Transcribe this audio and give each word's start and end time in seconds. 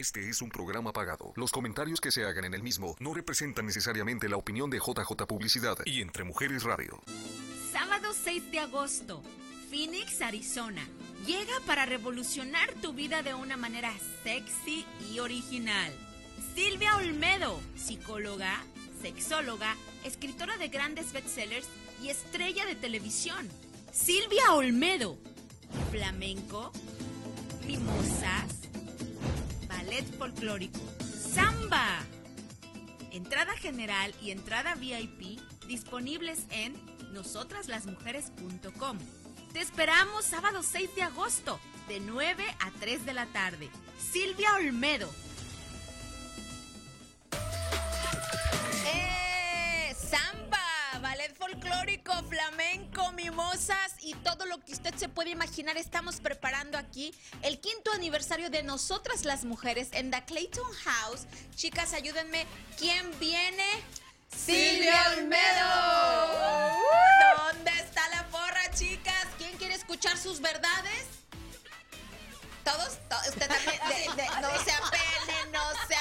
Este 0.00 0.26
es 0.30 0.40
un 0.40 0.48
programa 0.48 0.94
pagado. 0.94 1.34
Los 1.36 1.52
comentarios 1.52 2.00
que 2.00 2.10
se 2.10 2.24
hagan 2.24 2.46
en 2.46 2.54
el 2.54 2.62
mismo 2.62 2.96
no 3.00 3.12
representan 3.12 3.66
necesariamente 3.66 4.30
la 4.30 4.38
opinión 4.38 4.70
de 4.70 4.78
JJ 4.78 5.26
Publicidad 5.28 5.76
y 5.84 6.00
Entre 6.00 6.24
Mujeres 6.24 6.62
Radio. 6.62 7.02
Sábado 7.70 8.14
6 8.14 8.50
de 8.50 8.60
agosto, 8.60 9.22
Phoenix, 9.68 10.22
Arizona. 10.22 10.82
Llega 11.26 11.52
para 11.66 11.84
revolucionar 11.84 12.72
tu 12.80 12.94
vida 12.94 13.22
de 13.22 13.34
una 13.34 13.58
manera 13.58 13.92
sexy 14.24 14.86
y 15.12 15.18
original. 15.18 15.92
Silvia 16.54 16.96
Olmedo, 16.96 17.60
psicóloga, 17.76 18.64
sexóloga, 19.02 19.76
escritora 20.02 20.56
de 20.56 20.68
grandes 20.68 21.12
bestsellers 21.12 21.68
y 22.02 22.08
estrella 22.08 22.64
de 22.64 22.74
televisión. 22.74 23.46
Silvia 23.92 24.54
Olmedo, 24.54 25.18
flamenco, 25.90 26.72
mimosas, 27.66 28.59
ballet 29.90 30.06
folclórico, 30.18 30.78
samba. 31.34 31.84
Entrada 33.10 33.56
general 33.56 34.14
y 34.22 34.30
entrada 34.30 34.76
VIP 34.76 35.40
disponibles 35.66 36.46
en 36.50 36.74
nosotraslasmujeres.com. 37.12 38.98
Te 39.52 39.60
esperamos 39.60 40.24
sábado 40.24 40.62
6 40.62 40.94
de 40.94 41.02
agosto, 41.02 41.58
de 41.88 41.98
9 41.98 42.44
a 42.60 42.70
3 42.78 43.04
de 43.04 43.14
la 43.14 43.26
tarde. 43.26 43.68
Silvia 43.98 44.54
Olmedo. 44.54 45.10
Flamenco, 51.98 53.10
mimosas 53.12 53.92
y 54.00 54.14
todo 54.14 54.46
lo 54.46 54.62
que 54.64 54.72
usted 54.72 54.94
se 54.94 55.08
puede 55.08 55.30
imaginar. 55.30 55.76
Estamos 55.76 56.20
preparando 56.20 56.78
aquí 56.78 57.12
el 57.42 57.60
quinto 57.60 57.90
aniversario 57.92 58.50
de 58.50 58.62
Nosotras 58.62 59.24
las 59.24 59.44
Mujeres 59.44 59.88
en 59.92 60.10
The 60.10 60.24
Clayton 60.24 60.72
House. 60.84 61.26
Chicas, 61.56 61.92
ayúdenme. 61.92 62.46
¿Quién 62.78 63.18
viene? 63.18 63.64
Silvia 64.34 65.02
Olmedo. 65.16 66.78
¿Dónde 67.52 67.70
está 67.80 68.08
la 68.10 68.26
porra, 68.28 68.70
chicas? 68.74 69.26
¿Quién 69.38 69.56
quiere 69.56 69.74
escuchar 69.74 70.16
sus 70.16 70.40
verdades? 70.40 71.06
¿Todos? 72.64 72.98
To- 73.08 73.16
Usted 73.30 73.48
también. 73.48 73.80
no 74.40 74.64
se 74.64 74.70
apene, 74.70 75.50
no 75.52 75.62
se 75.88 75.94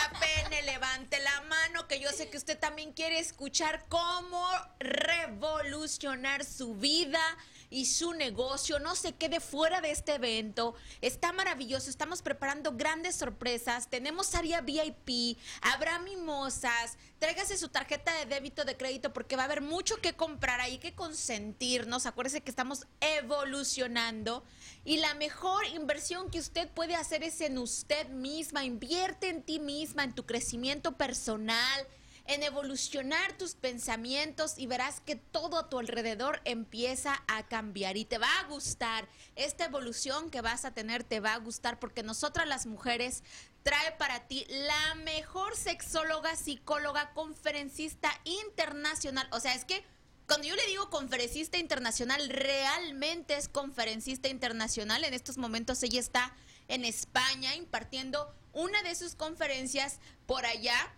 Levante 0.65 1.19
la 1.19 1.41
mano, 1.41 1.87
que 1.87 1.99
yo 1.99 2.09
sé 2.11 2.29
que 2.29 2.37
usted 2.37 2.59
también 2.59 2.91
quiere 2.91 3.17
escuchar 3.17 3.85
cómo 3.87 4.45
revolucionar 4.79 6.43
su 6.43 6.75
vida 6.75 7.21
y 7.69 7.85
su 7.85 8.13
negocio. 8.13 8.79
No 8.79 8.95
se 8.95 9.13
quede 9.13 9.39
fuera 9.39 9.81
de 9.81 9.91
este 9.91 10.15
evento. 10.15 10.75
Está 11.01 11.31
maravilloso. 11.31 11.89
Estamos 11.89 12.21
preparando 12.21 12.73
grandes 12.73 13.15
sorpresas. 13.15 13.89
Tenemos 13.89 14.35
área 14.35 14.61
VIP. 14.61 15.37
Habrá 15.61 15.99
mimosas. 15.99 16.97
Tráigase 17.19 17.57
su 17.57 17.69
tarjeta 17.69 18.13
de 18.13 18.25
débito 18.25 18.65
de 18.65 18.77
crédito 18.77 19.13
porque 19.13 19.35
va 19.35 19.43
a 19.43 19.45
haber 19.45 19.61
mucho 19.61 19.97
que 19.97 20.13
comprar 20.13 20.61
ahí, 20.61 20.77
que 20.77 20.93
consentirnos. 20.93 22.05
Acuérdese 22.05 22.41
que 22.41 22.49
estamos 22.49 22.87
evolucionando. 23.01 24.43
Y 24.85 24.97
la 24.97 25.13
mejor 25.15 25.65
inversión 25.67 26.31
que 26.31 26.39
usted 26.39 26.69
puede 26.69 26.95
hacer 26.95 27.23
es 27.23 27.41
en 27.41 27.57
usted 27.57 28.07
misma. 28.09 28.63
Invierte 28.63 29.29
en 29.29 29.43
ti 29.43 29.59
misma, 29.59 30.03
en 30.03 30.13
tu 30.13 30.25
crecimiento 30.25 30.93
personal 30.93 31.87
en 32.29 32.43
evolucionar 32.43 33.35
tus 33.39 33.55
pensamientos 33.55 34.53
y 34.55 34.67
verás 34.67 35.01
que 35.01 35.15
todo 35.15 35.57
a 35.57 35.67
tu 35.67 35.79
alrededor 35.79 36.41
empieza 36.45 37.23
a 37.27 37.47
cambiar 37.47 37.97
y 37.97 38.05
te 38.05 38.19
va 38.19 38.29
a 38.39 38.43
gustar. 38.43 39.09
Esta 39.35 39.65
evolución 39.65 40.29
que 40.29 40.41
vas 40.41 40.63
a 40.63 40.71
tener 40.71 41.03
te 41.03 41.21
va 41.21 41.33
a 41.33 41.39
gustar 41.39 41.79
porque 41.79 42.03
nosotras 42.03 42.47
las 42.47 42.67
mujeres 42.67 43.23
trae 43.63 43.93
para 43.93 44.27
ti 44.27 44.45
la 44.47 44.93
mejor 44.93 45.57
sexóloga, 45.57 46.35
psicóloga, 46.35 47.13
conferencista 47.13 48.11
internacional. 48.25 49.27
O 49.31 49.39
sea, 49.39 49.55
es 49.55 49.65
que 49.65 49.83
cuando 50.27 50.47
yo 50.47 50.55
le 50.55 50.67
digo 50.67 50.91
conferencista 50.91 51.57
internacional, 51.57 52.29
realmente 52.29 53.37
es 53.37 53.49
conferencista 53.49 54.29
internacional. 54.29 55.03
En 55.03 55.15
estos 55.15 55.39
momentos 55.39 55.81
ella 55.81 55.99
está 55.99 56.35
en 56.67 56.85
España 56.85 57.55
impartiendo 57.55 58.31
una 58.53 58.83
de 58.83 58.93
sus 58.93 59.15
conferencias 59.15 59.99
por 60.27 60.45
allá 60.45 60.93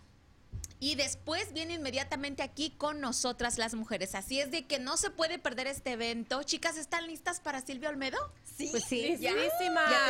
y 0.82 0.96
después 0.96 1.52
viene 1.52 1.74
inmediatamente 1.74 2.42
aquí 2.42 2.70
con 2.76 3.00
nosotras 3.00 3.56
las 3.56 3.72
mujeres. 3.74 4.16
Así 4.16 4.40
es 4.40 4.50
de 4.50 4.66
que 4.66 4.80
no 4.80 4.96
se 4.96 5.10
puede 5.10 5.38
perder 5.38 5.68
este 5.68 5.92
evento. 5.92 6.42
Chicas, 6.42 6.76
¿están 6.76 7.06
listas 7.06 7.38
para 7.38 7.60
Silvia 7.60 7.88
Olmedo? 7.88 8.18
Sí, 8.56 8.66
Pues 8.68 8.82
sí. 8.86 9.16
ya, 9.20 9.32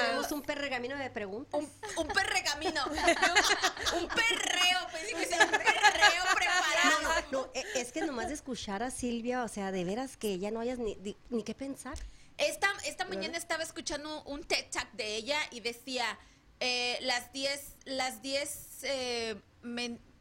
tenemos 0.01 0.33
un 0.33 0.41
pergamino 0.41 0.97
de 0.97 1.11
preguntas. 1.11 1.61
Un, 1.61 1.71
un 1.99 2.09
perregamino. 2.09 2.87
un 2.87 4.09
perreo. 4.09 4.79
Pensé 4.91 5.15
que 5.15 5.35
era 5.35 5.45
un 5.45 5.51
perreo 5.51 6.25
preparado. 6.35 7.23
No, 7.31 7.43
no, 7.43 7.51
eh, 7.53 7.65
es 7.75 7.93
que 7.93 8.01
nomás 8.01 8.29
de 8.29 8.35
escuchar 8.35 8.83
a 8.83 8.91
Silvia, 8.91 9.45
o 9.45 9.49
sea, 9.49 9.73
de 9.73 9.85
veras 9.85 10.17
que 10.17 10.39
ya 10.39 10.51
no 10.51 10.61
hayas 10.61 10.79
ni, 10.79 10.95
ni, 10.97 11.19
ni 11.29 11.43
qué 11.43 11.55
pensar. 11.55 11.99
Esta, 12.39 12.73
esta 12.87 13.05
mañana 13.05 13.37
estaba 13.37 13.63
escuchando 13.63 14.23
un 14.23 14.43
TED 14.43 14.71
Talk 14.71 14.91
de 14.93 15.17
ella 15.17 15.39
y 15.51 15.61
decía 15.61 16.19
eh, 16.61 16.97
las 17.03 17.31
10 17.35 17.77
las 17.85 18.23
10 18.23 18.79
eh, 18.85 19.37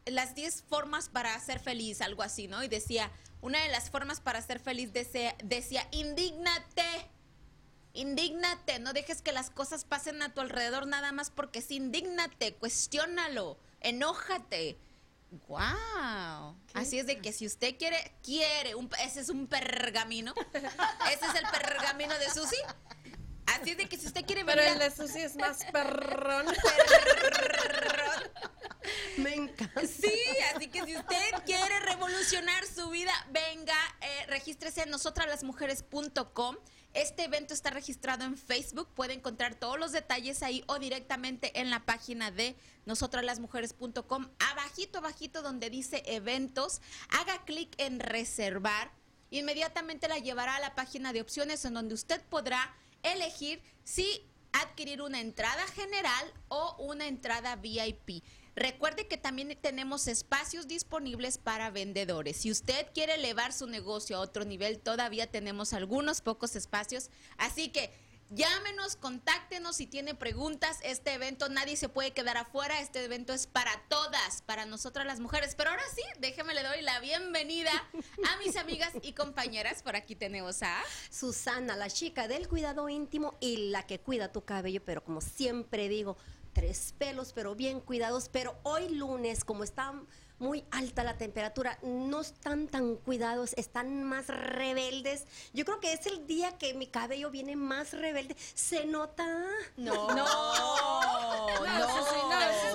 las 0.06 0.35
10 0.35 0.63
formas 0.63 1.09
para 1.09 1.39
ser 1.39 1.59
feliz, 1.59 2.01
algo 2.01 2.23
así, 2.23 2.47
¿no? 2.47 2.63
Y 2.63 2.67
decía, 2.67 3.12
una 3.41 3.62
de 3.62 3.69
las 3.69 3.89
formas 3.89 4.22
para 4.22 4.41
ser 4.41 4.59
feliz 4.59 4.94
decía, 4.94 5.35
decía 5.44 5.88
indígnate. 5.91 6.85
Indígnate, 7.94 8.79
no 8.79 8.94
dejes 8.94 9.22
que 9.22 9.34
las 9.34 9.50
cosas 9.50 9.84
pasen 9.84 10.22
a 10.22 10.34
tu 10.34 10.40
alrededor 10.40 10.88
nada 10.88 11.11
más 11.11 11.29
porque 11.29 11.61
sí, 11.61 11.75
indígnate, 11.75 12.53
cuestiónalo, 12.53 13.57
enójate. 13.81 14.78
Wow. 15.47 16.56
Así 16.73 17.00
es 17.00 17.07
de 17.07 17.19
que 17.19 17.31
si 17.31 17.45
usted 17.45 17.78
quiere, 17.78 18.13
quiere, 18.23 18.75
un, 18.75 18.90
ese 19.03 19.22
es 19.22 19.29
un 19.29 19.47
pergamino. 19.47 20.34
Ese 20.53 21.25
es 21.25 21.35
el 21.35 21.47
pergamino 21.50 22.13
de 22.17 22.29
Susi. 22.29 22.57
Así 23.46 23.72
es 23.72 23.78
de 23.78 23.88
que 23.88 23.97
si 23.97 24.07
usted 24.07 24.25
quiere 24.25 24.46
Pero 24.46 24.62
venir 24.62 24.81
el 24.81 24.90
de 24.90 24.96
Susi 24.96 25.19
es 25.19 25.35
más 25.35 25.66
perrón. 25.72 26.46
Me 29.18 29.35
encanta. 29.35 29.81
Sí, 29.81 30.13
así 30.56 30.68
que 30.68 30.84
si 30.85 30.96
usted 30.96 31.31
quiere 31.46 31.79
revolucionar 31.81 32.66
su 32.66 32.90
vida, 32.90 33.13
venga, 33.31 33.75
eh, 34.02 34.25
regístrese 34.28 34.84
en 34.84 34.90
nosotraslasmujeres.com. 34.90 36.57
Este 36.94 37.24
evento 37.24 37.53
está 37.53 37.69
registrado 37.69 38.25
en 38.25 38.38
Facebook, 38.38 38.90
puede 38.94 39.13
encontrar 39.13 39.56
todos 39.56 39.79
los 39.79 39.94
detalles 39.94 40.44
ahí 40.44 40.62
o 40.68 40.78
directamente 40.78 41.59
en 41.62 41.69
la 41.69 41.85
página 41.85 42.31
de 42.31 42.58
nosotraslasmujeres.com. 42.85 44.29
Abajito, 44.52 44.97
abajito 44.97 45.41
donde 45.41 45.69
dice 45.69 46.03
eventos, 46.06 46.81
haga 47.09 47.46
clic 47.46 47.73
en 47.78 48.02
reservar. 48.02 48.91
Inmediatamente 49.29 50.09
la 50.09 50.18
llevará 50.18 50.58
a 50.58 50.59
la 50.59 50.75
página 50.75 51.13
de 51.13 51.22
opciones 51.22 51.63
en 51.63 51.75
donde 51.75 51.94
usted 51.94 52.22
podrá 52.23 52.75
elegir 53.03 53.62
si 53.84 54.28
adquirir 54.53 55.01
una 55.01 55.22
entrada 55.22 55.66
general 55.67 56.34
o 56.50 56.75
una 56.79 57.07
entrada 57.07 57.56
VIP. 57.56 58.23
Recuerde 58.56 59.07
que 59.07 59.17
también 59.17 59.57
tenemos 59.62 60.07
espacios 60.07 60.67
disponibles 60.67 61.38
para 61.38 61.69
vendedores. 61.69 62.38
Si 62.38 62.51
usted 62.51 62.88
quiere 62.94 63.16
elevar 63.16 63.53
su 63.53 63.66
negocio 63.67 64.17
a 64.17 64.19
otro 64.19 64.44
nivel, 64.44 64.79
todavía 64.79 65.28
tenemos 65.31 65.72
algunos 65.72 66.22
pocos 66.22 66.56
espacios. 66.57 67.09
Así 67.38 67.69
que 67.69 67.94
llámenos, 68.31 68.95
contáctenos 68.95 69.75
si 69.75 69.85
tiene 69.85 70.15
preguntas. 70.15 70.79
Este 70.83 71.13
evento 71.13 71.49
nadie 71.49 71.75
se 71.75 71.89
puede 71.89 72.11
quedar 72.11 72.37
afuera. 72.37 72.79
Este 72.79 73.03
evento 73.03 73.33
es 73.33 73.45
para 73.45 73.71
todas, 73.89 74.41
para 74.41 74.65
nosotras 74.65 75.05
las 75.05 75.19
mujeres. 75.19 75.55
Pero 75.55 75.69
ahora 75.69 75.83
sí, 75.93 76.01
déjeme 76.19 76.53
le 76.53 76.63
doy 76.63 76.81
la 76.81 76.99
bienvenida 76.99 77.71
a 78.27 78.37
mis 78.37 78.55
amigas 78.55 78.93
y 79.01 79.13
compañeras. 79.13 79.83
Por 79.83 79.95
aquí 79.95 80.15
tenemos 80.15 80.63
a... 80.63 80.81
Susana, 81.09 81.75
la 81.75 81.89
chica 81.89 82.27
del 82.27 82.47
cuidado 82.47 82.89
íntimo 82.89 83.35
y 83.39 83.69
la 83.69 83.85
que 83.85 83.99
cuida 83.99 84.31
tu 84.31 84.43
cabello, 84.43 84.81
pero 84.83 85.03
como 85.03 85.21
siempre 85.21 85.89
digo, 85.89 86.17
tres 86.53 86.93
pelos, 86.97 87.33
pero 87.33 87.55
bien 87.55 87.79
cuidados. 87.79 88.29
Pero 88.29 88.57
hoy 88.63 88.89
lunes, 88.89 89.43
como 89.43 89.63
está 89.63 89.93
muy 90.41 90.66
alta 90.72 91.03
la 91.03 91.17
temperatura, 91.17 91.78
no 91.84 92.20
están 92.22 92.67
tan 92.67 92.96
cuidados, 92.96 93.53
están 93.58 94.03
más 94.03 94.28
rebeldes. 94.28 95.26
Yo 95.53 95.64
creo 95.66 95.79
que 95.79 95.93
es 95.93 96.05
el 96.08 96.26
día 96.26 96.58
que 96.58 96.73
mi 96.73 96.88
cabello 96.88 97.29
viene 97.29 97.55
más 97.55 97.93
rebelde. 97.93 98.35
¿Se 98.55 98.85
nota? 98.85 99.26
No, 99.78 99.93
No, 100.11 100.16
no, 100.16 100.26
No, 101.61 101.67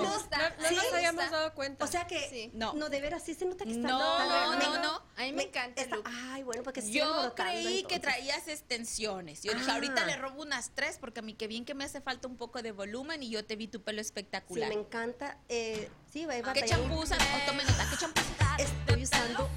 no, 0.01 0.17
está- 0.17 0.55
no 0.57 0.67
sí, 0.69 0.75
nos 0.75 0.93
habíamos 0.93 1.29
dado 1.29 1.53
cuenta. 1.53 1.83
O 1.83 1.87
sea 1.87 2.07
que, 2.07 2.29
Sí. 2.29 2.51
no. 2.53 2.73
No. 2.73 2.87
de 2.89 3.01
veras, 3.01 3.21
sí 3.23 3.33
se 3.33 3.45
nota 3.45 3.65
que 3.65 3.71
está 3.71 3.87
No, 3.89 3.99
tan 3.99 4.29
no, 4.29 4.51
rebelde. 4.53 4.65
no, 4.79 4.83
no. 4.83 5.01
A 5.17 5.21
mí 5.23 5.33
me 5.33 5.43
encanta 5.43 5.81
el 5.81 5.89
look. 5.89 6.03
Ay, 6.05 6.43
bueno, 6.43 6.63
porque 6.63 6.81
Yo 6.89 7.33
creí 7.35 7.83
que 7.83 7.99
traías 7.99 8.47
extensiones. 8.47 9.43
Yo 9.43 9.53
dije, 9.53 9.69
Ah. 9.69 9.73
ahorita 9.75 10.05
le 10.05 10.15
robo 10.15 10.41
unas 10.41 10.71
tres 10.73 10.97
porque 10.99 11.19
a 11.19 11.23
mí 11.23 11.33
que 11.33 11.47
bien 11.47 11.65
que 11.65 11.73
me 11.73 11.83
hace 11.83 11.99
falta 12.01 12.27
un 12.27 12.37
poco 12.37 12.61
de 12.61 12.71
volumen 12.71 13.21
y 13.23 13.29
yo 13.29 13.43
te 13.45 13.55
vi 13.57 13.67
tu 13.67 13.81
pelo 13.81 13.97
Sí, 14.01 14.07
espectacular. 14.07 14.69
me 14.69 14.75
encanta. 14.75 15.37
Eh, 15.49 15.89
sí, 16.11 16.25
va 16.25 16.33
a 16.33 16.53
¿Qué? 16.53 16.63
O 16.63 16.67
tome 17.45 17.63
nota, 17.63 17.87
¿qué 17.89 17.97
champú 17.97 18.21
usas? 18.21 18.59
Estoy 18.59 19.03
usando 19.03 19.49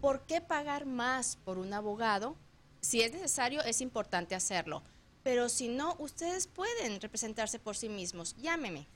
¿por 0.00 0.26
qué 0.26 0.40
pagar 0.40 0.86
más 0.86 1.36
por 1.36 1.58
un 1.58 1.72
abogado? 1.72 2.34
Si 2.80 3.02
es 3.02 3.12
necesario, 3.12 3.62
es 3.62 3.80
importante 3.80 4.34
hacerlo. 4.34 4.82
Pero 5.22 5.48
si 5.48 5.68
no, 5.68 5.94
ustedes 5.98 6.48
pueden 6.48 7.00
representarse 7.00 7.60
por 7.60 7.76
sí 7.76 7.88
mismos. 7.88 8.34
Llámeme. 8.38 8.88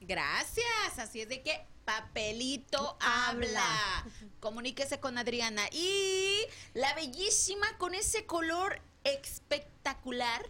Gracias, 0.00 0.98
así 0.98 1.20
es 1.20 1.28
de 1.28 1.42
que 1.42 1.60
papelito 1.84 2.96
habla. 3.00 4.04
Comuníquese 4.40 5.00
con 5.00 5.18
Adriana. 5.18 5.62
Y 5.72 6.40
la 6.74 6.94
bellísima 6.94 7.66
con 7.78 7.94
ese 7.94 8.26
color 8.26 8.80
espectacular. 9.04 10.44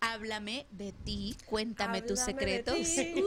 Háblame 0.00 0.66
de 0.72 0.92
ti, 0.92 1.36
cuéntame 1.46 2.02
tus 2.02 2.18
secretos. 2.18 2.74
ti. 2.74 3.14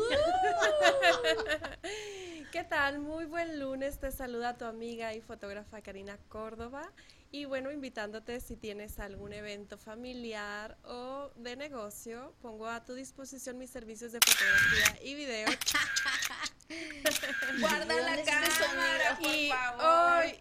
¿Qué 2.51 2.63
tal? 2.63 2.99
Muy 2.99 3.25
buen 3.25 3.59
lunes. 3.59 3.99
Te 3.99 4.11
saluda 4.11 4.57
tu 4.57 4.65
amiga 4.65 5.13
y 5.13 5.21
fotógrafa 5.21 5.81
Karina 5.81 6.17
Córdoba. 6.29 6.91
Y 7.35 7.43
bueno, 7.43 7.69
invitándote 7.69 8.39
si 8.39 8.55
tienes 8.55 8.97
algún 8.97 9.33
evento 9.33 9.77
familiar 9.77 10.77
o 10.85 11.31
de 11.35 11.57
negocio, 11.57 12.33
pongo 12.41 12.65
a 12.65 12.85
tu 12.85 12.93
disposición 12.93 13.57
mis 13.57 13.69
servicios 13.71 14.13
de 14.13 14.19
fotografía 14.25 15.05
y 15.05 15.15
video. 15.15 15.49
Guarda 17.59 17.93
la 17.93 18.23
cámara, 18.23 19.17
por 19.19 19.35
y 19.35 19.49
favor. 19.49 20.23
hoy, 20.23 20.39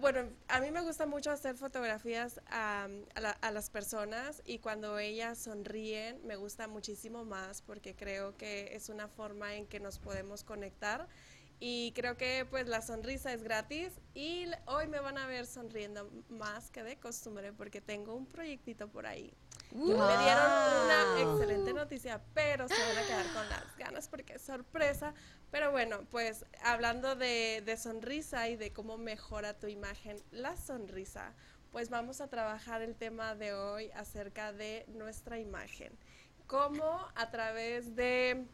bueno, 0.00 0.28
a 0.48 0.58
mí 0.60 0.72
me 0.72 0.80
gusta 0.80 1.06
mucho 1.06 1.30
hacer 1.30 1.56
fotografías 1.56 2.40
a, 2.48 2.88
a 3.14 3.20
la- 3.20 3.30
a 3.40 3.50
las 3.52 3.70
personas 3.70 4.42
y 4.44 4.58
cuando 4.58 4.98
ellas 4.98 5.38
sonríen 5.38 6.26
me 6.26 6.34
gusta 6.34 6.66
muchísimo 6.66 7.24
más 7.24 7.62
porque 7.62 7.94
creo 7.94 8.36
que 8.36 8.74
es 8.74 8.88
una 8.88 9.06
forma 9.06 9.54
en 9.54 9.68
que 9.68 9.78
nos 9.78 10.00
podemos 10.00 10.42
conectar 10.42 11.06
y 11.58 11.92
creo 11.92 12.16
que 12.16 12.46
pues 12.50 12.68
la 12.68 12.82
sonrisa 12.82 13.32
es 13.32 13.42
gratis 13.42 13.92
y 14.14 14.44
hoy 14.66 14.86
me 14.88 15.00
van 15.00 15.16
a 15.16 15.26
ver 15.26 15.46
sonriendo 15.46 16.10
más 16.28 16.70
que 16.70 16.82
de 16.82 16.98
costumbre 16.98 17.52
porque 17.52 17.80
tengo 17.80 18.14
un 18.14 18.26
proyectito 18.26 18.88
por 18.88 19.06
ahí. 19.06 19.32
Me 19.72 19.84
dieron 19.84 20.50
una 20.84 21.20
excelente 21.20 21.72
noticia, 21.72 22.22
pero 22.34 22.68
se 22.68 22.74
van 22.74 22.98
a 22.98 23.06
quedar 23.06 23.32
con 23.32 23.48
las 23.48 23.76
ganas 23.76 24.08
porque 24.08 24.34
es 24.34 24.42
sorpresa. 24.42 25.14
Pero 25.50 25.70
bueno, 25.70 26.06
pues 26.10 26.44
hablando 26.62 27.16
de, 27.16 27.62
de 27.64 27.76
sonrisa 27.76 28.48
y 28.48 28.56
de 28.56 28.72
cómo 28.72 28.98
mejora 28.98 29.58
tu 29.58 29.66
imagen 29.66 30.22
la 30.30 30.56
sonrisa, 30.56 31.34
pues 31.72 31.88
vamos 31.88 32.20
a 32.20 32.28
trabajar 32.28 32.82
el 32.82 32.96
tema 32.96 33.34
de 33.34 33.54
hoy 33.54 33.90
acerca 33.92 34.52
de 34.52 34.84
nuestra 34.88 35.38
imagen. 35.38 35.98
Cómo 36.46 37.06
a 37.14 37.30
través 37.30 37.96
de 37.96 38.46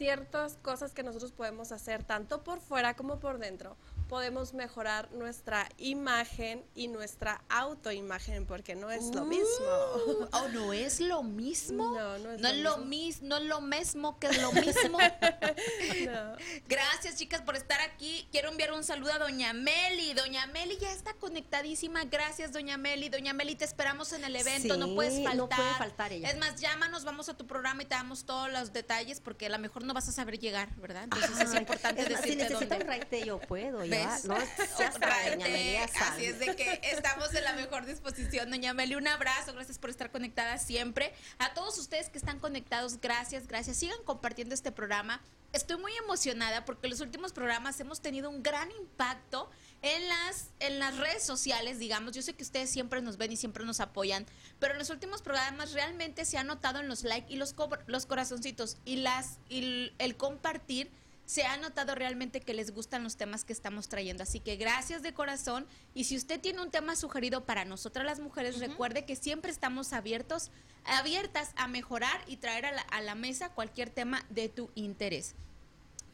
ciertas 0.00 0.56
cosas 0.62 0.94
que 0.94 1.02
nosotros 1.02 1.30
podemos 1.30 1.72
hacer 1.72 2.02
tanto 2.04 2.42
por 2.42 2.58
fuera 2.58 2.94
como 2.94 3.18
por 3.18 3.36
dentro, 3.36 3.76
podemos 4.10 4.54
mejorar 4.54 5.08
nuestra 5.12 5.68
imagen 5.78 6.64
y 6.74 6.88
nuestra 6.88 7.44
autoimagen 7.48 8.44
porque 8.44 8.74
no 8.74 8.90
es 8.90 9.14
lo 9.14 9.24
mismo. 9.24 9.46
Oh, 10.32 10.48
no 10.48 10.72
es 10.72 11.00
lo 11.00 11.22
mismo. 11.22 11.94
No, 11.96 12.18
no 12.18 12.32
es 12.32 12.40
no 12.40 12.52
lo 12.52 12.78
mismo. 12.78 12.86
mismo, 12.86 13.28
no 13.28 13.36
es 13.36 13.44
lo 13.44 13.60
mismo 13.60 14.18
que 14.18 14.26
es 14.28 14.42
lo 14.42 14.52
mismo. 14.66 14.98
No. 14.98 16.36
Gracias, 16.68 17.16
chicas, 17.16 17.42
por 17.42 17.56
estar 17.56 17.80
aquí. 17.80 18.28
Quiero 18.32 18.50
enviar 18.50 18.72
un 18.72 18.82
saludo 18.82 19.12
a 19.12 19.18
Doña 19.18 19.52
Meli. 19.52 20.14
Doña 20.14 20.46
Meli 20.46 20.76
ya 20.78 20.90
está 20.92 21.14
conectadísima. 21.14 22.04
Gracias, 22.04 22.52
Doña 22.52 22.76
Meli. 22.76 23.08
Doña 23.08 23.32
Meli, 23.32 23.54
te 23.54 23.64
esperamos 23.64 24.12
en 24.12 24.24
el 24.24 24.34
evento. 24.34 24.76
no 24.76 24.94
puedes 24.94 25.14
faltar. 25.22 25.36
no 25.36 25.48
puede 25.48 25.74
faltar 25.78 26.12
ella. 26.12 26.28
Es 26.30 26.38
más, 26.38 26.60
llámanos, 26.60 27.04
vamos 27.04 27.28
a 27.28 27.36
tu 27.36 27.46
programa 27.46 27.82
y 27.82 27.86
te 27.86 27.94
damos 27.94 28.24
todos 28.24 28.50
los 28.50 28.72
detalles 28.72 29.20
porque 29.20 29.46
a 29.46 29.50
lo 29.50 29.58
mejor 29.58 29.84
no 29.84 29.94
vas 29.94 30.08
a 30.08 30.12
saber 30.12 30.38
llegar, 30.38 30.74
¿verdad? 30.76 31.04
Entonces 31.04 31.40
es 31.40 31.54
importante 31.54 32.02
es 32.02 32.10
más, 32.10 32.20
si 32.22 32.30
decirte 32.30 32.52
necesitan 32.54 32.78
dónde. 32.80 32.84
raite, 32.84 33.24
yo 33.24 33.38
puedo. 33.40 33.84
No, 34.24 34.34
Ráete. 35.00 35.36
doña. 35.36 35.84
Así 35.84 36.24
es 36.24 36.38
de 36.38 36.56
que 36.56 36.80
estamos 36.84 37.34
en 37.34 37.44
la 37.44 37.54
mejor 37.54 37.86
disposición, 37.86 38.50
doña 38.50 38.74
Meli. 38.74 38.94
Un 38.94 39.08
abrazo, 39.08 39.52
gracias 39.52 39.78
por 39.78 39.90
estar 39.90 40.10
conectada 40.10 40.58
siempre. 40.58 41.12
A 41.38 41.54
todos 41.54 41.78
ustedes 41.78 42.08
que 42.08 42.18
están 42.18 42.38
conectados, 42.38 43.00
gracias, 43.00 43.46
gracias. 43.46 43.76
Sigan 43.76 44.02
compartiendo 44.04 44.54
este 44.54 44.72
programa. 44.72 45.20
Estoy 45.52 45.78
muy 45.78 45.92
emocionada 45.96 46.64
porque 46.64 46.86
en 46.86 46.90
los 46.90 47.00
últimos 47.00 47.32
programas 47.32 47.80
hemos 47.80 48.00
tenido 48.00 48.30
un 48.30 48.42
gran 48.42 48.70
impacto 48.70 49.50
en 49.82 50.08
las, 50.08 50.50
en 50.60 50.78
las 50.78 50.96
redes 50.96 51.24
sociales, 51.24 51.78
digamos. 51.78 52.14
Yo 52.14 52.22
sé 52.22 52.34
que 52.34 52.44
ustedes 52.44 52.70
siempre 52.70 53.02
nos 53.02 53.16
ven 53.16 53.32
y 53.32 53.36
siempre 53.36 53.64
nos 53.64 53.80
apoyan, 53.80 54.26
pero 54.58 54.74
en 54.74 54.78
los 54.78 54.90
últimos 54.90 55.22
programas 55.22 55.72
realmente 55.72 56.24
se 56.24 56.38
ha 56.38 56.44
notado 56.44 56.78
en 56.78 56.88
los 56.88 57.02
likes 57.02 57.32
y 57.32 57.36
los, 57.36 57.54
los 57.86 58.06
corazoncitos 58.06 58.76
y, 58.84 58.96
las, 58.96 59.38
y 59.48 59.92
el 59.98 60.16
compartir 60.16 60.90
se 61.30 61.44
ha 61.44 61.56
notado 61.58 61.94
realmente 61.94 62.40
que 62.40 62.54
les 62.54 62.72
gustan 62.72 63.04
los 63.04 63.16
temas 63.16 63.44
que 63.44 63.52
estamos 63.52 63.88
trayendo. 63.88 64.24
Así 64.24 64.40
que 64.40 64.56
gracias 64.56 65.00
de 65.04 65.14
corazón. 65.14 65.64
Y 65.94 66.02
si 66.02 66.16
usted 66.16 66.40
tiene 66.40 66.60
un 66.60 66.72
tema 66.72 66.96
sugerido 66.96 67.44
para 67.44 67.64
nosotras 67.64 68.04
las 68.04 68.18
mujeres, 68.18 68.58
recuerde 68.58 69.04
que 69.04 69.14
siempre 69.14 69.52
estamos 69.52 69.92
abiertos, 69.92 70.50
abiertas 70.84 71.52
a 71.54 71.68
mejorar 71.68 72.20
y 72.26 72.38
traer 72.38 72.66
a 72.66 72.72
la, 72.72 72.82
a 72.82 73.00
la 73.00 73.14
mesa 73.14 73.50
cualquier 73.50 73.90
tema 73.90 74.26
de 74.28 74.48
tu 74.48 74.72
interés. 74.74 75.36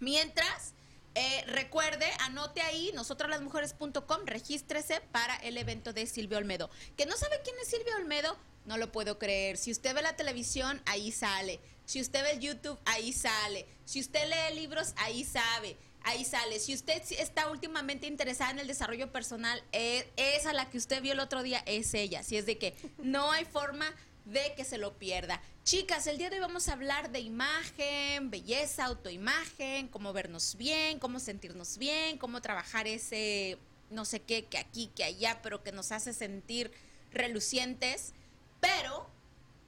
Mientras, 0.00 0.75
eh, 1.14 1.44
recuerde, 1.46 2.04
anote 2.20 2.61
ahí, 2.61 2.92
nosotras-las-mujeres.com, 2.94 4.26
regístrese 4.26 5.00
para 5.12 5.35
el 5.37 5.56
evento 5.56 5.94
de 5.94 6.06
Silvia 6.06 6.37
Olmedo. 6.37 6.68
¿Que 6.94 7.06
no 7.06 7.16
sabe 7.16 7.40
quién 7.42 7.56
es 7.62 7.68
Silvia 7.68 7.96
Olmedo? 7.96 8.37
No 8.66 8.76
lo 8.76 8.92
puedo 8.92 9.18
creer. 9.18 9.56
Si 9.56 9.73
usted 9.73 9.94
ve 9.94 10.02
la 10.02 10.14
televisión, 10.14 10.82
ahí 10.85 11.11
sale. 11.11 11.58
Si 11.87 12.00
usted 12.00 12.23
ve 12.23 12.38
YouTube, 12.38 12.78
ahí 12.85 13.12
sale. 13.12 13.66
Si 13.85 14.00
usted 14.00 14.28
lee 14.28 14.57
libros, 14.61 14.93
ahí 14.97 15.25
sabe. 15.25 15.76
Ahí 16.02 16.25
sale. 16.25 16.61
Si 16.61 16.75
usted 16.75 17.02
está 17.19 17.50
últimamente 17.50 18.07
interesada 18.07 18.50
en 18.50 18.59
el 18.59 18.66
desarrollo 18.66 19.11
personal, 19.11 19.62
eh, 19.73 20.09
esa 20.16 20.52
la 20.52 20.69
que 20.69 20.78
usted 20.78 21.00
vio 21.00 21.12
el 21.12 21.21
otro 21.21 21.43
día 21.43 21.62
es 21.66 21.95
ella. 21.95 22.23
Si 22.23 22.37
es 22.37 22.45
de 22.45 22.59
que 22.59 22.75
no 22.99 23.33
hay 23.33 23.45
forma 23.45 23.87
de 24.26 24.55
que 24.57 24.64
se 24.64 24.76
lo 24.76 24.99
pierda. 24.99 25.40
Chicas, 25.64 26.07
el 26.07 26.19
día 26.19 26.28
de 26.28 26.37
hoy 26.37 26.43
vamos 26.43 26.69
a 26.69 26.73
hablar 26.73 27.11
de 27.11 27.21
imagen, 27.21 28.31
belleza, 28.31 28.85
autoimagen, 28.85 29.88
cómo 29.88 30.12
vernos 30.12 30.57
bien, 30.57 30.99
cómo 30.99 31.21
sentirnos 31.21 31.78
bien, 31.78 32.19
cómo 32.19 32.43
trabajar 32.43 32.87
ese 32.87 33.59
no 33.90 34.05
sé 34.05 34.21
qué, 34.21 34.45
que 34.45 34.59
aquí, 34.59 34.90
que 34.95 35.05
allá, 35.05 35.40
pero 35.43 35.62
que 35.62 35.73
nos 35.73 35.93
hace 35.93 36.12
sentir 36.12 36.73
relucientes. 37.12 38.12
Pero 38.61 39.09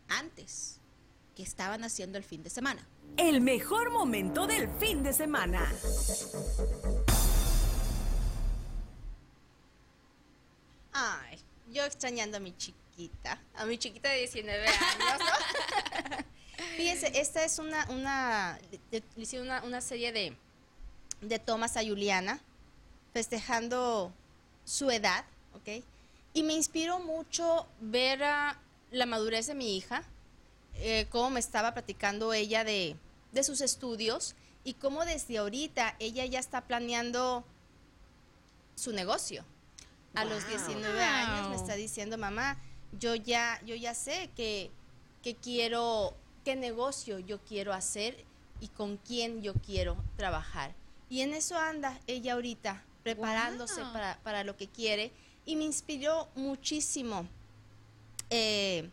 antes, 0.09 0.78
¿qué 1.39 1.45
estaban 1.45 1.85
haciendo 1.85 2.19
el 2.19 2.25
fin 2.25 2.43
de 2.43 2.51
semana? 2.51 2.85
El 3.17 3.41
mejor 3.41 3.93
momento 3.93 4.49
del 4.49 4.69
fin 4.81 5.05
de 5.05 5.13
semana. 5.13 5.73
Ay, 10.93 11.39
yo 11.71 11.85
extrañando 11.85 12.37
a 12.39 12.41
mi 12.41 12.57
chiquita, 12.57 13.41
a 13.55 13.65
mi 13.67 13.79
chiquita 13.79 14.09
de 14.11 14.19
19 14.19 14.67
años. 14.67 14.79
¿no? 15.21 16.17
Fíjense, 16.77 17.13
esta 17.21 17.45
es 17.45 17.59
una, 17.59 17.87
una, 17.91 18.59
de- 18.91 19.03
de- 19.17 19.41
una, 19.41 19.63
una 19.63 19.81
serie 19.81 20.13
de, 20.13 20.37
de 21.21 21.39
tomas 21.39 21.77
a 21.77 21.85
Juliana, 21.85 22.41
festejando 23.13 24.13
su 24.65 24.91
edad, 24.91 25.25
¿ok? 25.55 25.85
Y 26.35 26.43
me 26.43 26.55
inspiró 26.55 26.99
mucho 26.99 27.67
ver 27.81 28.23
a 28.25 28.59
la 28.91 29.07
madurez 29.07 29.47
de 29.47 29.55
mi 29.55 29.77
hija, 29.77 30.03
eh, 30.75 31.07
cómo 31.11 31.31
me 31.31 31.41
estaba 31.41 31.75
platicando 31.75 32.33
ella 32.33 32.65
de, 32.65 32.97
de 33.33 33.45
sus 33.45 33.61
estudios 33.61 34.35
y 34.65 34.75
cómo 34.75 35.05
desde 35.05 35.39
ahorita 35.39 35.97
ella 35.99 36.25
ya 36.27 36.39
está 36.39 36.63
planeando 36.63 37.45
su 38.75 38.93
negocio. 38.93 39.45
A 40.15 40.25
los 40.25 40.47
19 40.47 40.93
Wow. 40.95 41.03
años 41.03 41.49
me 41.49 41.57
está 41.57 41.75
diciendo, 41.75 42.17
mamá, 42.19 42.59
yo 42.99 43.15
ya, 43.15 43.61
yo 43.67 43.75
ya 43.75 43.95
sé 43.95 44.31
que, 44.37 44.71
que 45.23 45.35
quiero, 45.37 46.15
qué 46.45 46.57
negocio 46.57 47.19
yo 47.19 47.39
quiero 47.45 47.73
hacer 47.73 48.25
y 48.61 48.69
con 48.69 48.97
quién 48.97 49.43
yo 49.43 49.55
quiero 49.55 49.97
trabajar. 50.17 50.75
Y 51.11 51.21
en 51.21 51.35
eso 51.35 51.57
anda 51.59 51.99
ella 52.07 52.35
ahorita, 52.35 52.83
preparándose 53.03 53.83
Wow. 53.83 53.93
para, 53.93 54.19
para 54.23 54.45
lo 54.45 54.57
que 54.57 54.67
quiere. 54.69 55.13
Y 55.47 55.57
me 55.57 55.65
inspiró 55.65 56.29
muchísimo 56.35 57.27
eh, 58.31 58.91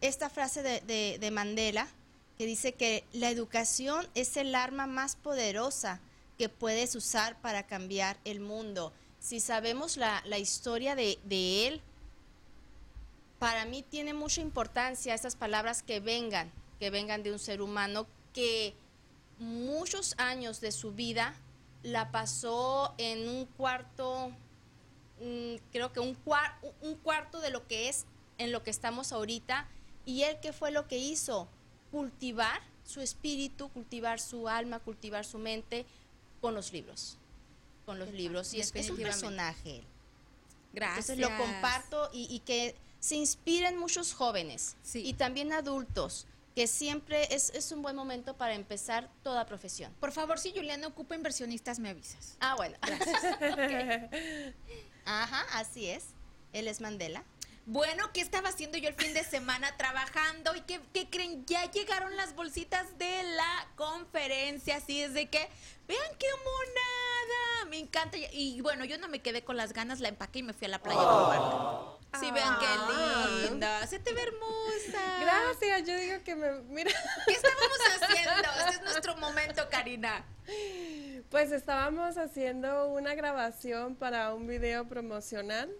esta 0.00 0.30
frase 0.30 0.62
de, 0.62 0.80
de- 0.82 1.18
de 1.18 1.30
Mandela 1.30 1.88
que 2.36 2.46
dice 2.46 2.72
que 2.72 3.04
la 3.12 3.30
educación 3.30 4.06
es 4.14 4.36
el 4.36 4.54
arma 4.54 4.86
más 4.86 5.16
poderosa 5.16 6.00
que 6.38 6.48
puedes 6.48 6.94
usar 6.94 7.36
para 7.40 7.64
cambiar 7.66 8.16
el 8.24 8.38
mundo. 8.40 8.92
Si 9.18 9.40
sabemos 9.40 9.96
la, 9.96 10.22
la 10.24 10.38
historia 10.38 10.94
de, 10.94 11.18
de 11.24 11.66
él, 11.66 11.80
para 13.40 13.64
mí 13.64 13.82
tiene 13.82 14.14
mucha 14.14 14.40
importancia 14.40 15.14
estas 15.14 15.34
palabras 15.36 15.82
que 15.82 15.98
vengan, 16.00 16.50
que 16.78 16.90
vengan 16.90 17.22
de 17.24 17.32
un 17.32 17.38
ser 17.40 17.60
humano 17.60 18.06
que 18.32 18.74
muchos 19.40 20.14
años 20.18 20.60
de 20.60 20.70
su 20.72 20.92
vida 20.92 21.34
la 21.82 22.10
pasó 22.12 22.94
en 22.98 23.28
un 23.28 23.46
cuarto, 23.46 24.30
mm, 25.20 25.56
creo 25.72 25.92
que 25.92 26.00
un, 26.00 26.16
cuar- 26.24 26.54
un 26.82 26.94
cuarto 26.96 27.40
de 27.40 27.50
lo 27.50 27.66
que 27.66 27.88
es 27.88 28.04
en 28.38 28.52
lo 28.52 28.62
que 28.62 28.70
estamos 28.70 29.12
ahorita. 29.12 29.66
Y 30.08 30.22
él, 30.22 30.38
¿qué 30.40 30.54
fue 30.54 30.70
lo 30.70 30.88
que 30.88 30.96
hizo? 30.96 31.46
Cultivar 31.90 32.62
su 32.82 33.02
espíritu, 33.02 33.68
cultivar 33.68 34.20
su 34.20 34.48
alma, 34.48 34.78
cultivar 34.78 35.26
su 35.26 35.36
mente 35.38 35.84
con 36.40 36.54
los 36.54 36.72
libros. 36.72 37.18
Con 37.84 37.98
los 37.98 38.08
libros. 38.12 38.54
Y 38.54 38.60
es, 38.60 38.74
es 38.74 38.88
un 38.88 38.96
personaje. 38.96 39.82
Gracias. 40.72 41.10
Entonces 41.10 41.30
lo 41.30 41.36
comparto 41.36 42.08
y, 42.14 42.26
y 42.34 42.38
que 42.40 42.74
se 43.00 43.16
inspiren 43.16 43.76
muchos 43.76 44.14
jóvenes 44.14 44.76
Sí. 44.82 45.06
y 45.06 45.12
también 45.12 45.52
adultos, 45.52 46.26
que 46.54 46.66
siempre 46.66 47.34
es, 47.34 47.50
es 47.50 47.70
un 47.70 47.82
buen 47.82 47.94
momento 47.94 48.34
para 48.34 48.54
empezar 48.54 49.10
toda 49.22 49.44
profesión. 49.44 49.92
Por 50.00 50.12
favor, 50.12 50.38
si 50.38 50.52
Juliana 50.52 50.86
ocupa 50.86 51.16
inversionistas, 51.16 51.78
me 51.80 51.90
avisas. 51.90 52.36
Ah, 52.40 52.54
bueno. 52.56 52.78
Ok. 53.52 54.14
Ajá, 55.04 55.46
así 55.58 55.86
es. 55.86 56.04
Él 56.54 56.66
es 56.66 56.80
Mandela. 56.80 57.24
Bueno, 57.70 58.10
¿qué 58.14 58.22
estaba 58.22 58.48
haciendo 58.48 58.78
yo 58.78 58.88
el 58.88 58.94
fin 58.94 59.12
de 59.12 59.22
semana 59.22 59.70
trabajando? 59.76 60.56
¿Y 60.56 60.62
qué, 60.62 60.80
qué 60.94 61.10
creen? 61.10 61.44
Ya 61.44 61.70
llegaron 61.70 62.16
las 62.16 62.34
bolsitas 62.34 62.96
de 62.96 63.22
la 63.36 63.68
conferencia, 63.76 64.76
así 64.76 65.02
es 65.02 65.12
de 65.12 65.28
que, 65.28 65.46
vean 65.86 66.16
qué 66.18 66.26
monada, 66.38 67.66
me 67.68 67.78
encanta. 67.78 68.16
Y 68.32 68.62
bueno, 68.62 68.86
yo 68.86 68.96
no 68.96 69.06
me 69.08 69.20
quedé 69.20 69.44
con 69.44 69.58
las 69.58 69.74
ganas, 69.74 70.00
la 70.00 70.08
empaqué 70.08 70.38
y 70.38 70.44
me 70.44 70.54
fui 70.54 70.64
a 70.64 70.70
la 70.70 70.78
playa 70.82 70.98
a 70.98 71.04
probarla. 71.04 71.98
Sí, 72.18 72.30
vean 72.30 72.56
qué 72.58 73.50
linda, 73.50 73.86
se 73.86 73.98
te 73.98 74.14
ve 74.14 74.22
hermosa. 74.22 75.18
Gracias, 75.20 75.86
yo 75.86 75.94
digo 75.98 76.24
que 76.24 76.36
me, 76.36 76.50
mira, 76.62 76.90
¿Qué 77.26 77.34
estábamos 77.34 77.78
haciendo? 78.02 78.48
Este 78.60 78.76
es 78.76 78.82
nuestro 78.82 79.16
momento, 79.18 79.68
Karina. 79.70 80.24
pues 81.28 81.52
estábamos 81.52 82.16
haciendo 82.16 82.88
una 82.88 83.14
grabación 83.14 83.94
para 83.94 84.32
un 84.32 84.46
video 84.46 84.88
promocional. 84.88 85.70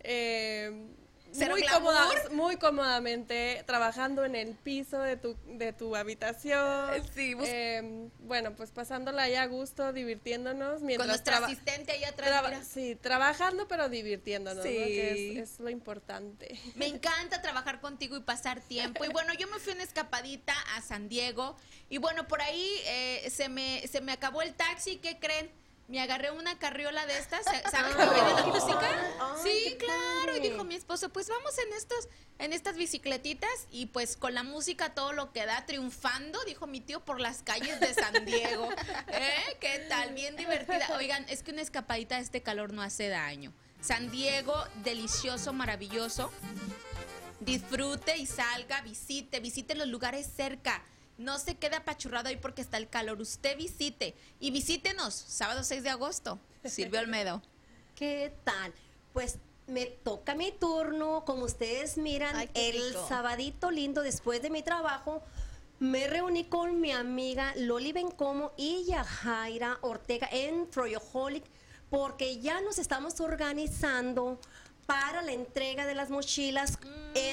eh, 0.00 0.70
¿Cero 0.70 1.03
muy, 1.34 1.62
cómoda- 1.66 2.08
muy 2.32 2.56
cómodamente 2.56 3.62
trabajando 3.66 4.24
en 4.24 4.34
el 4.34 4.54
piso 4.54 4.98
de 5.00 5.16
tu, 5.16 5.36
de 5.46 5.72
tu 5.72 5.94
habitación. 5.96 6.90
Sí, 7.14 7.34
bus- 7.34 7.48
Eh, 7.48 8.08
bueno, 8.20 8.54
pues 8.54 8.70
pasándola 8.70 9.22
ahí 9.24 9.34
a 9.34 9.46
gusto, 9.46 9.92
divirtiéndonos. 9.92 10.78
Con 10.78 10.86
Mientras 10.86 11.08
nuestra 11.08 11.32
traba- 11.34 11.46
asistente 11.46 11.92
ahí 11.92 12.04
atrás. 12.04 12.28
traba- 12.28 12.64
sí, 12.64 12.96
trabajando 13.00 13.66
pero 13.68 13.88
divirtiéndonos, 13.88 14.64
¿no? 14.64 14.70
Sí. 14.70 14.76
que 14.76 15.38
es, 15.40 15.50
es 15.54 15.60
lo 15.60 15.70
importante. 15.70 16.58
Me 16.74 16.86
encanta 16.86 17.42
trabajar 17.42 17.80
contigo 17.80 18.16
y 18.16 18.20
pasar 18.20 18.60
tiempo. 18.60 19.04
Y 19.04 19.08
bueno, 19.08 19.32
yo 19.34 19.48
me 19.48 19.58
fui 19.58 19.72
una 19.72 19.82
escapadita 19.82 20.54
a 20.76 20.82
San 20.82 21.08
Diego. 21.08 21.56
Y 21.90 21.98
bueno, 21.98 22.26
por 22.28 22.40
ahí 22.42 22.68
eh, 22.86 23.28
se, 23.30 23.48
me, 23.48 23.86
se 23.88 24.00
me 24.00 24.12
acabó 24.12 24.42
el 24.42 24.54
taxi. 24.54 24.96
¿Qué 24.96 25.18
creen? 25.18 25.50
Me 25.86 26.00
agarré 26.00 26.30
una 26.30 26.58
carriola 26.58 27.04
de 27.06 27.18
estas. 27.18 27.44
¿Saben 27.44 27.94
que 27.94 28.14
viene 28.14 28.34
la 28.34 28.46
música? 28.46 29.12
Ay, 29.20 29.42
Sí, 29.42 29.76
claro. 29.78 30.36
Y 30.36 30.40
dijo 30.40 30.64
mi 30.64 30.74
esposo, 30.74 31.10
pues 31.10 31.28
vamos 31.28 31.58
en 31.58 31.72
estos, 31.74 32.08
en 32.38 32.52
estas 32.52 32.76
bicicletitas. 32.76 33.66
Y 33.70 33.86
pues 33.86 34.16
con 34.16 34.34
la 34.34 34.42
música 34.42 34.94
todo 34.94 35.12
lo 35.12 35.32
que 35.32 35.44
da, 35.44 35.66
triunfando, 35.66 36.42
dijo 36.44 36.66
mi 36.66 36.80
tío, 36.80 37.04
por 37.04 37.20
las 37.20 37.42
calles 37.42 37.80
de 37.80 37.92
San 37.92 38.24
Diego. 38.24 38.68
¿Eh? 39.08 39.56
¿Qué 39.60 39.86
tal? 39.88 40.14
Bien 40.14 40.36
divertida. 40.36 40.88
Oigan, 40.96 41.26
es 41.28 41.42
que 41.42 41.50
una 41.50 41.60
escapadita 41.62 42.16
de 42.16 42.22
este 42.22 42.42
calor 42.42 42.72
no 42.72 42.82
hace 42.82 43.08
daño. 43.08 43.52
San 43.80 44.10
Diego, 44.10 44.54
delicioso, 44.82 45.52
maravilloso 45.52 46.30
disfrute 47.40 48.16
y 48.16 48.26
salga, 48.26 48.80
visite, 48.82 49.40
visite 49.40 49.74
los 49.74 49.88
lugares 49.88 50.26
cerca. 50.34 50.82
No 51.16 51.38
se 51.38 51.56
quede 51.56 51.76
apachurrado 51.76 52.28
ahí 52.28 52.36
porque 52.36 52.62
está 52.62 52.76
el 52.76 52.88
calor. 52.88 53.20
Usted 53.20 53.56
visite 53.56 54.14
y 54.40 54.50
visítenos 54.50 55.14
sábado 55.14 55.62
6 55.62 55.82
de 55.82 55.90
agosto. 55.90 56.38
Silvio 56.64 57.00
Olmedo. 57.00 57.42
¿Qué 57.94 58.34
tal? 58.44 58.72
Pues 59.12 59.38
me 59.66 59.86
toca 59.86 60.34
mi 60.34 60.50
turno, 60.52 61.24
como 61.24 61.44
ustedes 61.44 61.96
miran, 61.96 62.34
Ay, 62.36 62.50
el 62.54 62.94
sabadito 63.08 63.70
lindo 63.70 64.02
después 64.02 64.42
de 64.42 64.50
mi 64.50 64.62
trabajo. 64.62 65.22
Me 65.78 66.06
reuní 66.06 66.44
con 66.44 66.80
mi 66.80 66.92
amiga 66.92 67.52
Loli 67.56 67.92
Bencomo 67.92 68.52
y 68.56 68.84
Yajaira 68.84 69.78
Ortega 69.82 70.28
en 70.30 70.70
Troyoholic 70.70 71.44
porque 71.90 72.40
ya 72.40 72.60
nos 72.60 72.78
estamos 72.78 73.20
organizando 73.20 74.40
para 74.86 75.22
la 75.22 75.32
entrega 75.32 75.86
de 75.86 75.94
las 75.94 76.10
mochilas, 76.10 76.78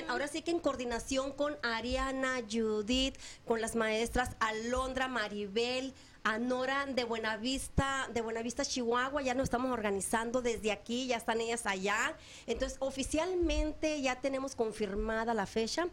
ahora 0.07 0.27
sí 0.27 0.41
que 0.41 0.51
en 0.51 0.59
coordinación 0.59 1.31
con 1.31 1.57
Ariana, 1.63 2.41
Judith, 2.49 3.17
con 3.45 3.61
las 3.61 3.75
maestras 3.75 4.35
Alondra, 4.39 5.07
Maribel, 5.07 5.93
Anora 6.23 6.85
de 6.85 7.03
Buenavista, 7.03 8.07
de 8.13 8.21
Buenavista, 8.21 8.63
Chihuahua, 8.63 9.23
ya 9.23 9.33
nos 9.33 9.45
estamos 9.45 9.71
organizando 9.71 10.41
desde 10.43 10.71
aquí, 10.71 11.07
ya 11.07 11.17
están 11.17 11.41
ellas 11.41 11.65
allá. 11.65 12.15
Entonces, 12.45 12.77
oficialmente 12.79 14.01
ya 14.01 14.21
tenemos 14.21 14.55
confirmada 14.55 15.33
la 15.33 15.47
fecha. 15.47 15.87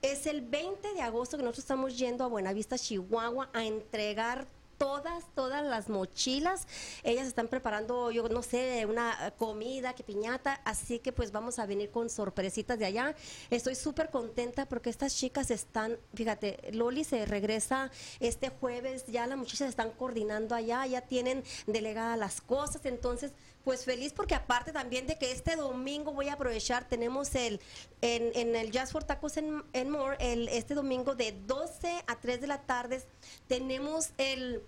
Es 0.00 0.26
el 0.26 0.40
20 0.40 0.94
de 0.94 1.02
agosto 1.02 1.36
que 1.36 1.42
nosotros 1.42 1.64
estamos 1.64 1.98
yendo 1.98 2.24
a 2.24 2.28
Buenavista, 2.28 2.78
Chihuahua, 2.78 3.50
a 3.52 3.64
entregar 3.64 4.46
todas, 4.78 5.24
todas 5.34 5.64
las 5.64 5.88
mochilas. 5.88 6.66
Ellas 7.02 7.26
están 7.26 7.48
preparando, 7.48 8.10
yo 8.10 8.28
no 8.28 8.42
sé, 8.42 8.86
una 8.86 9.32
comida, 9.38 9.94
que 9.94 10.02
piñata, 10.02 10.60
así 10.64 10.98
que 10.98 11.12
pues 11.12 11.32
vamos 11.32 11.58
a 11.58 11.66
venir 11.66 11.90
con 11.90 12.10
sorpresitas 12.10 12.78
de 12.78 12.86
allá. 12.86 13.14
Estoy 13.50 13.74
súper 13.74 14.10
contenta 14.10 14.66
porque 14.66 14.90
estas 14.90 15.14
chicas 15.16 15.50
están, 15.50 15.98
fíjate, 16.14 16.70
Loli 16.72 17.04
se 17.04 17.26
regresa 17.26 17.90
este 18.20 18.50
jueves, 18.50 19.06
ya 19.06 19.26
las 19.26 19.38
muchachas 19.38 19.68
están 19.68 19.90
coordinando 19.90 20.54
allá, 20.54 20.86
ya 20.86 21.02
tienen 21.02 21.44
delegadas 21.66 22.18
las 22.18 22.40
cosas, 22.40 22.84
entonces 22.86 23.32
pues 23.66 23.84
feliz 23.84 24.12
porque 24.12 24.36
aparte 24.36 24.70
también 24.70 25.08
de 25.08 25.18
que 25.18 25.32
este 25.32 25.56
domingo 25.56 26.12
voy 26.12 26.28
a 26.28 26.34
aprovechar, 26.34 26.88
tenemos 26.88 27.34
el 27.34 27.60
en, 28.00 28.30
en 28.36 28.54
el 28.54 28.70
Jazz 28.70 28.92
for 28.92 29.02
Tacos 29.02 29.36
en, 29.38 29.64
en 29.72 29.90
More, 29.90 30.16
el, 30.20 30.46
este 30.50 30.74
domingo 30.74 31.16
de 31.16 31.32
12 31.48 32.04
a 32.06 32.14
3 32.14 32.40
de 32.40 32.46
la 32.46 32.62
tarde 32.62 33.02
tenemos 33.48 34.10
el, 34.18 34.62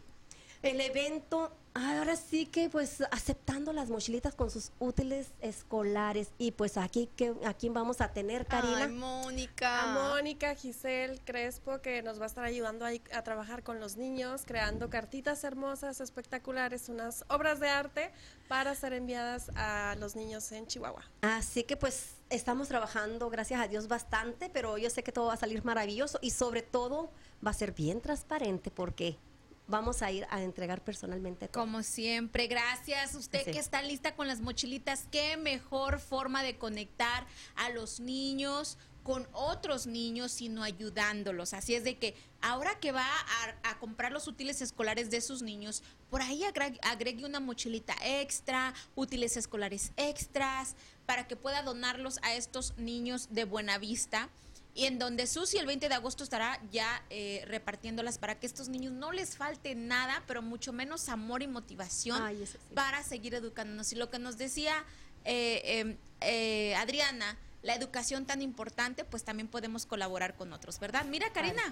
el 0.63 0.81
evento, 0.81 1.53
ahora 1.75 2.17
sí 2.17 2.47
que 2.47 2.69
pues 2.69 3.03
aceptando 3.11 3.73
las 3.73 3.91
mochilitas 3.91 4.35
con 4.35 4.51
sus 4.51 4.73
útiles 4.79 5.29
escolares 5.41 6.31
y 6.39 6.51
pues 6.53 6.77
aquí 6.77 7.09
que 7.17 7.35
aquí 7.45 7.69
vamos 7.69 8.01
a 8.01 8.13
tener 8.13 8.47
Karina. 8.47 8.85
Ay, 8.85 8.93
Mónica. 8.93 9.83
A 9.83 9.95
Mónica, 9.95 10.55
Giselle 10.55 11.21
Crespo, 11.25 11.81
que 11.81 12.03
nos 12.03 12.19
va 12.19 12.25
a 12.25 12.27
estar 12.27 12.45
ayudando 12.45 12.85
ahí 12.85 13.01
a 13.15 13.23
trabajar 13.23 13.63
con 13.63 13.79
los 13.81 13.97
niños, 13.97 14.43
creando 14.45 14.91
cartitas 14.91 15.45
hermosas, 15.45 16.01
espectaculares, 16.01 16.89
unas 16.89 17.25
obras 17.29 17.61
de 17.61 17.69
arte 17.69 18.11
para 18.49 18.75
ser 18.75 18.93
enviadas 18.93 19.51
a 19.55 19.95
los 19.99 20.17
niños 20.17 20.51
en 20.53 20.67
Chihuahua. 20.67 21.05
Así 21.23 21.63
que 21.63 21.77
pues 21.77 22.17
estamos 22.31 22.69
trabajando, 22.69 23.31
gracias 23.31 23.61
a 23.61 23.69
Dios, 23.69 23.87
bastante, 23.89 24.51
pero 24.51 24.79
yo 24.79 24.91
sé 24.91 25.03
que 25.03 25.13
todo 25.13 25.27
va 25.27 25.35
a 25.35 25.39
salir 25.39 25.65
maravilloso 25.65 26.19
y 26.23 26.31
sobre 26.31 26.63
todo 26.63 27.11
va 27.47 27.53
a 27.53 27.55
ser 27.55 27.73
bien 27.73 28.01
transparente 28.01 28.71
porque 28.71 29.19
vamos 29.69 30.03
a 30.03 30.11
ir 30.11 30.27
a 30.31 30.43
entregar 30.43 30.83
personalmente 30.83 31.47
todo. 31.49 31.63
Como 31.63 31.83
siempre, 31.83 32.47
gracias. 32.49 33.15
Usted 33.15 33.45
Sí. 33.45 33.53
que 33.53 33.59
está 33.59 33.83
lista 33.83 34.15
con 34.17 34.27
las 34.27 34.41
mochilitas, 34.41 35.05
qué 35.13 35.37
mejor 35.37 36.01
forma 36.01 36.43
de 36.43 36.57
conectar 36.57 37.27
a 37.55 37.71
los 37.71 38.01
niños 38.01 38.77
con 39.05 39.27
otros 39.33 39.87
niños, 39.87 40.33
sino 40.33 40.63
ayudándolos. 40.63 41.55
Así 41.55 41.75
es 41.75 41.83
de 41.85 41.97
que 41.97 42.15
ahora 42.43 42.79
que 42.79 42.93
va 42.93 43.07
a, 43.63 43.71
a 43.71 43.79
comprar 43.79 44.13
los 44.13 44.27
útiles 44.29 44.61
escolares 44.61 45.09
de 45.11 45.23
sus 45.23 45.41
niños, 45.41 45.83
por 46.11 46.21
ahí 46.21 46.45
agregue, 46.45 46.79
agregue 46.83 47.25
una 47.25 47.41
mochilita 47.41 47.95
extra, 48.05 48.75
útiles 48.97 49.39
escolares 49.39 49.93
extras, 49.97 50.75
para 51.07 51.27
que 51.27 51.37
pueda 51.37 51.63
donarlos 51.63 52.19
a 52.23 52.35
estos 52.35 52.77
niños 52.77 53.29
de 53.31 53.45
buena 53.45 53.79
vista 53.79 54.29
y 54.79 54.87
en 54.87 55.01
donde 55.01 55.27
Susi 55.27 55.59
el 55.59 55.67
20 55.67 55.89
de 55.89 55.95
agosto 55.97 56.23
estará 56.23 56.61
ya 56.71 57.03
eh, 57.11 57.43
repartiéndolas 57.49 58.17
para 58.17 58.39
que 58.39 58.47
estos 58.47 58.69
niños 58.69 58.93
no 58.93 59.11
les 59.11 59.37
falte 59.37 59.75
nada, 59.75 60.23
pero 60.29 60.41
mucho 60.41 60.73
menos 60.73 61.09
amor 61.09 61.43
y 61.43 61.49
motivación 61.49 62.23
Ay, 62.23 62.45
eso 62.45 62.59
sí. 62.59 62.75
para 62.75 63.03
seguir 63.03 63.35
educándonos. 63.35 63.93
Y 63.93 63.97
lo 63.97 64.09
que 64.09 64.21
nos 64.21 64.39
decía 64.39 64.85
eh, 65.25 65.81
em, 65.81 65.97
eh, 66.21 66.77
Adriana, 66.77 67.37
la 67.63 67.75
educación 67.75 68.25
tan 68.25 68.41
importante, 68.41 69.05
pues 69.05 69.25
también 69.25 69.49
podemos 69.49 69.85
colaborar 69.85 70.35
con 70.35 70.53
otros, 70.53 70.79
¿verdad? 70.79 71.05
Mira, 71.05 71.33
Karina. 71.33 71.63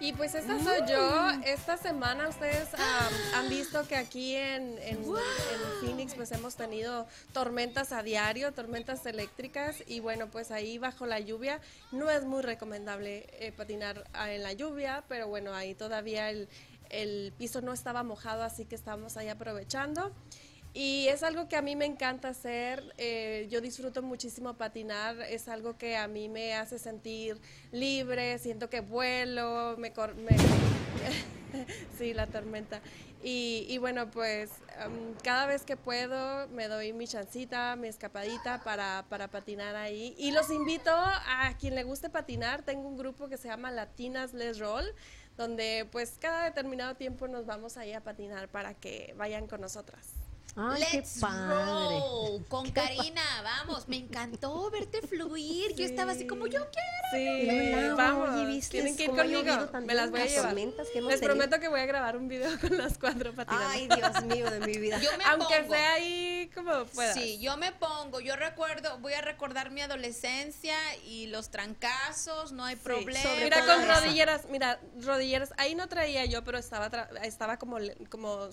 Y 0.00 0.12
pues 0.12 0.34
esta 0.34 0.58
soy 0.62 0.80
yo. 0.88 1.30
Esta 1.44 1.76
semana 1.76 2.28
ustedes 2.28 2.72
am, 2.74 3.12
han 3.34 3.48
visto 3.48 3.86
que 3.88 3.96
aquí 3.96 4.36
en, 4.36 4.78
en- 4.78 4.98
en 5.04 5.80
Phoenix 5.80 6.14
pues 6.14 6.30
hemos 6.32 6.54
tenido 6.54 7.06
tormentas 7.32 7.92
a 7.92 8.02
diario, 8.04 8.52
tormentas 8.52 9.04
eléctricas 9.06 9.76
y 9.86 9.98
bueno 10.00 10.28
pues 10.28 10.50
ahí 10.52 10.78
bajo 10.78 11.04
la 11.04 11.18
lluvia 11.18 11.60
no 11.90 12.08
es 12.10 12.24
muy 12.24 12.42
recomendable 12.42 13.26
eh, 13.32 13.52
patinar 13.52 14.04
ah, 14.12 14.32
en 14.32 14.44
la 14.44 14.52
lluvia, 14.52 15.02
pero 15.08 15.26
bueno 15.26 15.52
ahí 15.52 15.74
todavía 15.74 16.30
el, 16.30 16.48
el 16.90 17.32
piso 17.36 17.60
no 17.60 17.72
estaba 17.72 18.04
mojado 18.04 18.44
así 18.44 18.64
que 18.66 18.76
estamos 18.76 19.16
ahí 19.16 19.28
aprovechando. 19.28 20.12
Y 20.74 21.08
es 21.08 21.22
algo 21.22 21.48
que 21.48 21.56
a 21.56 21.62
mí 21.62 21.74
me 21.76 21.86
encanta 21.86 22.28
hacer, 22.28 22.84
eh, 22.98 23.48
yo 23.50 23.60
disfruto 23.60 24.02
muchísimo 24.02 24.54
patinar, 24.54 25.20
es 25.22 25.48
algo 25.48 25.76
que 25.76 25.96
a 25.96 26.06
mí 26.06 26.28
me 26.28 26.54
hace 26.54 26.78
sentir 26.78 27.40
libre, 27.72 28.38
siento 28.38 28.70
que 28.70 28.80
vuelo, 28.80 29.74
me... 29.78 29.92
cor- 29.92 30.14
me- 30.14 30.36
sí, 31.98 32.12
la 32.14 32.26
tormenta. 32.26 32.80
Y, 33.24 33.66
y 33.68 33.78
bueno, 33.78 34.08
pues 34.10 34.50
am, 34.78 35.14
cada 35.24 35.46
vez 35.46 35.62
que 35.64 35.76
puedo 35.76 36.46
me 36.48 36.68
doy 36.68 36.92
mi 36.92 37.08
chancita, 37.08 37.74
mi 37.74 37.88
escapadita 37.88 38.62
para, 38.62 39.04
para 39.08 39.26
patinar 39.28 39.74
ahí. 39.74 40.14
Y 40.18 40.30
los 40.30 40.50
invito 40.50 40.90
a 40.92 41.52
quien 41.58 41.74
le 41.74 41.82
guste 41.82 42.10
patinar, 42.10 42.62
tengo 42.62 42.86
un 42.86 42.96
grupo 42.96 43.28
que 43.28 43.36
se 43.36 43.48
llama 43.48 43.72
Latinas 43.72 44.34
Les 44.34 44.58
Roll, 44.60 44.84
donde 45.36 45.88
pues 45.90 46.16
cada 46.20 46.44
determinado 46.44 46.94
tiempo 46.94 47.26
nos 47.26 47.46
vamos 47.46 47.76
ahí 47.76 47.92
a 47.92 48.02
patinar 48.04 48.48
para 48.48 48.74
que 48.74 49.14
vayan 49.16 49.48
con 49.48 49.60
nosotras. 49.60 50.06
Ay, 50.60 50.80
Let's 50.80 51.14
qué 51.14 51.20
padre. 51.20 51.54
roll 52.00 52.44
con 52.48 52.70
Karina, 52.72 53.22
vamos, 53.44 53.86
me 53.88 53.96
encantó 53.96 54.70
verte 54.70 55.00
fluir. 55.06 55.74
Yo 55.76 55.84
estaba 55.84 56.12
así 56.12 56.26
como 56.26 56.46
yo 56.48 56.66
quiero. 56.70 56.88
Sí, 57.12 57.94
vamos, 57.96 58.30
oye, 58.30 58.46
¿viste 58.46 58.70
tienen 58.72 58.96
que 58.96 59.04
ir 59.04 59.10
conmigo, 59.10 59.42
me 59.82 59.94
las 59.94 60.10
voy 60.10 60.20
a 60.20 60.26
llevar. 60.26 60.54
Les 60.54 60.92
tenido. 60.92 61.20
prometo 61.20 61.60
que 61.60 61.68
voy 61.68 61.80
a 61.80 61.86
grabar 61.86 62.16
un 62.16 62.28
video 62.28 62.50
con 62.60 62.76
las 62.76 62.98
cuatro 62.98 63.32
patinando. 63.34 63.68
Ay, 63.70 63.88
Dios 63.88 64.24
mío 64.24 64.50
de 64.50 64.60
mi 64.60 64.76
vida. 64.78 64.98
Yo 65.00 65.10
me 65.16 65.24
Aunque 65.24 65.56
pongo. 65.60 65.74
sea 65.74 65.92
ahí 65.94 66.50
como 66.54 66.84
pueda. 66.86 67.14
Sí, 67.14 67.38
yo 67.40 67.56
me 67.56 67.72
pongo, 67.72 68.20
yo 68.20 68.36
recuerdo, 68.36 68.98
voy 68.98 69.12
a 69.14 69.22
recordar 69.22 69.70
mi 69.70 69.80
adolescencia 69.80 70.74
y 71.06 71.26
los 71.28 71.50
trancazos, 71.50 72.52
no 72.52 72.64
hay 72.64 72.76
problema. 72.76 73.22
sobre 73.22 73.44
Mira, 73.44 73.60
con 73.64 73.80
eso. 73.82 73.94
rodilleras, 74.00 74.42
mira, 74.50 74.80
rodilleras, 75.00 75.52
ahí 75.56 75.74
no 75.74 75.88
traía 75.88 76.24
yo, 76.26 76.42
pero 76.44 76.58
estaba 76.58 76.90
tra- 76.90 77.08
estaba 77.24 77.58
como, 77.58 77.78
le- 77.78 77.96
como 78.10 78.48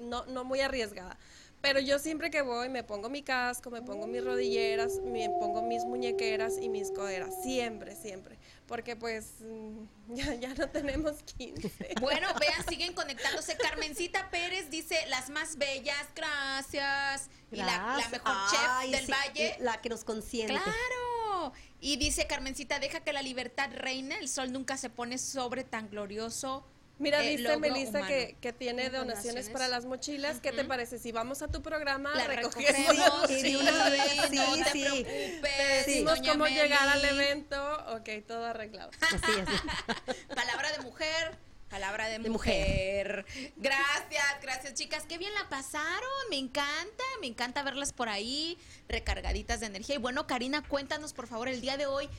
no, 0.00 0.24
no 0.26 0.44
muy 0.44 0.60
arriesgada. 0.62 1.16
Pero 1.60 1.78
yo 1.78 1.98
siempre 1.98 2.30
que 2.30 2.40
voy 2.40 2.70
me 2.70 2.82
pongo 2.84 3.10
mi 3.10 3.22
casco, 3.22 3.70
me 3.70 3.82
pongo 3.82 4.06
mis 4.06 4.24
rodilleras, 4.24 4.98
me 5.04 5.28
pongo 5.28 5.62
mis 5.62 5.84
muñequeras 5.84 6.54
y 6.60 6.70
mis 6.70 6.90
coderas, 6.90 7.42
siempre, 7.42 7.94
siempre. 7.94 8.38
Porque 8.66 8.96
pues 8.96 9.34
mm, 9.40 9.84
ya, 10.14 10.34
ya 10.34 10.54
no 10.54 10.68
tenemos 10.70 11.22
15. 11.36 11.70
Bueno, 12.00 12.28
vean, 12.40 12.66
siguen 12.66 12.94
conectándose. 12.94 13.56
Carmencita 13.56 14.30
Pérez 14.30 14.70
dice, 14.70 14.96
las 15.08 15.28
más 15.28 15.58
bellas, 15.58 16.06
gracias. 16.14 17.28
Y 17.52 17.56
la, 17.56 17.96
mejor 18.10 18.32
Ay, 18.32 18.90
chef 18.90 18.96
del 18.96 19.06
sí, 19.06 19.12
valle. 19.12 19.56
La 19.60 19.80
que 19.82 19.88
nos 19.90 20.04
consiente. 20.04 20.54
Claro. 20.54 21.52
Y 21.80 21.96
dice 21.96 22.26
Carmencita, 22.26 22.78
deja 22.78 23.00
que 23.00 23.12
la 23.12 23.22
libertad 23.22 23.70
reine, 23.74 24.18
el 24.18 24.28
sol 24.28 24.52
nunca 24.52 24.76
se 24.76 24.90
pone 24.90 25.18
sobre 25.18 25.64
tan 25.64 25.90
glorioso. 25.90 26.64
Mira, 27.00 27.24
eh, 27.24 27.30
dice 27.30 27.42
logro 27.44 27.60
Melissa 27.60 28.06
que, 28.06 28.36
que 28.40 28.52
tiene 28.52 28.82
¿Tiene 28.82 28.96
donaciones 28.98 29.24
donaciones? 29.46 29.48
para 29.50 29.68
las 29.68 29.86
mochilas. 29.86 30.40
¿Qué 30.40 30.52
te 30.52 30.64
parece? 30.64 30.98
Si 30.98 31.10
vamos 31.12 31.42
a 31.42 31.48
tu 31.48 31.62
programa, 31.62 32.14
La 32.14 32.26
recogemos. 32.28 32.86
recogemos, 32.88 33.26
Sí, 33.28 33.40
sí, 33.40 33.52
de 33.52 33.56
una 33.56 33.88
vez, 33.90 34.30
no 34.32 34.54
sí, 34.54 34.62
te 34.62 34.70
sí. 34.70 34.80
preocupes, 34.82 35.86
Decimos 35.86 36.14
doña 36.18 36.32
cómo 36.32 36.46
llegar 36.46 36.88
al 36.88 37.04
evento. 37.04 37.84
Ok, 37.96 38.08
todo 38.26 38.44
arreglado. 38.44 38.90
Así 39.00 39.32
es. 39.40 40.16
Palabra 40.34 40.70
de 40.72 40.78
mujer. 40.80 41.38
Palabra 41.70 42.08
de, 42.08 42.18
De 42.18 42.28
mujer. 42.30 43.24
Gracias, 43.56 44.24
gracias 44.42 44.74
chicas. 44.74 45.04
Qué 45.08 45.18
bien 45.18 45.32
la 45.34 45.48
pasaron. 45.48 46.10
Me 46.28 46.36
encanta, 46.36 47.04
me 47.20 47.28
encanta 47.28 47.62
verlas 47.62 47.92
por 47.92 48.08
ahí, 48.08 48.58
recargaditas 48.88 49.60
de 49.60 49.66
energía. 49.66 49.94
Y 49.94 49.98
bueno, 49.98 50.26
Karina, 50.26 50.62
cuéntanos 50.66 51.12
por 51.12 51.28
favor 51.28 51.48
el 51.48 51.60
día 51.60 51.76
de 51.76 51.86
hoy. 51.86 52.10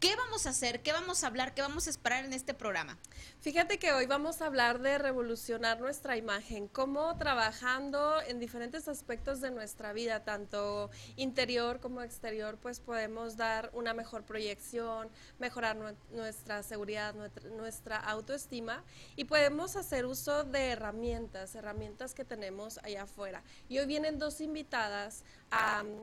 ¿Qué 0.00 0.14
vamos 0.14 0.46
a 0.46 0.50
hacer? 0.50 0.80
¿Qué 0.80 0.92
vamos 0.92 1.24
a 1.24 1.26
hablar? 1.26 1.54
¿Qué 1.54 1.60
vamos 1.62 1.88
a 1.88 1.90
esperar 1.90 2.24
en 2.24 2.32
este 2.32 2.54
programa? 2.54 2.96
Fíjate 3.40 3.80
que 3.80 3.92
hoy 3.92 4.06
vamos 4.06 4.40
a 4.40 4.46
hablar 4.46 4.78
de 4.80 4.96
revolucionar 4.96 5.80
nuestra 5.80 6.16
imagen, 6.16 6.68
cómo 6.68 7.16
trabajando 7.18 8.22
en 8.22 8.38
diferentes 8.38 8.86
aspectos 8.86 9.40
de 9.40 9.50
nuestra 9.50 9.92
vida, 9.92 10.22
tanto 10.22 10.88
interior 11.16 11.80
como 11.80 12.00
exterior, 12.02 12.58
pues 12.62 12.78
podemos 12.78 13.36
dar 13.36 13.70
una 13.72 13.92
mejor 13.92 14.22
proyección, 14.22 15.08
mejorar 15.40 15.76
nue- 15.76 15.96
nuestra 16.12 16.62
seguridad, 16.62 17.12
nuestra, 17.14 17.48
nuestra 17.50 17.96
autoestima 17.96 18.84
y 19.16 19.24
podemos 19.24 19.74
hacer 19.74 20.06
uso 20.06 20.44
de 20.44 20.68
herramientas, 20.68 21.56
herramientas 21.56 22.14
que 22.14 22.24
tenemos 22.24 22.78
allá 22.84 23.02
afuera. 23.02 23.42
Y 23.68 23.78
hoy 23.80 23.86
vienen 23.86 24.20
dos 24.20 24.40
invitadas 24.40 25.24
a 25.50 25.82
mm, 25.82 26.00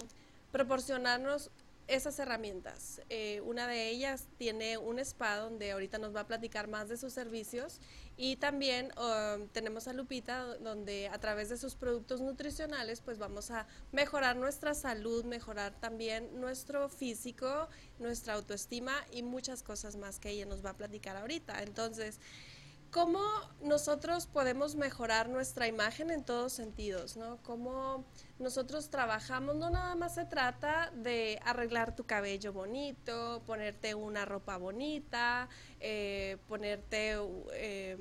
proporcionarnos 0.51 1.49
esas 1.87 2.17
herramientas. 2.19 3.01
Eh, 3.09 3.41
una 3.41 3.67
de 3.67 3.89
ellas 3.89 4.27
tiene 4.37 4.77
un 4.77 4.99
spa 4.99 5.37
donde 5.37 5.71
ahorita 5.71 5.97
nos 5.97 6.15
va 6.15 6.21
a 6.21 6.27
platicar 6.27 6.67
más 6.67 6.89
de 6.89 6.97
sus 6.97 7.13
servicios 7.13 7.79
y 8.17 8.37
también 8.37 8.91
um, 8.97 9.47
tenemos 9.49 9.87
a 9.87 9.93
Lupita 9.93 10.43
do- 10.43 10.57
donde 10.59 11.07
a 11.09 11.19
través 11.19 11.49
de 11.49 11.57
sus 11.57 11.75
productos 11.75 12.21
nutricionales 12.21 13.01
pues 13.01 13.17
vamos 13.17 13.51
a 13.51 13.67
mejorar 13.91 14.35
nuestra 14.35 14.73
salud, 14.73 15.25
mejorar 15.25 15.79
también 15.79 16.39
nuestro 16.39 16.89
físico, 16.89 17.69
nuestra 17.99 18.33
autoestima 18.33 18.93
y 19.11 19.21
muchas 19.21 19.61
cosas 19.63 19.95
más 19.95 20.19
que 20.19 20.29
ella 20.29 20.45
nos 20.45 20.65
va 20.65 20.71
a 20.71 20.77
platicar 20.77 21.17
ahorita. 21.17 21.61
Entonces, 21.61 22.19
¿Cómo 22.95 23.19
nosotros 23.61 24.25
podemos 24.25 24.75
mejorar 24.75 25.27
nuestra 25.27 25.67
imagen 25.67 26.11
en 26.11 26.23
todos 26.23 26.53
sentidos? 26.53 27.17
¿no? 27.17 27.39
¿Cómo 27.43 28.05
nosotros 28.39 28.89
trabajamos? 28.89 29.57
No 29.57 29.69
nada 29.69 29.95
más 29.95 30.15
se 30.15 30.23
trata 30.23 30.91
de 30.95 31.37
arreglar 31.43 31.93
tu 31.93 32.05
cabello 32.05 32.53
bonito, 32.53 33.43
ponerte 33.45 33.95
una 33.95 34.23
ropa 34.23 34.55
bonita, 34.55 35.49
eh, 35.81 36.37
ponerte 36.47 37.17
eh, 37.51 37.97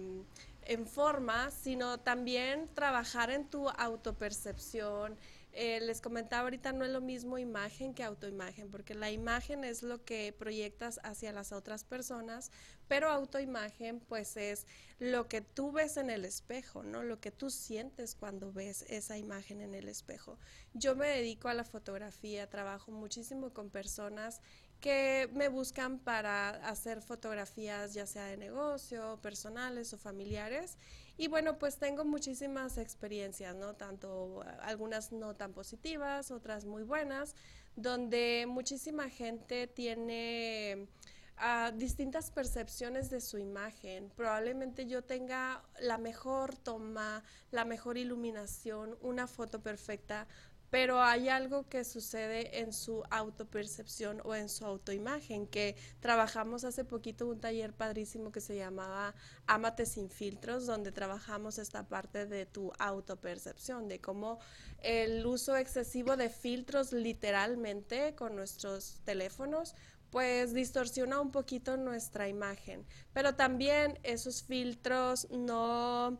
en 0.63 0.87
forma, 0.87 1.51
sino 1.51 1.99
también 1.99 2.69
trabajar 2.73 3.31
en 3.31 3.51
tu 3.51 3.69
autopercepción. 3.69 5.17
Eh, 5.57 5.79
les 5.81 6.01
comentaba 6.01 6.43
ahorita, 6.43 6.73
no 6.73 6.85
es 6.85 6.91
lo 6.91 7.01
mismo 7.01 7.39
imagen 7.39 7.95
que 7.95 8.03
autoimagen, 8.03 8.73
porque 8.73 8.95
la 8.95 9.13
imagen 9.13 9.63
es 9.63 9.85
lo 9.85 10.05
que 10.05 10.35
proyectas 10.37 10.99
hacia 11.05 11.33
las 11.33 11.53
otras 11.53 11.85
personas, 11.85 12.51
pero 12.89 13.09
autoimagen 13.09 14.01
pues 14.01 14.37
es 14.37 14.67
lo 14.99 15.29
que 15.29 15.43
tú 15.43 15.71
ves 15.71 15.97
en 15.97 16.11
el 16.11 16.25
espejo, 16.25 16.83
¿no? 16.83 17.05
Lo 17.05 17.21
que 17.21 17.31
tú 17.31 17.51
sientes 17.51 18.17
cuando 18.17 18.53
ves 18.53 18.83
esa 18.89 19.17
imagen 19.17 19.61
en 19.61 19.75
el 19.75 19.89
espejo. 19.89 20.41
Yo 20.73 20.97
me 20.97 21.07
dedico 21.07 21.47
a 21.47 21.55
la 21.55 21.65
fotografía, 21.65 22.51
trabajo 22.51 22.91
muchísimo 22.91 23.53
con 23.53 23.71
personas 23.71 24.41
que 24.81 25.31
me 25.33 25.47
buscan 25.47 26.01
para 26.01 26.51
hacer 26.69 27.01
fotografías 27.01 27.95
ya 27.95 28.07
sea 28.07 28.25
de 28.25 28.37
negocio, 28.37 29.21
personales 29.23 29.93
o 29.95 29.99
familiares. 29.99 30.77
Y 31.17 31.29
bueno, 31.29 31.59
pues 31.59 31.77
tengo 31.79 32.05
muchísimas 32.05 32.77
experiencias, 32.77 33.55
¿no? 33.55 33.75
Tanto 33.75 34.43
eh, 34.43 34.49
algunas 34.63 35.13
no 35.13 35.35
tan 35.35 35.53
positivas, 35.53 36.31
otras 36.31 36.65
muy 36.65 36.83
buenas, 36.83 37.37
donde 37.77 38.47
muchísima 38.49 39.09
gente 39.09 39.69
tiene 39.69 40.89
ah, 41.37 41.71
distintas 41.73 42.33
percepciones 42.33 43.11
de 43.11 43.21
su 43.21 43.39
imagen. 43.39 44.11
Probablemente 44.17 44.87
yo 44.87 45.03
tenga 45.03 45.63
la 45.81 45.99
mejor 45.99 46.57
toma, 46.57 47.23
la 47.53 47.65
mejor 47.65 47.97
iluminación, 47.97 48.99
una 49.01 49.29
foto 49.29 49.63
perfecta, 49.63 50.27
pero 50.75 51.01
hay 51.01 51.29
algo 51.29 51.69
que 51.69 51.85
sucede 51.85 52.59
en 52.59 52.73
su 52.73 53.05
autopercepción 53.09 54.21
o 54.25 54.35
en 54.35 54.49
su 54.49 54.67
autoimagen, 54.67 55.47
que 55.47 55.77
trabajamos 56.01 56.65
hace 56.65 56.85
poquito 56.85 57.29
un 57.29 57.39
taller 57.39 57.73
padrísimo 57.73 58.33
que 58.33 58.41
se 58.41 58.57
llamaba 58.57 59.15
Ámate 59.47 59.87
sin 59.87 60.11
filtros, 60.11 60.67
donde 60.67 60.91
trabajamos 60.91 61.59
esta 61.59 61.87
parte 61.87 62.27
de 62.27 62.45
tu 62.45 62.73
autopercepción, 62.81 63.87
de 63.87 64.01
cómo 64.01 64.41
el 64.83 65.25
uso 65.25 65.57
excesivo 65.57 66.17
de 66.17 66.29
filtros 66.29 66.93
literalmente 66.93 68.17
con 68.17 68.35
nuestros 68.35 69.01
teléfonos 69.05 69.77
pues 70.11 70.55
distorsiona 70.55 71.21
un 71.21 71.31
poquito 71.31 71.77
nuestra 71.77 72.27
imagen, 72.29 72.85
pero 73.13 73.37
también 73.37 74.01
esos 74.03 74.43
filtros 74.43 75.29
no 75.31 76.19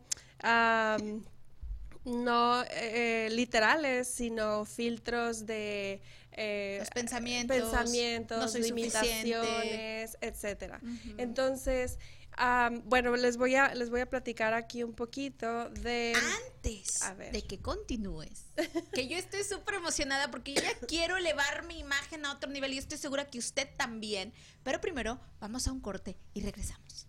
no 2.05 2.63
eh, 2.69 3.29
literales, 3.31 4.07
sino 4.07 4.63
filtros 4.65 5.45
de 5.45 6.01
eh, 6.31 6.77
Los 6.79 6.89
pensamientos, 6.91 7.57
pensamientos, 7.57 8.53
no 8.53 8.59
limitaciones, 8.59 10.17
etcétera. 10.21 10.79
Entonces, 11.17 11.97
am, 12.33 12.83
bueno, 12.85 13.15
les 13.15 13.37
voy 13.37 13.55
a 13.55 13.73
les 13.73 13.89
voy 13.89 14.01
a 14.01 14.09
platicar 14.09 14.53
aquí 14.53 14.83
un 14.83 14.93
poquito 14.93 15.69
de 15.69 16.13
Antes 16.47 17.01
A 17.01 17.13
ver. 17.13 17.31
de 17.31 17.41
que 17.41 17.59
continúes, 17.59 18.45
que 18.93 19.07
yo 19.07 19.17
estoy 19.17 19.43
súper 19.43 19.75
emocionada 19.75 20.29
porque 20.29 20.53
yo 20.53 20.61
ya 20.61 20.73
quiero 20.87 21.17
elevar 21.17 21.65
mi 21.65 21.79
imagen 21.79 22.25
a 22.25 22.33
otro 22.33 22.51
nivel 22.51 22.73
y 22.73 22.77
estoy 22.77 22.97
segura 22.97 23.25
que 23.25 23.39
usted 23.39 23.67
también. 23.77 24.31
Pero 24.63 24.79
primero, 24.79 25.19
vamos 25.39 25.67
a 25.67 25.71
un 25.71 25.79
corte 25.79 26.17
y 26.33 26.41
regresamos. 26.41 27.07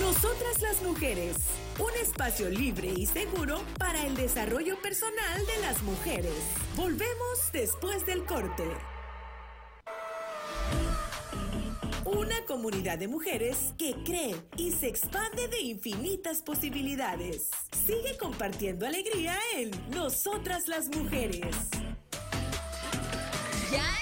Nosotras 0.00 0.60
las 0.62 0.82
mujeres, 0.82 1.36
un 1.78 1.90
espacio 2.00 2.48
libre 2.48 2.92
y 2.96 3.06
seguro 3.06 3.60
para 3.78 4.06
el 4.06 4.14
desarrollo 4.14 4.80
personal 4.80 5.46
de 5.46 5.62
las 5.62 5.82
mujeres. 5.82 6.34
Volvemos 6.76 7.52
después 7.52 8.06
del 8.06 8.24
corte. 8.24 8.64
Una 12.04 12.44
comunidad 12.46 12.98
de 12.98 13.08
mujeres 13.08 13.74
que 13.76 13.94
cree 14.04 14.36
y 14.56 14.70
se 14.70 14.86
expande 14.86 15.48
de 15.48 15.60
infinitas 15.60 16.42
posibilidades. 16.42 17.50
Sigue 17.86 18.16
compartiendo 18.16 18.86
alegría 18.86 19.36
en 19.56 19.70
Nosotras 19.90 20.68
las 20.68 20.88
mujeres. 20.88 21.56
Ya 23.72 23.95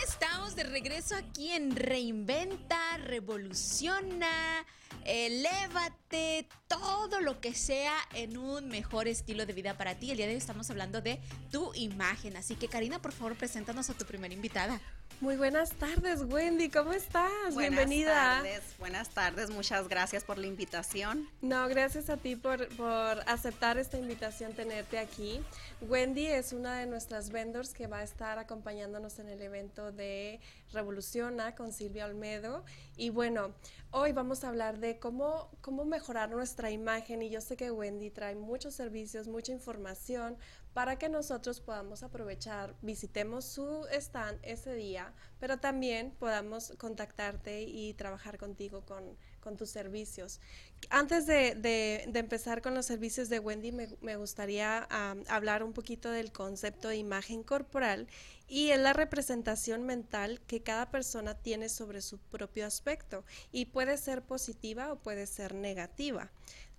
de 0.57 0.63
regreso 0.63 1.17
aquí 1.17 1.51
en 1.51 1.75
Reinventa, 1.75 2.97
Revoluciona, 2.99 4.65
Elévate, 5.05 6.47
todo 6.69 7.21
lo 7.21 7.41
que 7.41 7.55
sea 7.55 7.95
en 8.15 8.37
un 8.37 8.69
mejor 8.69 9.09
estilo 9.09 9.47
de 9.47 9.53
vida 9.53 9.77
para 9.77 9.97
ti. 9.97 10.11
El 10.13 10.17
día 10.17 10.27
de 10.27 10.33
hoy 10.33 10.39
estamos 10.39 10.71
hablando 10.71 11.01
de 11.01 11.21
tu 11.51 11.75
imagen. 11.75 12.37
Así 12.37 12.55
que 12.55 12.69
Karina, 12.69 13.03
por 13.03 13.13
favor, 13.13 13.37
preséntanos 13.37 13.91
a 13.91 13.95
tu 13.95 14.05
primera 14.05 14.33
invitada. 14.33 14.81
Muy 15.25 15.37
buenas 15.37 15.71
tardes, 15.71 16.21
Wendy, 16.25 16.69
¿cómo 16.69 16.93
estás? 16.93 17.55
Buenas 17.55 17.57
Bienvenida. 17.57 18.13
tardes, 18.13 18.63
buenas 18.79 19.09
tardes, 19.09 19.49
muchas 19.49 19.89
gracias 19.89 20.23
por 20.23 20.37
la 20.37 20.47
invitación. 20.47 21.27
No, 21.41 21.67
gracias 21.67 22.11
a 22.11 22.19
ti 22.19 22.37
por, 22.37 22.69
por 22.77 23.21
aceptar 23.27 23.79
esta 23.79 23.97
invitación, 23.97 24.53
tenerte 24.53 24.99
aquí. 24.99 25.41
Wendy 25.81 26.27
es 26.27 26.53
una 26.53 26.79
de 26.79 26.85
nuestras 26.85 27.31
vendors 27.31 27.73
que 27.73 27.87
va 27.87 28.01
a 28.01 28.03
estar 28.03 28.39
acompañándonos 28.39 29.19
en 29.19 29.31
el 29.31 29.41
evento 29.41 29.93
de 29.93 30.41
Revoluciona 30.75 31.55
con 31.55 31.73
Silvia 31.73 32.05
Olmedo. 32.05 32.63
Y 32.99 33.09
bueno, 33.09 33.55
hoy 33.93 34.13
vamos 34.13 34.45
a 34.45 34.49
hablar 34.49 34.77
de 34.77 34.99
cómo, 34.99 35.49
cómo 35.63 35.87
mejorar 35.87 36.29
nuestra 36.29 36.71
imagen. 36.71 37.23
Y 37.23 37.31
yo 37.31 37.41
sé 37.41 37.57
que 37.57 37.71
Wendy 37.71 38.11
trae 38.11 38.35
muchos 38.35 38.75
servicios, 38.75 39.27
mucha 39.27 39.53
información 39.53 40.37
para 40.75 40.99
que 40.99 41.09
nosotros 41.09 41.61
podamos 41.61 42.03
aprovechar, 42.03 42.75
visitemos 42.83 43.45
su 43.45 43.87
stand 43.93 44.41
ese 44.43 44.75
día, 44.75 45.15
pero 45.39 45.59
también 45.59 46.11
podamos 46.19 46.73
contactarte 46.79 47.63
y 47.63 47.95
trabajar 47.95 48.39
contigo 48.39 48.85
con, 48.85 49.17
tus 49.59 49.69
servicios. 49.69 50.41
Antes 50.89 51.27
de, 51.27 52.11
empezar 52.15 52.63
con 52.63 52.75
los 52.75 52.87
servicios 52.87 53.29
de 53.29 53.41
Wendy, 53.41 53.73
me, 53.73 54.17
gustaría 54.17 54.89
hablar 55.29 55.63
un 55.63 55.75
poquito 55.75 56.11
del 56.11 56.33
concepto 56.33 56.89
de 56.89 56.97
imagen 56.97 57.43
corporal 57.43 58.09
y 58.49 58.71
es 58.71 58.81
la 58.81 58.95
representación 58.95 59.85
mental 59.85 60.41
que 60.47 60.63
cada 60.63 60.91
persona 60.91 61.35
tiene 61.35 61.69
sobre 61.69 62.01
su 62.01 62.19
propio 62.19 62.67
aspecto 62.67 63.25
y 63.53 63.67
puede 63.67 63.99
ser 63.99 64.23
positiva 64.23 64.91
o 64.91 64.97
puede 64.97 65.27
ser 65.27 65.55
negativa. 65.55 66.31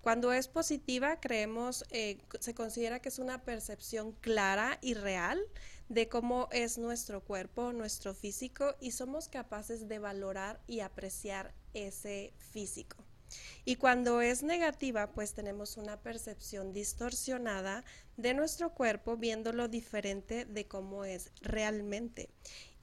Cuando 0.06 0.32
es 0.34 0.48
positiva, 0.48 1.20
creemos, 1.20 1.84
eh, 1.90 2.20
se 2.40 2.54
considera 2.54 3.00
que 3.00 3.10
es 3.10 3.18
una 3.18 3.44
percepción 3.44 4.12
clara 4.12 4.78
y 4.80 4.94
real 4.94 5.42
de 5.90 6.08
cómo 6.10 6.48
es 6.52 6.78
nuestro 6.78 7.22
cuerpo, 7.22 7.74
nuestro 7.74 8.14
físico, 8.14 8.76
y 8.80 8.92
somos 8.92 9.30
capaces 9.30 9.88
de 9.88 9.98
valorar 9.98 10.62
y 10.68 10.82
apreciar 10.82 11.56
ese 11.74 12.34
físico. 12.38 13.05
Y 13.66 13.78
cuando 13.78 14.22
es 14.22 14.44
negativa, 14.44 15.12
pues 15.12 15.34
tenemos 15.34 15.78
una 15.78 16.00
percepción 16.02 16.74
distorsionada 16.74 17.84
de 18.18 18.34
nuestro 18.34 18.74
cuerpo, 18.74 19.18
viéndolo 19.18 19.68
diferente 19.68 20.46
de 20.46 20.68
cómo 20.68 21.06
es 21.06 21.32
realmente. 21.42 22.30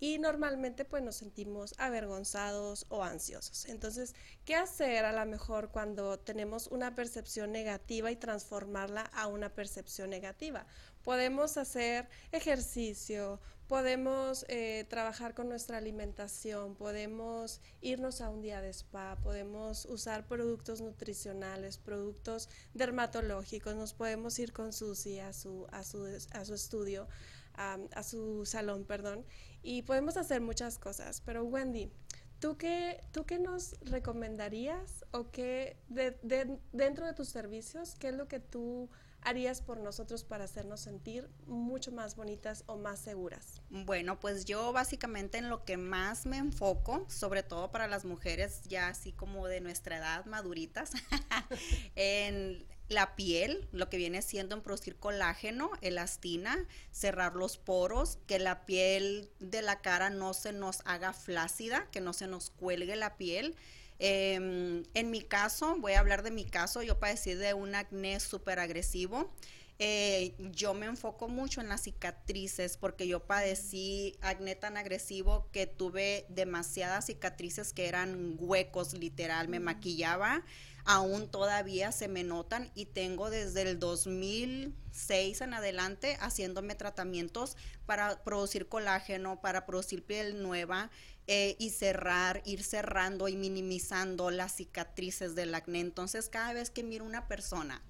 Y 0.00 0.18
normalmente 0.18 0.84
pues 0.84 1.00
nos 1.02 1.14
sentimos 1.14 1.74
avergonzados 1.78 2.86
o 2.88 3.04
ansiosos. 3.04 3.66
Entonces, 3.66 4.16
¿qué 4.44 4.56
hacer 4.56 5.04
a 5.04 5.12
lo 5.12 5.30
mejor 5.30 5.70
cuando 5.70 6.18
tenemos 6.18 6.66
una 6.66 6.96
percepción 6.96 7.52
negativa 7.52 8.10
y 8.10 8.16
transformarla 8.16 9.02
a 9.02 9.28
una 9.28 9.50
percepción 9.50 10.10
negativa? 10.10 10.66
Podemos 11.02 11.56
hacer 11.56 12.08
ejercicio, 12.30 13.40
podemos 13.66 14.44
eh, 14.48 14.86
trabajar 14.88 15.34
con 15.34 15.48
nuestra 15.48 15.78
alimentación, 15.78 16.74
podemos 16.76 17.60
irnos 17.80 18.20
a 18.20 18.28
un 18.28 18.40
día 18.42 18.60
de 18.60 18.68
spa, 18.72 19.18
podemos 19.22 19.86
usar 19.86 20.26
productos 20.26 20.80
nutricionales, 20.80 21.78
productos 21.78 22.48
dermatológicos, 22.74 23.74
nos 23.74 23.94
podemos 23.94 24.38
ir 24.38 24.52
con 24.52 24.72
Susi 24.72 25.18
a 25.18 25.32
su, 25.32 25.66
a 25.72 25.82
su, 25.84 26.06
a 26.32 26.44
su 26.44 26.54
estudio, 26.54 27.08
a, 27.54 27.78
su 28.02 28.44
salón, 28.46 28.84
perdón, 28.84 29.24
y 29.62 29.82
podemos 29.82 30.16
hacer 30.16 30.40
muchas 30.40 30.78
cosas. 30.78 31.20
Pero 31.20 31.44
Wendy, 31.44 31.90
¿tú 32.38 32.56
qué, 32.56 33.00
tú 33.12 33.24
qué 33.26 33.38
nos 33.38 33.78
recomendarías 33.80 35.04
o 35.10 35.30
qué 35.30 35.76
de- 35.88 36.18
de- 36.22 36.58
dentro 36.72 37.06
de 37.06 37.12
tus 37.14 37.28
servicios, 37.28 37.94
qué 37.98 38.08
es 38.08 38.14
lo 38.14 38.28
que 38.28 38.40
tú 38.40 38.88
harías 39.22 39.60
por 39.62 39.78
nosotros 39.78 40.24
para 40.24 40.44
hacernos 40.44 40.80
sentir 40.80 41.28
mucho 41.46 41.92
más 41.92 42.16
bonitas 42.16 42.64
o 42.66 42.76
más 42.76 42.98
seguras? 42.98 43.62
Bueno, 43.70 44.20
pues 44.20 44.44
yo 44.44 44.72
básicamente 44.72 45.38
en 45.38 45.48
lo 45.48 45.64
que 45.64 45.76
más 45.76 46.26
me 46.26 46.38
enfoco, 46.38 47.04
sobre 47.08 47.42
todo 47.42 47.70
para 47.70 47.86
las 47.86 48.04
mujeres 48.04 48.62
ya 48.68 48.88
así 48.88 49.12
como 49.12 49.46
de 49.46 49.60
nuestra 49.60 49.98
edad, 49.98 50.24
maduritas, 50.26 50.92
en 51.96 52.66
la 52.88 53.16
piel, 53.16 53.68
lo 53.72 53.88
que 53.88 53.96
viene 53.96 54.22
siendo 54.22 54.54
en 54.54 54.62
producir 54.62 54.96
colágeno, 54.96 55.70
elastina, 55.80 56.66
cerrar 56.90 57.34
los 57.34 57.56
poros, 57.56 58.18
que 58.26 58.38
la 58.38 58.66
piel 58.66 59.30
de 59.40 59.62
la 59.62 59.80
cara 59.80 60.10
no 60.10 60.34
se 60.34 60.52
nos 60.52 60.82
haga 60.84 61.12
flácida, 61.12 61.88
que 61.90 62.00
no 62.00 62.12
se 62.12 62.26
nos 62.26 62.50
cuelgue 62.50 62.96
la 62.96 63.16
piel. 63.16 63.56
Em, 64.04 64.82
en 64.94 65.12
mi 65.12 65.20
caso, 65.20 65.76
voy 65.78 65.92
a 65.92 66.00
hablar 66.00 66.24
de 66.24 66.32
mi 66.32 66.44
caso, 66.44 66.82
yo 66.82 66.98
padecí 66.98 67.34
de 67.34 67.54
un 67.54 67.76
acné 67.76 68.18
súper 68.18 68.58
agresivo. 68.58 69.30
Eh, 69.78 70.34
yo 70.52 70.74
me 70.74 70.86
enfoco 70.86 71.28
mucho 71.28 71.60
en 71.60 71.68
las 71.68 71.82
cicatrices 71.82 72.76
porque 72.76 73.08
yo 73.08 73.26
padecí 73.26 74.16
acné 74.20 74.54
tan 74.54 74.76
agresivo 74.76 75.48
que 75.50 75.66
tuve 75.66 76.26
demasiadas 76.28 77.06
cicatrices 77.06 77.72
que 77.72 77.88
eran 77.88 78.36
huecos 78.38 78.92
literal, 78.94 79.48
me 79.48 79.60
maquillaba, 79.60 80.44
aún 80.84 81.28
todavía 81.28 81.90
se 81.90 82.08
me 82.08 82.22
notan 82.22 82.70
y 82.74 82.86
tengo 82.86 83.30
desde 83.30 83.62
el 83.62 83.78
2006 83.78 85.40
en 85.40 85.54
adelante 85.54 86.16
haciéndome 86.20 86.74
tratamientos 86.74 87.56
para 87.86 88.22
producir 88.22 88.68
colágeno, 88.68 89.40
para 89.40 89.66
producir 89.66 90.04
piel 90.04 90.42
nueva 90.42 90.90
eh, 91.26 91.56
y 91.58 91.70
cerrar, 91.70 92.42
ir 92.44 92.62
cerrando 92.62 93.28
y 93.28 93.36
minimizando 93.36 94.30
las 94.30 94.56
cicatrices 94.56 95.34
del 95.34 95.54
acné. 95.54 95.80
Entonces 95.80 96.28
cada 96.28 96.52
vez 96.52 96.70
que 96.70 96.82
miro 96.82 97.04
una 97.04 97.28
persona 97.28 97.82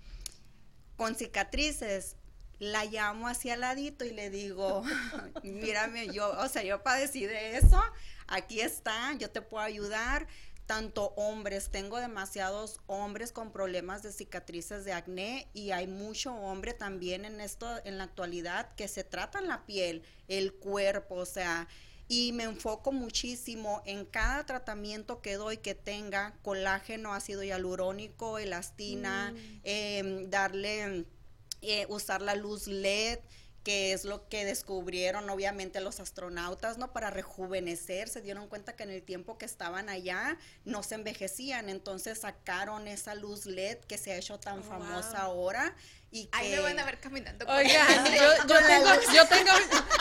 con 1.03 1.17
cicatrices, 1.17 2.15
la 2.61 2.85
llamo 2.85 3.27
hacia 3.27 3.55
al 3.55 3.63
ladito 3.63 4.05
y 4.05 4.13
le 4.13 4.31
digo, 4.31 4.85
mírame, 5.43 6.07
yo, 6.15 6.31
o 6.39 6.47
sea, 6.47 6.63
yo 6.63 6.85
padecí 6.85 7.27
de 7.27 7.57
eso, 7.57 7.83
aquí 8.29 8.61
está, 8.61 9.13
yo 9.15 9.29
te 9.29 9.43
puedo 9.43 9.65
ayudar. 9.65 10.29
Tanto 10.65 11.07
hombres, 11.17 11.71
tengo 11.71 11.99
demasiados 11.99 12.81
hombres 12.87 13.33
con 13.33 13.51
problemas 13.51 14.05
de 14.05 14.13
cicatrices 14.13 14.85
de 14.85 14.93
acné 14.93 15.49
y 15.53 15.73
hay 15.73 15.89
mucho 15.89 16.33
hombre 16.33 16.73
también 16.73 17.25
en 17.25 17.41
esto, 17.41 17.69
en 17.85 17.99
la 17.99 18.05
actualidad, 18.05 18.73
que 18.75 18.87
se 18.87 19.03
tratan 19.03 19.49
la 19.49 19.67
piel, 19.67 20.05
el 20.29 20.55
cuerpo, 20.55 21.17
o 21.17 21.27
sea, 21.27 21.67
y 22.13 22.33
me 22.33 22.45
enfoco 22.45 22.93
muchísimo 22.93 23.81
en 23.87 24.05
cada 24.05 24.45
tratamiento 24.45 25.23
que 25.23 25.37
doy 25.37 25.57
que 25.57 25.75
tenga 25.75 26.35
colágeno, 26.43 27.15
ácido 27.15 27.43
hialurónico, 27.43 28.39
elastina, 28.39 29.33
em, 29.65 30.29
darle, 30.29 31.07
eh, 31.63 31.87
usar 31.89 32.21
la 32.21 32.35
luz 32.35 32.67
LED 32.67 33.19
que 33.65 33.93
es 33.93 34.05
lo 34.05 34.29
que 34.29 34.45
descubrieron 34.45 35.31
obviamente 35.31 35.81
los 35.81 36.01
astronautas, 36.01 36.79
¿no? 36.79 36.93
Para 36.93 37.11
rejuvenecer, 37.11 38.09
se 38.09 38.21
dieron 38.21 38.49
cuenta 38.49 38.75
que 38.75 38.83
en 38.83 38.91
el 38.91 39.05
tiempo 39.05 39.39
que 39.39 39.47
estaban 39.47 39.89
allá 39.89 40.37
no 40.65 40.83
se 40.83 40.97
envejecían, 40.97 41.69
entonces 41.69 42.19
sacaron 42.19 42.89
esa 42.89 43.15
luz 43.15 43.47
LED 43.47 43.79
que 43.87 43.99
se 43.99 44.13
ha 44.13 44.17
hecho 44.17 44.41
tan 44.41 44.59
Oh, 44.59 44.63
famosa 44.65 45.27
wow. 45.29 45.33
ahora 45.33 45.77
y 46.13 46.27
que... 46.27 46.37
Ahí 46.39 46.51
me 46.51 46.61
van 46.61 46.79
a 46.79 46.85
ver 46.85 47.01
caminando. 47.01 47.47
con 47.47 47.57
Oigan, 47.57 48.07
el- 48.07 48.15
yo, 48.15 48.47
yo 48.47 48.67
tengo, 48.67 48.89
yo 49.15 49.27
tengo, 49.29 49.51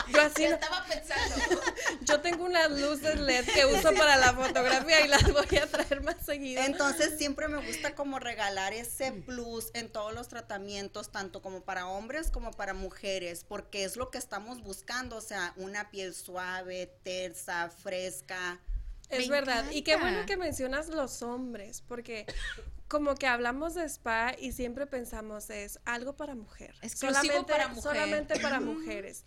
yo 0.10 0.22
así, 0.22 0.44
Yo 0.44 0.50
estaba 0.50 0.86
pensando. 0.86 1.36
yo 2.02 2.20
tengo 2.22 2.44
unas 2.44 2.70
luces 2.70 3.18
LED 3.18 3.46
que 3.46 3.66
uso 3.66 3.94
para 3.94 4.18
la 4.18 4.34
fotografía 4.34 5.06
y 5.06 5.08
las 5.08 5.24
voy 5.32 5.58
a 5.58 5.68
traer 5.68 6.02
más 6.04 6.18
seguido. 6.26 6.62
Entonces 6.64 7.18
siempre 7.18 7.48
me 7.48 7.66
gusta 7.66 7.96
como 7.96 8.20
regalar 8.20 8.74
ese 8.74 9.14
plus 9.14 9.72
en 9.74 9.90
todos 9.90 10.14
los 10.14 10.28
tratamientos, 10.28 11.12
tanto 11.12 11.42
como 11.42 11.62
para 11.64 11.88
hombres 11.88 12.30
como 12.30 12.52
para 12.52 12.74
mujeres, 12.74 13.46
porque 13.48 13.86
es 13.86 13.96
lo 13.96 14.12
que 14.12 14.18
estamos 14.18 14.62
buscando, 14.62 15.16
o 15.16 15.22
sea, 15.22 15.54
una 15.56 15.90
piel 15.92 16.14
suave, 16.14 16.94
tersa, 17.04 17.70
fresca. 17.70 18.60
Es 19.10 19.28
Me 19.30 19.40
verdad. 19.40 19.64
Y 19.72 19.84
qué 19.84 19.96
bueno 19.96 20.26
que 20.26 20.36
mencionas 20.36 20.90
los 20.90 21.22
hombres, 21.22 21.82
porque 21.88 22.26
como 22.92 23.16
que 23.16 23.26
hablamos 23.26 23.74
de 23.74 23.86
spa 23.86 24.36
y 24.38 24.52
siempre 24.52 24.86
pensamos 24.86 25.50
es 25.50 25.80
algo 25.86 26.18
para 26.18 26.36
mujer. 26.36 26.76
Exclusivo 26.82 27.46
para 27.46 27.70
mujer. 27.70 27.84
Solamente 27.84 28.38
para 28.38 28.60
mujeres. 28.60 29.24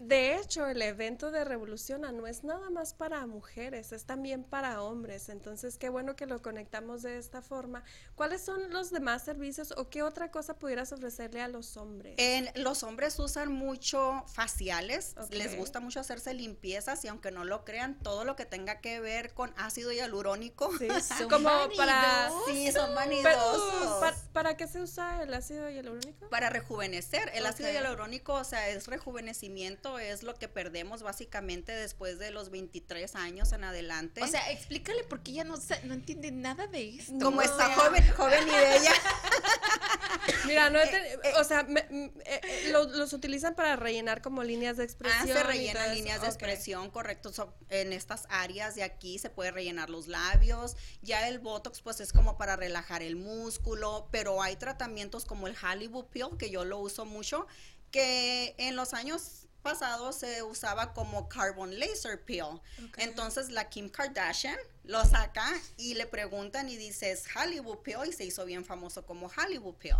De 0.00 0.36
hecho, 0.36 0.66
el 0.66 0.80
evento 0.80 1.30
de 1.30 1.44
Revoluciona 1.44 2.10
no 2.10 2.26
es 2.26 2.42
nada 2.42 2.70
más 2.70 2.94
para 2.94 3.26
mujeres, 3.26 3.92
es 3.92 4.06
también 4.06 4.44
para 4.44 4.80
hombres. 4.80 5.28
Entonces, 5.28 5.76
qué 5.76 5.90
bueno 5.90 6.16
que 6.16 6.24
lo 6.24 6.40
conectamos 6.40 7.02
de 7.02 7.18
esta 7.18 7.42
forma. 7.42 7.84
¿Cuáles 8.14 8.40
son 8.40 8.70
los 8.70 8.90
demás 8.90 9.22
servicios 9.22 9.74
o 9.76 9.90
qué 9.90 10.02
otra 10.02 10.30
cosa 10.30 10.58
pudieras 10.58 10.90
ofrecerle 10.92 11.42
a 11.42 11.48
los 11.48 11.76
hombres? 11.76 12.14
En, 12.16 12.48
los 12.54 12.82
hombres 12.82 13.18
usan 13.18 13.52
mucho 13.52 14.24
faciales, 14.26 15.16
les 15.30 15.54
gusta 15.54 15.80
mucho 15.80 16.00
hacerse 16.00 16.32
limpiezas 16.32 17.04
y 17.04 17.08
aunque 17.08 17.30
no 17.30 17.44
lo 17.44 17.66
crean, 17.66 17.98
todo 17.98 18.24
lo 18.24 18.36
que 18.36 18.46
tenga 18.46 18.80
que 18.80 19.00
ver 19.00 19.34
con 19.34 19.52
ácido 19.58 19.92
hialurónico. 19.92 20.70
Sí, 20.78 20.88
Son 21.18 21.28
como 21.28 21.50
para... 21.76 22.30
Sí, 22.46 22.72
son 22.72 23.01
Pero. 23.22 24.00
¿para, 24.00 24.16
para 24.32 24.56
qué 24.56 24.66
se 24.66 24.80
usa 24.80 25.22
el 25.22 25.32
ácido 25.34 25.68
hialurónico? 25.70 26.28
Para 26.28 26.50
rejuvenecer. 26.50 27.30
El 27.34 27.46
ácido 27.46 27.68
Ok. 27.68 27.74
hialurónico, 27.74 28.34
o 28.34 28.44
sea, 28.44 28.68
es 28.68 28.86
rejuvenecimiento, 28.86 29.98
es 29.98 30.22
lo 30.22 30.34
que 30.34 30.48
perdemos 30.48 31.02
básicamente 31.02 31.72
después 31.72 32.18
de 32.18 32.30
los 32.30 32.50
23 32.50 33.14
años 33.16 33.52
en 33.52 33.64
adelante. 33.64 34.22
O 34.22 34.26
sea, 34.26 34.50
explícale 34.50 35.04
porque 35.04 35.32
ella 35.32 35.44
no, 35.44 35.54
no 35.84 35.94
entiende 35.94 36.30
nada 36.30 36.66
de 36.66 36.96
esto. 36.96 37.12
como 37.20 37.38
O 37.38 37.42
está 37.42 37.74
joven, 37.74 38.04
joven 38.16 38.46
y 38.48 38.50
bella. 38.50 38.92
Mira, 40.46 40.70
no 40.70 40.78
he 40.80 40.86
te- 40.86 41.18
o 41.38 41.44
sea, 41.44 41.62
me- 41.64 41.80
eh, 41.80 42.12
eh, 42.24 42.68
lo- 42.70 42.84
los 42.84 43.12
utilizan 43.12 43.54
para 43.54 43.76
rellenar 43.76 44.22
como 44.22 44.42
líneas 44.42 44.76
de 44.76 44.82
Ah, 44.82 44.86
expresión. 44.86 45.24
se 45.26 45.30
y 45.30 45.34
todo 45.34 45.44
rellenan 45.44 45.94
líneas 45.94 46.20
de 46.22 46.26
expresión, 46.28 46.90
correcto. 46.90 47.32
so- 47.32 47.54
en 47.68 47.92
estas 47.92 48.24
áreas 48.28 48.74
de 48.74 48.82
aquí 48.82 49.18
se 49.18 49.30
puede 49.30 49.50
rellenar 49.50 49.90
los 49.90 50.06
labios. 50.08 50.76
Ya 51.02 51.28
el 51.28 51.38
Botox, 51.38 51.80
pues 51.82 52.00
es 52.00 52.12
como 52.12 52.36
para 52.38 52.56
relajar 52.56 53.02
el 53.02 53.16
músculo. 53.16 54.08
Pero 54.10 54.42
hay 54.42 54.56
tratamientos 54.56 55.24
como 55.24 55.46
el 55.46 55.56
Hollywood 55.56 56.06
Peel, 56.06 56.36
que 56.38 56.50
yo 56.50 56.64
lo 56.64 56.78
uso 56.78 57.04
mucho, 57.04 57.46
que 57.90 58.54
en 58.58 58.76
los 58.76 58.94
años 58.94 59.41
pasados 59.62 60.16
se 60.16 60.42
usaba 60.42 60.92
como 60.92 61.28
Carbon 61.28 61.78
Laser 61.78 62.20
Peel. 62.22 62.60
Entonces 62.96 63.50
la 63.50 63.68
Kim 63.68 63.88
Kardashian 63.88 64.58
lo 64.84 65.04
saca 65.04 65.46
y 65.76 65.94
le 65.94 66.06
preguntan 66.06 66.68
y 66.68 66.76
dice 66.76 67.12
es 67.12 67.24
Hollywood 67.34 67.78
Peel 67.78 68.08
y 68.08 68.12
se 68.12 68.24
hizo 68.24 68.44
bien 68.44 68.64
famoso 68.64 69.06
como 69.06 69.30
Hollywood 69.34 69.74
Peel. 69.74 69.96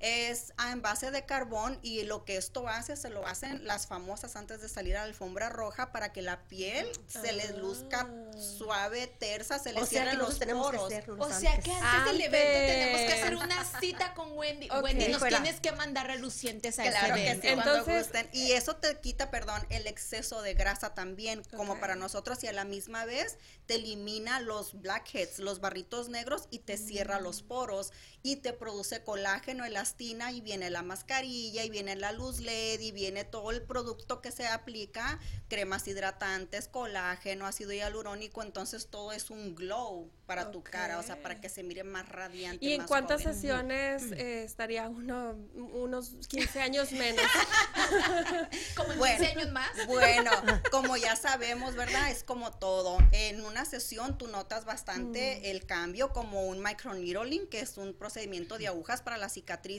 Es 0.00 0.54
ah, 0.56 0.72
en 0.72 0.80
base 0.80 1.10
de 1.10 1.26
carbón 1.26 1.78
y 1.82 2.02
lo 2.04 2.24
que 2.24 2.36
esto 2.38 2.66
hace 2.68 2.96
se 2.96 3.10
lo 3.10 3.26
hacen 3.26 3.66
las 3.66 3.86
famosas 3.86 4.34
antes 4.34 4.62
de 4.62 4.68
salir 4.70 4.96
a 4.96 5.00
la 5.00 5.04
alfombra 5.04 5.50
roja 5.50 5.92
para 5.92 6.10
que 6.12 6.22
la 6.22 6.40
piel 6.48 6.90
se 7.06 7.32
les 7.32 7.54
luzca 7.56 8.08
suave, 8.38 9.06
tersa, 9.06 9.58
se 9.58 9.72
les 9.72 9.82
O 9.82 9.84
que 9.84 9.90
cierren 9.90 10.18
los 10.18 10.36
que 10.38 10.46
poros. 10.46 10.90
O 11.18 11.30
sea, 11.32 11.58
que 11.60 11.70
antes 11.72 12.12
del 12.12 12.20
evento 12.22 12.58
tenemos 12.72 13.00
que 13.02 13.12
hacer 13.20 13.36
una 13.36 13.64
cita 13.80 14.14
con 14.14 14.32
Wendy. 14.38 14.70
Ok. 14.70 14.84
Wendy, 14.84 15.08
nos 15.08 15.18
Fuera. 15.18 15.42
tienes 15.42 15.60
que 15.60 15.72
mandar 15.72 16.06
relucientes 16.06 16.78
a 16.78 16.84
Claro 16.84 17.14
ese 17.16 17.22
que 17.24 17.28
evento. 17.30 17.46
sí, 17.48 17.54
cuando 17.54 17.74
Entonces- 17.76 18.02
gusten. 18.04 18.28
Y 18.32 18.52
eso 18.52 18.76
te 18.76 18.98
quita, 19.00 19.30
perdón, 19.30 19.66
el 19.68 19.86
exceso 19.86 20.40
de 20.40 20.54
grasa 20.54 20.94
también, 20.94 21.42
como 21.56 21.74
Ok. 21.74 21.80
para 21.80 21.94
nosotros, 21.94 22.42
y 22.42 22.46
a 22.46 22.52
la 22.52 22.64
misma 22.64 23.04
vez 23.04 23.36
te 23.66 23.74
elimina 23.74 24.40
los 24.40 24.80
blackheads, 24.80 25.38
los 25.40 25.60
barritos 25.60 26.08
negros, 26.08 26.46
y 26.50 26.60
te 26.60 26.78
cierra 26.78 27.20
los 27.20 27.42
poros, 27.42 27.92
y 28.22 28.36
te 28.36 28.52
produce 28.54 29.02
colágeno, 29.04 29.64
y 29.98 30.40
viene 30.40 30.70
la 30.70 30.82
mascarilla, 30.82 31.64
y 31.64 31.70
viene 31.70 31.96
la 31.96 32.12
luz 32.12 32.40
LED, 32.40 32.80
y 32.80 32.92
viene 32.92 33.24
todo 33.24 33.50
el 33.50 33.62
producto 33.62 34.20
que 34.20 34.30
se 34.30 34.46
aplica, 34.46 35.18
cremas 35.48 35.86
hidratantes, 35.86 36.68
colágeno, 36.68 37.46
ácido 37.46 37.72
hialurónico, 37.72 38.42
entonces 38.42 38.88
todo 38.88 39.12
es 39.12 39.30
un 39.30 39.54
glow 39.54 40.10
para 40.26 40.52
tu 40.52 40.62
cara, 40.62 40.98
o 40.98 41.02
sea, 41.02 41.20
para 41.20 41.40
que 41.40 41.48
se 41.48 41.64
mire 41.64 41.82
más 41.82 42.08
radiante. 42.08 42.64
¿Y 42.64 42.74
en 42.74 42.78
más 42.78 42.86
cuántas 42.86 43.22
joven. 43.22 43.34
sesiones 43.34 44.12
eh, 44.12 44.44
estaría 44.44 44.88
uno, 44.88 45.34
unos 45.54 46.14
15 46.28 46.60
años 46.60 46.92
menos? 46.92 47.24
Como 48.76 48.92
en 48.92 48.98
Bueno. 48.98 49.16
15 49.16 49.32
años 49.32 49.52
más. 49.52 49.86
Bueno, 49.88 50.30
como 50.70 50.96
ya 50.96 51.16
sabemos, 51.16 51.74
¿verdad? 51.74 52.10
Es 52.10 52.22
como 52.22 52.52
todo. 52.52 52.98
En 53.10 53.44
una 53.44 53.64
sesión 53.64 54.18
tú 54.18 54.28
notas 54.28 54.64
bastante 54.64 55.50
el 55.50 55.66
cambio, 55.66 56.12
como 56.12 56.46
un 56.46 56.62
microneedling, 56.62 57.48
que 57.48 57.60
es 57.60 57.76
un 57.76 57.94
procedimiento 57.94 58.56
de 58.56 58.68
agujas 58.68 59.02
para 59.02 59.18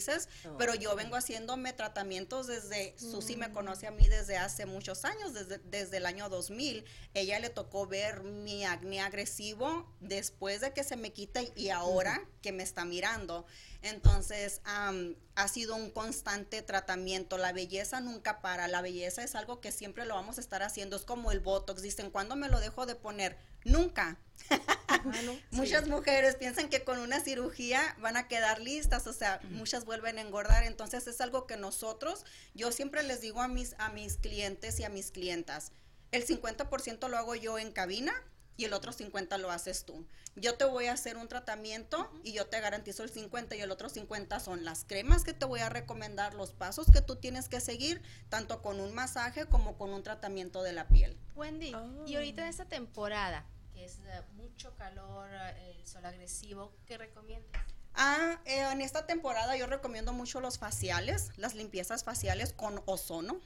cicatrices, 0.01 0.29
pero 0.57 0.75
yo 0.75 0.95
vengo 0.95 1.15
haciéndome 1.15 1.73
tratamientos 1.73 2.47
desde, 2.47 2.95
Susi 2.97 3.35
me 3.35 3.51
conoce 3.51 3.87
a 3.87 3.91
mí 3.91 4.07
desde 4.07 4.37
hace 4.37 4.65
muchos 4.65 5.05
años, 5.05 5.33
desde, 5.33 5.59
desde 5.59 5.97
el 5.97 6.05
año 6.05 6.29
2000. 6.29 6.83
Ella 7.13 7.39
le 7.39 7.49
tocó 7.49 7.87
ver 7.87 8.23
mi 8.23 8.65
acné 8.65 9.01
agresivo 9.01 9.91
después 9.99 10.61
de 10.61 10.73
que 10.73 10.83
se 10.83 10.95
me 10.95 11.11
quita 11.11 11.41
y 11.55 11.69
ahora 11.69 12.21
que 12.41 12.51
me 12.51 12.63
está 12.63 12.85
mirando. 12.85 13.45
Entonces, 13.81 14.61
am, 14.63 15.15
ha 15.35 15.47
sido 15.47 15.75
un 15.75 15.89
constante 15.89 16.61
tratamiento. 16.61 17.37
La 17.37 17.51
belleza 17.51 17.99
nunca 17.99 18.41
para. 18.41 18.67
La 18.67 18.81
belleza 18.81 19.23
es 19.23 19.35
algo 19.35 19.59
que 19.59 19.71
siempre 19.71 20.05
lo 20.05 20.15
vamos 20.15 20.37
a 20.37 20.41
estar 20.41 20.63
haciendo. 20.63 20.95
Es 20.95 21.03
como 21.03 21.31
el 21.31 21.39
Botox. 21.39 21.81
Dicen, 21.81 22.11
¿cuándo 22.11 22.35
me 22.35 22.49
lo 22.49 22.59
dejo 22.59 22.85
de 22.85 22.95
poner? 22.95 23.37
Nunca. 23.63 24.17
Muchas 25.51 25.87
mujeres 25.87 26.35
piensan 26.35 26.69
que 26.69 26.83
con 26.83 26.99
una 26.99 27.19
cirugía 27.19 27.95
van 27.99 28.17
a 28.17 28.27
quedar 28.27 28.61
listas, 28.61 29.07
o 29.07 29.13
sea, 29.13 29.39
muchas 29.49 29.85
vuelven 29.85 30.17
a 30.17 30.21
engordar, 30.21 30.63
entonces 30.63 31.07
es 31.07 31.21
algo 31.21 31.47
que 31.47 31.57
nosotros, 31.57 32.25
yo 32.53 32.71
siempre 32.71 33.03
les 33.03 33.21
digo 33.21 33.41
a 33.41 33.47
mis, 33.47 33.75
a 33.79 33.89
mis 33.89 34.17
clientes 34.17 34.79
y 34.79 34.83
a 34.83 34.89
mis 34.89 35.11
clientas, 35.11 35.71
el 36.11 36.25
50% 36.25 37.07
lo 37.07 37.17
hago 37.17 37.35
yo 37.35 37.57
en 37.57 37.71
cabina 37.71 38.13
y 38.57 38.65
el 38.65 38.73
otro 38.73 38.91
50 38.91 39.37
lo 39.37 39.51
haces 39.51 39.85
tú. 39.85 40.05
Yo 40.35 40.55
te 40.55 40.65
voy 40.65 40.85
a 40.87 40.93
hacer 40.93 41.17
un 41.17 41.27
tratamiento 41.27 42.09
y 42.23 42.33
yo 42.33 42.47
te 42.47 42.59
garantizo 42.61 43.03
el 43.03 43.09
50 43.09 43.55
y 43.55 43.61
el 43.61 43.71
otro 43.71 43.89
50 43.89 44.39
son 44.39 44.63
las 44.63 44.85
cremas 44.85 45.23
que 45.23 45.33
te 45.33 45.45
voy 45.45 45.59
a 45.61 45.69
recomendar, 45.69 46.33
los 46.35 46.51
pasos 46.53 46.87
que 46.91 47.01
tú 47.01 47.15
tienes 47.17 47.49
que 47.49 47.59
seguir, 47.59 48.01
tanto 48.29 48.61
con 48.61 48.79
un 48.79 48.93
masaje 48.93 49.45
como 49.47 49.77
con 49.77 49.91
un 49.93 50.03
tratamiento 50.03 50.63
de 50.63 50.73
la 50.73 50.87
piel. 50.87 51.17
Wendy, 51.35 51.73
Oh. 51.73 52.05
y 52.07 52.15
ahorita 52.15 52.43
en 52.43 52.47
esta 52.49 52.65
temporada, 52.65 53.45
que 53.73 53.85
es 53.85 53.99
eh, 54.05 54.21
mucho 54.35 54.75
calor, 54.75 55.27
eh, 55.33 55.75
el 55.79 55.87
sol 55.87 56.05
agresivo, 56.05 56.71
¿qué 56.85 56.97
recomiendas? 56.97 57.61
Ah, 57.93 58.39
eh, 58.45 58.61
en 58.71 58.79
esta 58.79 59.05
temporada 59.05 59.57
yo 59.57 59.67
recomiendo 59.67 60.13
mucho 60.13 60.39
los 60.39 60.59
faciales, 60.59 61.29
las 61.35 61.55
limpiezas 61.55 62.03
faciales 62.05 62.53
con 62.53 62.81
ozono, 62.85 63.41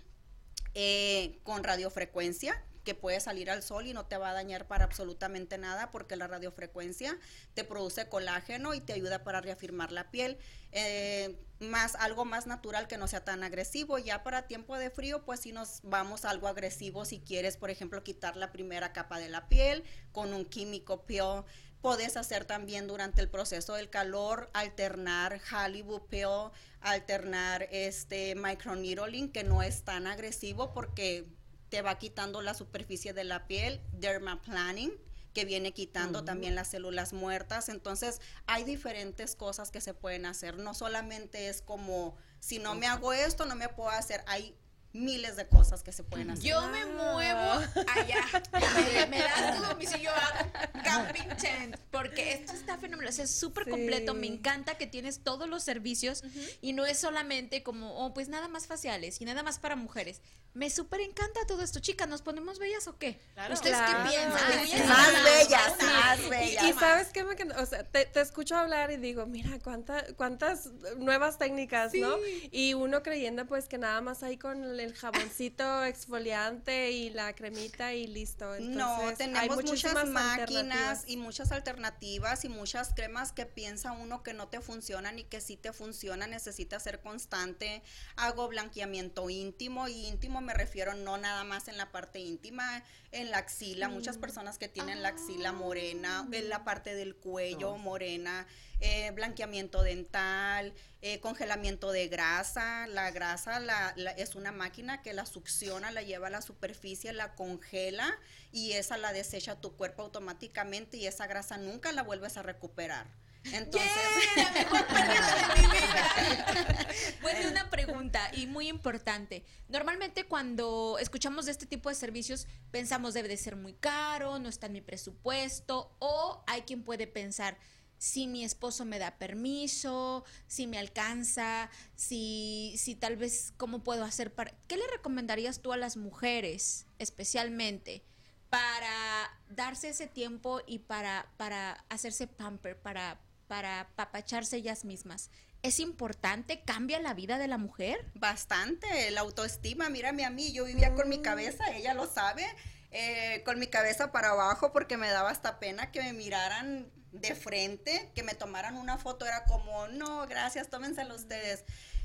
eh, 0.75 1.39
con 1.43 1.63
radiofrecuencia, 1.63 2.61
que 2.85 2.95
puede 2.95 3.19
salir 3.19 3.49
al 3.49 3.61
sol 3.61 3.87
y 3.87 3.93
no 3.93 4.05
te 4.05 4.17
va 4.17 4.29
a 4.29 4.33
dañar 4.33 4.67
para 4.67 4.85
absolutamente 4.85 5.57
nada 5.57 5.91
porque 5.91 6.15
la 6.15 6.27
radiofrecuencia 6.27 7.17
te 7.53 7.65
produce 7.65 8.07
colágeno 8.07 8.73
y 8.73 8.79
te 8.79 8.93
ayuda 8.93 9.25
para 9.25 9.41
reafirmar 9.41 9.91
la 9.91 10.11
piel. 10.11 10.37
Eh, 10.71 11.37
más 11.59 11.95
algo 11.95 12.25
más 12.25 12.47
natural 12.47 12.87
que 12.87 12.97
no 12.97 13.07
sea 13.07 13.23
tan 13.23 13.43
agresivo. 13.43 13.97
Ya 13.97 14.23
para 14.23 14.47
tiempo 14.47 14.77
de 14.77 14.89
frío, 14.89 15.25
pues 15.25 15.41
si 15.41 15.51
nos 15.51 15.81
vamos 15.83 16.25
algo 16.25 16.47
agresivo, 16.47 17.05
si 17.05 17.19
quieres, 17.19 17.57
por 17.57 17.69
ejemplo, 17.69 18.03
quitar 18.03 18.37
la 18.37 18.51
primera 18.51 18.93
capa 18.93 19.19
de 19.19 19.29
la 19.29 19.49
piel 19.49 19.83
con 20.11 20.33
un 20.33 20.45
químico 20.45 21.05
peel. 21.05 21.43
Puedes 21.81 22.17
hacer 22.17 22.45
también 22.45 22.87
durante 22.87 23.21
el 23.21 23.29
proceso 23.29 23.75
del 23.75 23.91
calor, 23.91 24.49
alternar 24.53 25.39
Hollywood 25.51 26.01
Peel, 26.09 26.49
alternar 26.81 27.67
este 27.71 28.33
microneedling, 28.33 29.31
que 29.31 29.43
no 29.43 29.61
es 29.61 29.83
tan 29.83 30.07
agresivo 30.07 30.73
porque 30.73 31.27
te 31.75 31.81
va 31.81 31.97
quitando 31.97 32.41
la 32.41 32.53
superficie 32.53 33.11
de 33.11 33.25
la 33.25 33.47
piel, 33.47 33.81
dermaplaning, 33.91 34.93
que 35.33 35.43
viene 35.43 35.73
quitando 35.73 36.23
también 36.23 36.55
las 36.55 36.69
células 36.69 37.11
muertas. 37.11 37.67
Entonces, 37.67 38.21
hay 38.47 38.63
diferentes 38.63 39.35
cosas 39.35 39.71
que 39.71 39.81
se 39.81 39.93
pueden 39.93 40.25
hacer. 40.25 40.55
No 40.57 40.73
solamente 40.73 41.49
es 41.49 41.61
como, 41.61 42.15
si 42.39 42.59
no 42.59 42.75
me 42.75 42.87
hago 42.87 43.11
esto, 43.11 43.45
no 43.45 43.57
me 43.57 43.67
puedo 43.67 43.89
hacer. 43.89 44.23
Hay 44.25 44.55
miles 44.93 45.35
de 45.35 45.49
cosas 45.49 45.83
que 45.83 45.91
se 45.91 46.05
pueden 46.05 46.29
hacer. 46.29 46.45
Yo 46.45 46.65
me 46.69 46.85
muevo 46.85 47.51
allá. 47.93 48.23
Me, 48.53 49.05
me 49.07 49.19
das 49.19 49.57
tu 49.57 49.63
domicilio 49.65 50.11
a 50.11 50.71
Camping 50.81 51.27
Tent. 51.35 51.75
Porque 51.91 52.31
esto 52.31 52.53
está 52.53 52.77
fenomenal. 52.77 53.09
O 53.09 53.11
sea, 53.11 53.25
es 53.25 53.31
súper 53.31 53.65
Sí. 53.65 53.71
completo. 53.71 54.13
Me 54.13 54.27
encanta 54.27 54.77
que 54.77 54.87
tienes 54.87 55.19
todos 55.25 55.49
los 55.49 55.61
servicios. 55.61 56.23
Y 56.61 56.71
no 56.71 56.85
es 56.85 56.97
solamente 56.99 57.63
como, 57.63 57.97
oh, 58.05 58.13
pues 58.13 58.29
nada 58.29 58.47
más 58.47 58.67
faciales 58.67 59.19
y 59.19 59.25
nada 59.25 59.43
más 59.43 59.59
para 59.59 59.75
mujeres. 59.75 60.21
Me 60.55 60.69
súper 60.69 61.01
encanta 61.01 61.41
todo 61.45 61.61
esto. 61.61 61.81
Chicas, 61.81 62.07
¿nos 62.07 62.21
ponemos 62.21 62.59
bellas 62.59 62.87
o 62.87 62.97
qué? 62.97 63.19
Claro. 63.33 63.53
¿Ustedes 63.53 63.75
Claro. 63.75 64.03
qué 64.03 64.09
piensan? 64.09 64.41
Ay, 64.41 64.55
¿Me 64.55 64.61
voy 64.63 64.71
a 64.71 64.77
sí. 64.77 64.83
Más 64.87 65.23
bellas, 65.23 65.73
más 65.81 66.19
Y, 66.19 66.29
bellas. 66.29 66.63
y 66.63 66.69
Y 66.69 66.73
sabes 66.73 67.07
qué 67.09 67.23
me 67.25 67.35
o 67.59 67.65
sea, 67.65 67.83
te, 67.83 68.09
escucho 68.21 68.55
hablar 68.55 68.89
y 68.89 68.95
digo, 68.95 69.25
mira, 69.25 69.59
cuánta, 69.61 70.05
cuántas 70.15 70.67
nuevas 70.97 71.37
técnicas, 71.37 71.93
¿no? 71.93 72.15
Y 72.51 72.73
uno 72.73 73.03
creyendo 73.03 73.45
pues 73.45 73.67
que 73.67 73.77
nada 73.77 73.99
más 73.99 74.23
hay 74.23 74.37
con 74.37 74.63
el 74.79 74.93
jaboncito 74.93 75.83
exfoliante 75.85 76.91
y 76.91 77.09
la 77.09 77.35
cremita 77.35 77.93
y 77.93 78.07
listo. 78.07 78.57
no, 78.61 78.97
tenemos 79.17 79.61
muchas 79.61 80.07
máquinas 80.07 81.03
y 81.05 81.17
muchas 81.17 81.51
alternativas 81.51 82.45
y 82.45 82.49
muchas 82.49 82.93
cremas 82.95 83.33
que 83.33 83.45
piensa 83.45 83.91
uno 83.91 84.23
que 84.23 84.31
no 84.33 84.47
te 84.47 84.61
funcionan 84.61 85.19
y 85.19 85.25
que 85.25 85.41
sí 85.41 85.57
te 85.57 85.73
funcionan, 85.73 86.29
necesita 86.29 86.79
ser 86.79 87.01
constante. 87.01 87.83
Hago 88.15 88.47
blanqueamiento 88.47 89.29
íntimo 89.29 89.89
y 89.89 90.07
íntimo 90.07 90.44
me 90.45 90.53
refiero 90.53 90.93
no 90.93 91.17
nada 91.17 91.43
más 91.43 91.67
en 91.67 91.77
la 91.77 91.91
parte 91.91 92.19
íntima, 92.19 92.83
en 93.11 93.31
la 93.31 93.39
axila, 93.39 93.89
muchas 93.89 94.17
mm. 94.17 94.21
personas 94.21 94.57
que 94.57 94.69
tienen 94.69 95.01
la 95.01 95.09
axila 95.09 95.51
morena, 95.51 96.27
en 96.31 96.49
la 96.49 96.63
parte 96.63 96.95
del 96.95 97.15
cuello 97.15 97.75
morena, 97.77 98.47
eh, 98.79 99.11
blanqueamiento 99.11 99.83
dental, 99.83 100.73
eh, 101.01 101.19
congelamiento 101.19 101.91
de 101.91 102.07
grasa. 102.07 102.87
La 102.87 103.11
grasa 103.11 103.59
la, 103.59 103.89
es 104.17 104.35
una 104.35 104.51
máquina 104.51 105.01
que 105.01 105.13
la 105.13 105.25
succiona, 105.25 105.91
la 105.91 106.01
lleva 106.01 106.27
a 106.27 106.31
la 106.31 106.41
superficie, 106.41 107.13
la 107.13 107.35
congela 107.35 108.17
y 108.51 108.73
esa 108.73 108.97
la 108.97 109.13
desecha 109.13 109.59
tu 109.59 109.75
cuerpo 109.75 110.03
automáticamente 110.03 110.97
y 110.97 111.07
esa 111.07 111.27
grasa 111.27 111.57
nunca 111.57 111.91
la 111.91 112.03
vuelves 112.03 112.37
a 112.37 112.43
recuperar. 112.43 113.07
Entonces, 113.51 113.91
la 114.35 114.51
mejor 114.51 114.87
de 114.87 115.61
mi 115.61 115.67
vida. 115.67 116.87
Bueno, 117.21 117.49
una 117.49 117.69
pregunta 117.69 118.29
y 118.33 118.47
muy 118.47 118.67
importante. 118.67 119.43
Normalmente 119.67 120.25
cuando 120.25 120.97
escuchamos 120.99 121.45
de 121.45 121.51
este 121.51 121.65
tipo 121.65 121.89
de 121.89 121.95
servicios 121.95 122.47
pensamos 122.71 123.13
debe 123.13 123.27
de 123.27 123.37
ser 123.37 123.55
muy 123.55 123.73
caro, 123.73 124.39
no 124.39 124.49
está 124.49 124.67
en 124.67 124.73
mi 124.73 124.81
presupuesto 124.81 125.95
o 125.99 126.43
hay 126.47 126.61
quien 126.61 126.83
puede 126.83 127.07
pensar 127.07 127.57
si 127.97 128.27
mi 128.27 128.43
esposo 128.43 128.85
me 128.85 128.99
da 128.99 129.17
permiso, 129.17 130.25
si 130.47 130.67
me 130.67 130.77
alcanza, 130.77 131.69
si, 131.95 132.75
si 132.77 132.95
tal 132.95 133.15
vez 133.15 133.53
cómo 133.57 133.83
puedo 133.83 134.03
hacer 134.03 134.33
para... 134.33 134.51
¿Qué 134.67 134.77
le 134.77 134.87
recomendarías 134.87 135.61
tú 135.61 135.73
a 135.73 135.77
las 135.77 135.97
mujeres 135.97 136.85
especialmente 136.99 138.03
para 138.49 139.31
darse 139.49 139.89
ese 139.89 140.07
tiempo 140.07 140.61
y 140.67 140.79
para, 140.79 141.31
para 141.37 141.83
hacerse 141.89 142.27
pamper, 142.27 142.79
para, 142.79 143.19
para 143.47 143.89
papacharse 143.95 144.57
ellas 144.57 144.85
mismas. 144.85 145.29
¿Es 145.61 145.79
importante? 145.79 146.61
¿Cambia 146.61 146.99
la 146.99 147.13
vida 147.13 147.37
de 147.37 147.47
la 147.47 147.57
mujer? 147.57 148.05
Bastante, 148.13 149.09
la 149.11 149.21
autoestima. 149.21 149.89
Mírame 149.89 150.25
a 150.25 150.29
mí, 150.29 150.51
yo 150.53 150.65
vivía 150.65 150.93
con 150.93 151.09
mi 151.09 151.21
cabeza, 151.21 151.71
ella 151.75 151.93
lo 151.93 152.05
sabe, 152.05 152.45
eh, 152.91 153.41
con 153.45 153.59
mi 153.59 153.67
cabeza 153.67 154.11
para 154.11 154.29
abajo 154.29 154.71
porque 154.71 154.97
me 154.97 155.09
daba 155.09 155.31
hasta 155.31 155.59
pena 155.59 155.91
que 155.91 156.01
me 156.01 156.13
miraran 156.13 156.91
de 157.11 157.33
frente, 157.33 158.11
que 158.13 158.23
me 158.23 158.35
tomaran 158.35 158.77
una 158.77 158.97
foto, 158.97 159.25
era 159.25 159.45
como, 159.45 159.87
no, 159.87 160.27
gracias, 160.27 160.69
tómenselo 160.69 161.15
ustedes. 161.15 161.63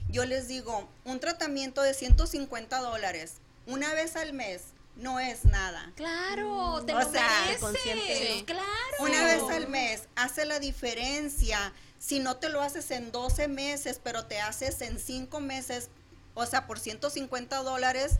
Yo 0.08 0.24
les 0.24 0.48
digo, 0.48 0.88
un 1.04 1.20
tratamiento 1.20 1.82
de 1.82 1.94
150 1.94 2.80
dólares, 2.80 3.36
una 3.66 3.92
vez 3.94 4.16
al 4.16 4.32
mes, 4.32 4.62
no 5.00 5.18
es 5.18 5.44
nada. 5.44 5.92
Claro, 5.96 6.82
te 6.84 6.92
lo 6.92 7.08
mereces. 7.08 8.44
Claro. 8.44 8.66
Una 9.00 9.24
vez 9.24 9.42
al 9.50 9.68
mes 9.68 10.02
hace 10.16 10.44
la 10.44 10.58
diferencia. 10.58 11.72
Si 11.98 12.18
no 12.18 12.36
te 12.36 12.48
lo 12.48 12.62
haces 12.62 12.90
en 12.90 13.12
12 13.12 13.48
meses, 13.48 14.00
pero 14.02 14.26
te 14.26 14.40
haces 14.40 14.80
en 14.80 14.98
5 14.98 15.40
meses, 15.40 15.90
o 16.34 16.46
sea, 16.46 16.66
por 16.66 16.78
150 16.78 17.62
dólares, 17.62 18.18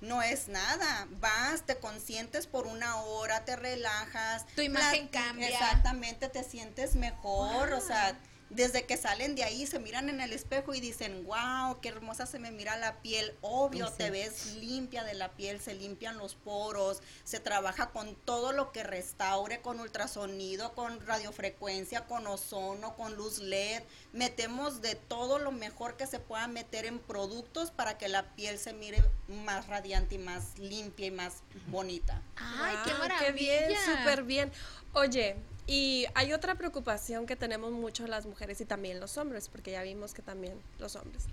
no 0.00 0.20
es 0.22 0.48
nada. 0.48 1.06
Vas, 1.20 1.62
te 1.62 1.76
consientes 1.76 2.46
por 2.46 2.66
una 2.66 2.96
hora, 2.96 3.44
te 3.44 3.56
relajas. 3.56 4.46
Tu 4.54 4.62
imagen 4.62 5.08
cambia. 5.08 5.48
Exactamente, 5.48 6.28
te 6.28 6.44
sientes 6.44 6.94
mejor, 6.94 7.72
o 7.72 7.80
sea 7.80 8.18
desde 8.54 8.84
que 8.84 8.96
salen 8.96 9.34
de 9.34 9.44
ahí 9.44 9.66
se 9.66 9.78
miran 9.78 10.08
en 10.08 10.20
el 10.20 10.32
espejo 10.32 10.74
y 10.74 10.80
dicen, 10.80 11.24
wow, 11.24 11.80
qué 11.80 11.88
hermosa 11.88 12.26
se 12.26 12.38
me 12.38 12.50
mira 12.50 12.76
la 12.76 13.00
piel. 13.00 13.34
Obvio, 13.40 13.90
te 13.90 14.10
ves 14.10 14.56
limpia 14.56 15.04
de 15.04 15.14
la 15.14 15.32
piel, 15.32 15.60
se 15.60 15.74
limpian 15.74 16.18
los 16.18 16.34
poros, 16.34 17.02
se 17.24 17.40
trabaja 17.40 17.90
con 17.90 18.14
todo 18.14 18.52
lo 18.52 18.72
que 18.72 18.82
restaure, 18.82 19.60
con 19.60 19.80
ultrasonido, 19.80 20.74
con 20.74 21.04
radiofrecuencia, 21.06 22.06
con 22.06 22.26
ozono, 22.26 22.94
con 22.96 23.14
luz 23.16 23.38
LED. 23.38 23.82
Metemos 24.12 24.82
de 24.82 24.94
todo 24.94 25.38
lo 25.38 25.52
mejor 25.52 25.96
que 25.96 26.06
se 26.06 26.18
pueda 26.18 26.46
meter 26.46 26.84
en 26.84 26.98
productos 26.98 27.70
para 27.70 27.96
que 27.96 28.08
la 28.08 28.34
piel 28.34 28.58
se 28.58 28.72
mire 28.72 29.02
más 29.28 29.66
radiante 29.68 30.16
y 30.16 30.18
más 30.18 30.58
limpia 30.58 31.06
y 31.06 31.10
más 31.10 31.42
bonita. 31.68 32.22
Ay, 32.36 32.76
qué 32.84 32.92
maravilla. 32.94 33.26
Qué 33.26 33.32
bien, 33.32 33.72
súper 33.84 34.22
bien. 34.24 34.52
Oye, 34.94 35.36
y 35.66 36.06
hay 36.14 36.32
otra 36.32 36.56
preocupación 36.56 37.26
que 37.26 37.36
tenemos 37.36 37.72
mucho 37.72 38.06
las 38.06 38.26
mujeres 38.26 38.60
y 38.60 38.64
también 38.64 39.00
los 39.00 39.16
hombres, 39.16 39.48
porque 39.48 39.72
ya 39.72 39.82
vimos 39.82 40.12
que 40.14 40.22
también 40.22 40.54
los 40.78 40.96
hombres. 40.96 41.26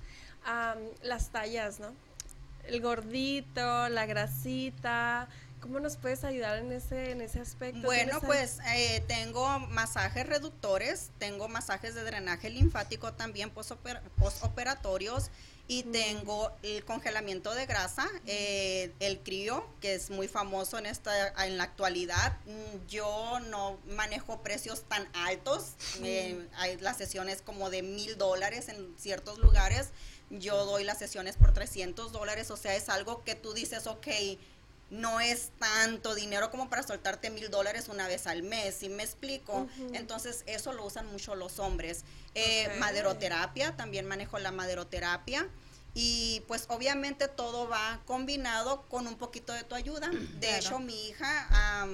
las 1.01 1.29
tallas, 1.29 1.79
¿no? 1.79 1.93
El 2.65 2.81
gordito, 2.81 3.89
la 3.89 4.05
grasita. 4.05 5.27
¿Cómo 5.61 5.79
nos 5.81 5.97
puedes 5.97 6.23
ayudar 6.23 6.57
en 6.59 6.71
ese, 6.71 7.11
en 7.11 7.21
ese 7.21 7.41
aspecto? 7.41 7.81
Bueno, 7.81 8.21
pues 8.21 8.59
eh, 8.75 9.03
tengo 9.07 9.59
masajes 9.59 10.25
reductores, 10.25 11.09
tengo 11.17 11.49
masajes 11.49 11.95
de 11.95 12.03
drenaje 12.03 12.49
linfático 12.49 13.11
también 13.13 13.51
postoperatorios 13.51 15.31
y 15.69 15.83
tengo 15.83 16.51
el 16.63 16.83
congelamiento 16.83 17.53
de 17.53 17.67
grasa, 17.67 18.09
eh, 18.25 18.91
el 18.99 19.19
crío, 19.19 19.63
que 19.79 19.93
es 19.93 20.09
muy 20.09 20.27
famoso 20.27 20.79
en 20.79 20.87
esta 20.87 21.45
en 21.45 21.57
la 21.57 21.63
actualidad. 21.63 22.39
Mm, 22.47 22.87
yo 22.87 23.39
no 23.51 23.77
manejo 23.85 24.41
precios 24.41 24.81
tan 24.89 25.07
altos. 25.13 25.75
Eh, 26.03 26.47
hay 26.55 26.77
las 26.77 26.97
sesiones 26.97 27.43
como 27.43 27.69
de 27.69 27.83
mil 27.83 28.17
dólares 28.17 28.67
en 28.67 28.95
ciertos 28.97 29.37
lugares. 29.37 29.89
Yo 30.31 30.65
doy 30.65 30.83
las 30.83 30.97
sesiones 30.97 31.37
por 31.37 31.53
300 31.53 32.11
dólares. 32.11 32.49
O 32.49 32.57
sea, 32.57 32.75
es 32.75 32.89
algo 32.89 33.23
que 33.23 33.35
tú 33.35 33.53
dices, 33.53 33.85
ok, 33.85 34.07
no 34.89 35.19
es 35.19 35.51
tanto 35.59 36.15
dinero 36.15 36.49
como 36.49 36.69
para 36.69 36.83
soltarte 36.83 37.29
mil 37.29 37.49
dólares 37.49 37.89
una 37.89 38.07
vez 38.07 38.27
al 38.27 38.43
mes, 38.43 38.75
¿sí 38.75 38.89
me 38.89 39.03
explico? 39.03 39.67
Entonces, 39.93 40.43
eso 40.47 40.73
lo 40.73 40.85
usan 40.85 41.05
mucho 41.07 41.35
los 41.35 41.59
hombres. 41.59 42.03
Eh, 42.35 42.69
maderoterapia, 42.79 43.75
también 43.75 44.05
manejo 44.05 44.39
la 44.39 44.51
maderoterapia. 44.51 45.47
Y 45.95 46.43
pues 46.47 46.65
obviamente 46.69 47.27
todo 47.27 47.67
va 47.67 47.99
combinado 48.05 48.83
con 48.83 49.07
un 49.07 49.15
poquito 49.15 49.53
de 49.53 49.63
tu 49.63 49.75
ayuda. 49.75 50.09
De 50.39 50.57
hecho, 50.57 50.79
mi 50.79 51.07
hija, 51.07 51.87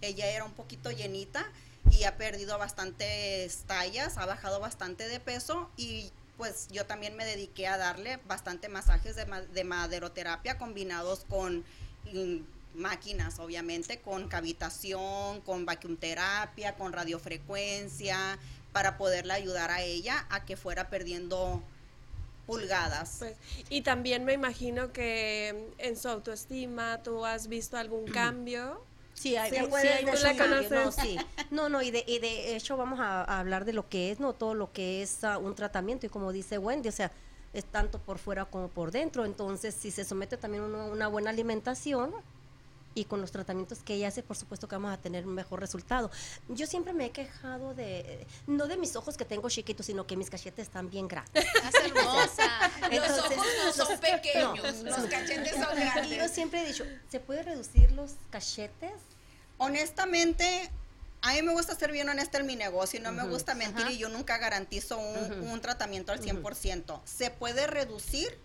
ella 0.00 0.26
era 0.26 0.44
un 0.44 0.52
poquito 0.52 0.90
llenita 0.90 1.46
y 1.90 2.04
ha 2.04 2.16
perdido 2.16 2.56
bastantes 2.58 3.64
tallas, 3.66 4.18
ha 4.18 4.26
bajado 4.26 4.60
bastante 4.60 5.08
de 5.08 5.18
peso 5.18 5.68
y 5.76 6.10
pues 6.36 6.68
yo 6.68 6.86
también 6.86 7.16
me 7.16 7.24
dediqué 7.24 7.66
a 7.66 7.76
darle 7.76 8.18
bastante 8.26 8.68
masajes 8.68 9.14
de, 9.14 9.26
de 9.52 9.64
maderoterapia 9.64 10.56
combinados 10.56 11.26
con 11.28 11.64
máquinas, 12.74 13.38
obviamente, 13.38 14.00
con 14.00 14.28
cavitación, 14.28 15.40
con 15.42 15.66
vacuum 15.66 15.96
terapia, 15.96 16.74
con 16.76 16.92
radiofrecuencia, 16.92 18.38
para 18.72 18.96
poderle 18.96 19.32
ayudar 19.32 19.70
a 19.70 19.82
ella 19.82 20.26
a 20.30 20.44
que 20.44 20.56
fuera 20.56 20.88
perdiendo 20.88 21.62
pulgadas. 22.46 23.16
Pues, 23.18 23.36
y 23.68 23.82
también 23.82 24.24
me 24.24 24.32
imagino 24.32 24.92
que 24.92 25.72
en 25.78 25.96
su 25.96 26.08
autoestima 26.08 27.02
tú 27.02 27.24
has 27.24 27.48
visto 27.48 27.76
algún 27.76 28.04
cambio. 28.12 28.82
Sí, 29.14 29.36
hay, 29.36 29.50
sí, 29.50 29.56
hay 29.56 30.04
no, 30.70 30.92
sí. 30.92 31.18
no, 31.50 31.68
no, 31.68 31.82
y 31.82 31.90
de, 31.90 32.04
y 32.06 32.20
de 32.20 32.56
hecho 32.56 32.78
vamos 32.78 33.00
a, 33.00 33.22
hablar 33.38 33.66
de 33.66 33.74
lo 33.74 33.86
que 33.86 34.10
es, 34.10 34.20
no 34.20 34.32
todo 34.32 34.54
lo 34.54 34.72
que 34.72 35.02
es 35.02 35.24
ah, 35.24 35.36
un 35.36 35.54
tratamiento, 35.54 36.06
y 36.06 36.08
como 36.08 36.32
dice 36.32 36.56
Wendy, 36.56 36.88
o 36.88 36.92
sea, 36.92 37.12
es 37.52 37.64
tanto 37.64 37.98
por 37.98 38.18
fuera 38.18 38.44
como 38.44 38.68
por 38.68 38.90
dentro, 38.90 39.24
entonces 39.24 39.74
si 39.74 39.90
se 39.90 40.04
somete 40.04 40.36
también 40.36 40.62
a 40.62 40.84
una 40.84 41.08
buena 41.08 41.30
alimentación, 41.30 42.12
y 42.94 43.04
con 43.04 43.20
los 43.20 43.30
tratamientos 43.30 43.80
que 43.80 43.94
ella 43.94 44.08
hace, 44.08 44.22
por 44.22 44.36
supuesto 44.36 44.68
que 44.68 44.74
vamos 44.74 44.92
a 44.92 44.96
tener 44.96 45.26
un 45.26 45.34
mejor 45.34 45.60
resultado. 45.60 46.10
Yo 46.48 46.66
siempre 46.66 46.92
me 46.92 47.06
he 47.06 47.10
quejado 47.10 47.74
de, 47.74 48.26
no 48.46 48.66
de 48.66 48.76
mis 48.76 48.96
ojos 48.96 49.16
que 49.16 49.24
tengo 49.24 49.48
chiquitos, 49.48 49.86
sino 49.86 50.06
que 50.06 50.16
mis 50.16 50.28
cachetes 50.28 50.66
están 50.66 50.90
bien 50.90 51.06
grandes. 51.06 51.44
hermosa. 51.84 52.70
los 52.90 53.18
ojos 53.18 53.46
no 53.66 53.72
son 53.72 53.98
pequeños, 54.00 54.82
los 54.82 55.06
cachetes 55.06 55.52
son 55.52 55.76
grandes. 55.76 56.12
Y 56.12 56.16
yo 56.16 56.28
siempre 56.28 56.62
he 56.62 56.66
dicho, 56.66 56.84
¿se 57.08 57.20
puede 57.20 57.42
reducir 57.42 57.92
los 57.92 58.12
cachetes? 58.30 58.94
Honestamente, 59.58 60.70
a 61.22 61.32
mí 61.32 61.42
me 61.42 61.52
gusta 61.52 61.74
ser 61.74 61.92
bien 61.92 62.08
honesta 62.08 62.38
en 62.38 62.46
mi 62.46 62.56
negocio 62.56 62.98
y 62.98 63.02
no 63.02 63.12
me 63.12 63.26
gusta 63.26 63.54
mentir 63.54 63.86
y 63.88 63.98
yo 63.98 64.08
nunca 64.08 64.38
garantizo 64.38 64.98
un, 64.98 65.60
tratamiento 65.60 66.12
al 66.12 66.20
100%. 66.20 67.00
¿Se 67.04 67.30
puede 67.30 67.66
reducir? 67.66 68.38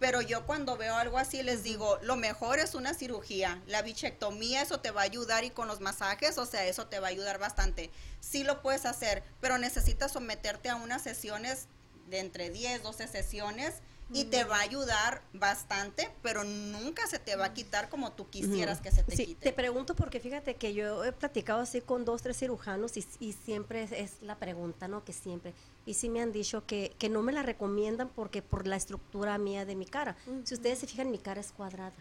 Pero 0.00 0.20
yo 0.20 0.46
cuando 0.46 0.76
veo 0.76 0.94
algo 0.94 1.18
así 1.18 1.42
les 1.42 1.62
digo, 1.62 1.98
lo 2.02 2.16
mejor 2.16 2.58
es 2.60 2.74
una 2.74 2.94
cirugía. 2.94 3.60
La 3.66 3.82
bichectomía, 3.82 4.62
eso 4.62 4.80
te 4.80 4.90
va 4.92 5.00
a 5.00 5.04
ayudar 5.04 5.44
y 5.44 5.50
con 5.50 5.66
los 5.66 5.80
masajes, 5.80 6.38
o 6.38 6.46
sea, 6.46 6.66
eso 6.66 6.86
te 6.86 7.00
va 7.00 7.08
a 7.08 7.10
ayudar 7.10 7.38
bastante. 7.38 7.90
Sí 8.20 8.44
lo 8.44 8.62
puedes 8.62 8.86
hacer, 8.86 9.24
pero 9.40 9.58
necesitas 9.58 10.12
someterte 10.12 10.68
a 10.68 10.76
unas 10.76 11.02
sesiones 11.02 11.66
de 12.08 12.20
entre 12.20 12.50
10, 12.50 12.82
12 12.82 13.08
sesiones 13.08 13.74
y 14.10 14.24
te 14.24 14.44
va 14.44 14.56
a 14.56 14.60
ayudar 14.60 15.22
bastante, 15.34 16.10
pero 16.22 16.42
nunca 16.44 17.06
se 17.06 17.18
te 17.18 17.36
va 17.36 17.46
a 17.46 17.54
quitar 17.54 17.88
como 17.90 18.12
tú 18.12 18.30
quisieras 18.30 18.80
que 18.80 18.90
se 18.90 19.02
te 19.02 19.14
Sí, 19.14 19.26
quite. 19.26 19.50
te 19.50 19.52
pregunto 19.52 19.94
porque 19.94 20.18
fíjate 20.18 20.56
que 20.56 20.72
yo 20.72 21.04
he 21.04 21.12
platicado 21.12 21.60
así 21.60 21.80
con 21.82 22.04
dos, 22.06 22.22
tres 22.22 22.38
cirujanos 22.38 22.96
y, 22.96 23.06
y 23.20 23.32
siempre 23.32 23.82
es, 23.82 23.92
es 23.92 24.22
la 24.22 24.36
pregunta, 24.38 24.88
¿no? 24.88 25.04
Que 25.04 25.12
siempre. 25.12 25.52
Y 25.84 25.94
sí 25.94 26.08
me 26.08 26.22
han 26.22 26.32
dicho 26.32 26.64
que, 26.66 26.94
que 26.98 27.08
no 27.10 27.22
me 27.22 27.32
la 27.32 27.42
recomiendan 27.42 28.08
porque 28.08 28.40
por 28.40 28.66
la 28.66 28.76
estructura 28.76 29.36
mía 29.38 29.64
de 29.66 29.74
mi 29.74 29.84
cara. 29.86 30.16
Si 30.44 30.54
ustedes 30.54 30.78
se 30.78 30.86
fijan, 30.86 31.10
mi 31.10 31.18
cara 31.18 31.40
es 31.40 31.52
cuadrada. 31.52 31.92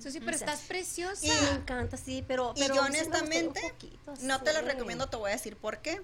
Susi, 0.00 0.20
pero 0.20 0.36
O 0.36 0.38
sea, 0.38 0.48
estás 0.52 0.66
preciosa. 0.68 1.26
Y 1.26 1.30
me 1.30 1.50
encanta, 1.60 1.96
sí, 1.96 2.24
pero... 2.26 2.52
Y 2.56 2.60
pero 2.60 2.76
yo 2.76 2.82
honestamente 2.82 3.60
poquito 3.72 4.14
no 4.22 4.40
te 4.42 4.52
lo 4.52 4.60
así. 4.60 4.68
recomiendo, 4.68 5.08
te 5.08 5.16
voy 5.16 5.30
a 5.30 5.34
decir 5.34 5.56
por 5.56 5.78
qué. 5.78 6.00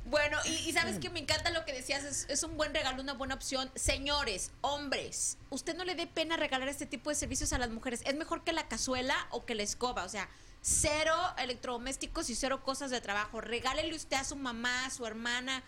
Bueno, 0.07 0.39
y, 0.45 0.69
y 0.69 0.73
sabes 0.73 0.99
que 0.99 1.11
me 1.11 1.21
encanta 1.21 1.51
lo 1.51 1.65
que 1.65 1.73
decías, 1.73 2.05
es, 2.05 2.27
es 2.29 2.43
un 2.43 2.57
buen 2.57 2.75
regalo, 2.75 3.03
una 3.03 3.15
buena 3.15 3.35
opción. 3.35 3.71
Señores, 3.75 4.51
hombres, 4.61 5.39
usted 5.51 5.77
no 5.77 5.85
le 5.85 5.95
dé 5.95 6.07
pena 6.07 6.37
regalar 6.37 6.69
este 6.69 6.87
tipo 6.87 7.11
de 7.11 7.17
servicios 7.17 7.53
a 7.53 7.59
las 7.59 7.71
mujeres. 7.71 8.01
Es 8.05 8.15
mejor 8.15 8.43
que 8.45 8.53
la 8.53 8.69
cazuela 8.69 9.17
o 9.31 9.45
que 9.45 9.55
la 9.55 9.63
escoba, 9.63 10.05
o 10.05 10.09
sea, 10.09 10.29
cero 10.63 11.15
electrodomésticos 11.39 12.29
y 12.31 12.35
cero 12.35 12.63
cosas 12.63 12.91
de 12.91 13.01
trabajo. 13.01 13.41
Regálele 13.41 13.95
usted 13.95 14.17
a 14.17 14.25
su 14.25 14.37
mamá, 14.37 14.85
a 14.87 14.91
su 14.91 15.07
hermana, 15.07 15.63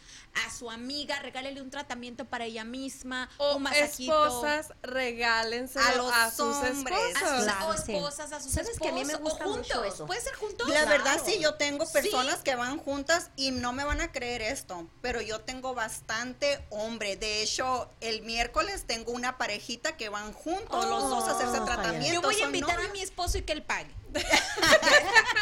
a 0.47 0.51
su 0.51 0.70
amiga, 0.70 1.18
regálele 1.20 1.62
un 1.62 1.70
tratamiento 1.70 2.24
para 2.26 2.45
ella 2.45 2.64
misma, 2.64 3.30
O 3.38 3.57
un 3.57 3.62
masajito. 3.62 4.12
esposas, 4.26 4.72
regálenselo 4.82 6.09
A 6.11 6.22
a, 6.22 6.26
los 6.26 6.34
sus 6.34 6.57
hombres. 6.57 6.97
A 6.97 7.09
esposos. 7.09 7.36
sus 7.36 7.45
Claro, 7.45 7.68
o 7.68 7.76
sí. 7.76 7.93
esposas, 7.95 8.32
a 8.32 8.40
sus 8.40 8.53
¿Sabes 8.53 8.78
que 8.78 8.88
a 8.88 8.93
mí 8.93 9.05
me 9.05 9.12
esposos, 9.14 9.38
gusta 9.38 9.47
o 9.47 9.57
mucho 9.57 9.74
juntos. 9.74 9.95
eso? 9.95 10.07
¿Puede 10.07 10.20
ser 10.20 10.34
juntos? 10.34 10.68
La 10.68 10.84
verdad 10.84 11.20
sí, 11.24 11.38
yo 11.40 11.55
tengo 11.55 11.86
Sí. 11.86 11.93
personas 11.95 12.40
que 12.43 12.55
van 12.55 12.78
juntas 12.78 13.30
y 13.36 13.51
no 13.51 13.72
me 13.72 13.84
van 13.84 14.01
a 14.01 14.12
creer 14.12 14.43
esto, 14.43 14.88
pero 15.01 15.20
yo 15.20 15.40
tengo 15.40 15.74
bastante 15.74 16.64
hombre. 16.70 17.16
De 17.16 17.43
hecho, 17.43 17.90
el 18.01 18.22
miércoles 18.22 18.84
tengo 18.86 19.12
una 19.12 19.38
parejita 19.38 19.97
que 19.97 20.09
van 20.09 20.32
juntos 20.32 20.86
los 20.86 21.09
dos 21.09 21.24
a 21.28 21.32
hacerse 21.32 21.59
Oh, 21.61 21.64
tratamiento. 21.64 22.12
Yo 22.12 22.22
voy 22.22 22.40
a 22.40 22.45
invitar 22.45 22.78
a 22.80 22.88
mi 22.93 23.01
esposo 23.01 23.38
y 23.38 23.43
que 23.43 23.53
él 23.53 23.62
pague. 23.62 23.90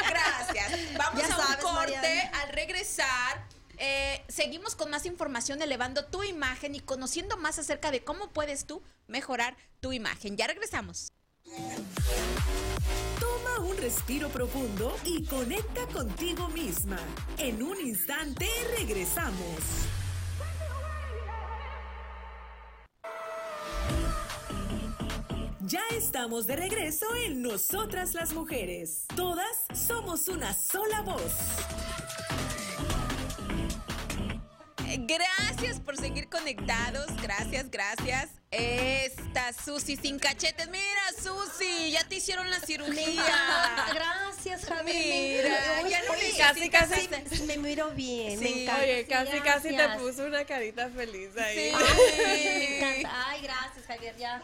Gracias. 0.09 0.73
Vamos 0.97 1.21
Ya 1.21 1.27
a 1.27 1.39
un 1.39 1.43
sabes, 1.45 1.65
corte. 1.65 1.93
Mariana. 1.97 2.39
Al 2.43 2.49
regresar, 2.51 3.45
eh, 3.79 4.23
seguimos 4.29 4.77
con 4.77 4.91
más 4.91 5.07
información, 5.07 5.63
elevando 5.63 6.05
tu 6.05 6.23
imagen 6.23 6.75
y 6.75 6.81
conociendo 6.81 7.37
más 7.37 7.59
acerca 7.59 7.91
de 7.91 8.05
cómo 8.05 8.29
puedes 8.31 8.67
tú 8.67 8.83
mejorar 9.07 9.57
tu 9.81 9.93
imagen. 9.93 10.37
Ya 10.37 10.47
regresamos. 10.47 11.13
Toma 13.19 13.59
un 13.61 13.77
respiro 13.79 14.29
profundo 14.29 14.97
y 15.05 15.25
conecta 15.25 15.87
contigo 15.87 16.49
misma. 16.49 16.99
En 17.39 17.63
un 17.63 17.81
instante 17.81 18.47
regresamos. 18.77 19.57
Ya 25.71 25.83
estamos 25.93 26.49
de 26.49 26.57
regreso 26.57 27.07
en 27.15 27.43
Nosotras 27.43 28.15
las 28.15 28.33
Mujeres. 28.33 29.05
Todas 29.15 29.47
somos 29.73 30.27
una 30.27 30.53
sola 30.53 31.01
voz. 31.03 31.33
Gracias 34.99 35.79
por 35.79 35.97
seguir 35.97 36.29
conectados. 36.29 37.07
Gracias, 37.23 37.71
gracias. 37.71 38.31
Esta 38.51 39.53
Susi 39.53 39.95
sin 39.95 40.19
cachetes. 40.19 40.69
Mira, 40.71 40.83
Susi, 41.23 41.93
ya 41.93 42.03
te 42.09 42.17
hicieron 42.17 42.51
la 42.51 42.59
cirugía. 42.59 43.23
Gracias, 43.95 44.65
Javier. 44.65 45.45
Mira, 45.45 45.89
ya 45.89 46.03
no 46.03 46.13
Oye, 46.15 46.35
Casi, 46.37 46.69
casi. 46.69 47.09
sí, 47.31 47.43
me 47.45 47.59
miro 47.59 47.91
bien. 47.93 48.41
Sí. 48.41 48.45
me 48.45 48.63
encanta. 48.65 48.83
Oye, 48.83 49.07
casi, 49.07 49.41
casi 49.41 49.77
te 49.77 49.89
puso 50.01 50.25
una 50.25 50.45
carita 50.45 50.89
feliz 50.91 51.37
ahí. 51.37 51.71
Sí. 51.71 51.77
Ay, 52.27 52.45
me 52.45 52.77
encanta. 52.77 53.29
Ay, 53.29 53.43
gracias, 53.43 53.87
Javier. 53.87 54.17
Ya, 54.19 54.43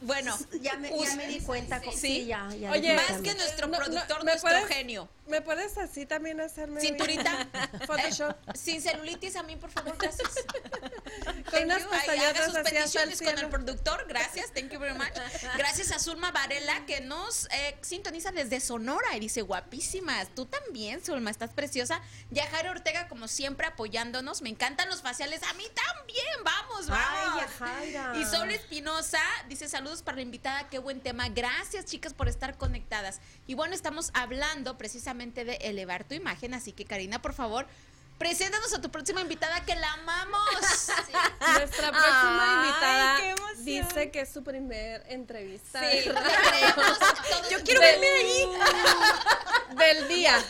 Bueno, 0.00 0.36
ya, 0.60 0.76
me, 0.76 0.90
ya 0.98 1.14
me 1.16 1.26
di 1.26 1.40
cuenta. 1.40 1.80
Sí. 1.80 1.90
Sí, 1.96 2.26
ya, 2.26 2.48
ya. 2.58 2.70
Oye, 2.72 2.94
más 2.94 3.20
que 3.22 3.34
nuestro 3.34 3.66
No, 3.66 3.78
no, 3.78 3.84
productor, 3.84 4.18
¿me 4.18 4.32
nuestro 4.32 4.50
puedes- 4.50 4.68
genio. 4.68 5.08
¿Me 5.26 5.42
puedes 5.42 5.76
así 5.76 6.06
también 6.06 6.40
hacerme 6.40 6.80
Cinturita. 6.80 7.46
Photoshop? 7.86 8.30
Eh, 8.30 8.52
sin 8.54 8.80
celulitis 8.80 9.36
a 9.36 9.42
mí, 9.42 9.56
por 9.56 9.70
favor, 9.70 9.94
gracias. 9.98 10.28
Con 11.50 11.64
unas 11.64 11.82
haga 11.84 12.44
sus 12.44 12.54
peticiones 12.58 13.20
con 13.22 13.38
el 13.38 13.48
productor. 13.48 14.06
Gracias, 14.08 14.52
thank 14.52 14.70
you 14.70 14.78
very 14.78 14.94
much. 14.94 15.12
Gracias 15.56 15.90
a 15.92 15.98
Zulma 15.98 16.30
Varela 16.32 16.84
que 16.86 17.00
nos 17.00 17.46
eh, 17.50 17.76
sintoniza 17.80 18.30
desde 18.32 18.60
Sonora 18.60 19.16
y 19.16 19.20
dice 19.20 19.42
guapísimas. 19.42 20.28
Tú 20.34 20.46
también, 20.46 21.02
Zulma, 21.02 21.30
estás 21.30 21.50
preciosa. 21.50 22.00
Yajaira 22.30 22.70
Ortega, 22.70 23.08
como 23.08 23.28
siempre, 23.28 23.66
apoyándonos. 23.66 24.42
Me 24.42 24.50
encantan 24.50 24.88
los 24.90 25.00
faciales. 25.02 25.42
A 25.42 25.52
mí 25.54 25.64
también. 25.74 26.24
Vamos, 26.44 26.86
vamos. 26.88 27.06
Ay, 27.18 27.40
Yajaira. 27.40 28.12
Y 28.18 28.24
Sol 28.26 28.50
Espinosa 28.50 29.20
dice 29.48 29.68
saludos 29.68 29.87
para 30.04 30.16
la 30.16 30.22
invitada. 30.22 30.68
Qué 30.68 30.78
buen 30.78 31.00
tema. 31.00 31.28
Gracias, 31.28 31.86
chicas, 31.86 32.12
por 32.14 32.28
estar 32.28 32.56
conectadas. 32.58 33.20
Y 33.46 33.54
bueno, 33.54 33.74
estamos 33.74 34.10
hablando 34.14 34.76
precisamente 34.76 35.44
de 35.44 35.54
elevar 35.56 36.04
tu 36.04 36.14
imagen. 36.14 36.52
Así 36.54 36.72
que, 36.72 36.84
Karina, 36.84 37.20
por 37.22 37.32
favor. 37.32 37.66
Preséntanos 38.18 38.74
a 38.74 38.80
tu 38.80 38.90
próxima 38.90 39.20
invitada 39.20 39.64
que 39.64 39.76
la 39.76 39.92
amamos. 39.92 40.40
Nuestra 41.54 41.92
próxima 41.92 42.62
Ay, 42.62 42.68
invitada 42.68 43.16
dice 43.58 44.10
que 44.10 44.22
es 44.22 44.32
su 44.32 44.42
primer 44.42 45.04
entrevista. 45.08 45.80
Sí, 45.88 46.00
Yo 47.50 47.62
quiero 47.62 47.80
Del- 47.80 48.00
verme 48.00 48.08
ahí. 48.08 48.48
Del 49.76 50.08
día. 50.08 50.44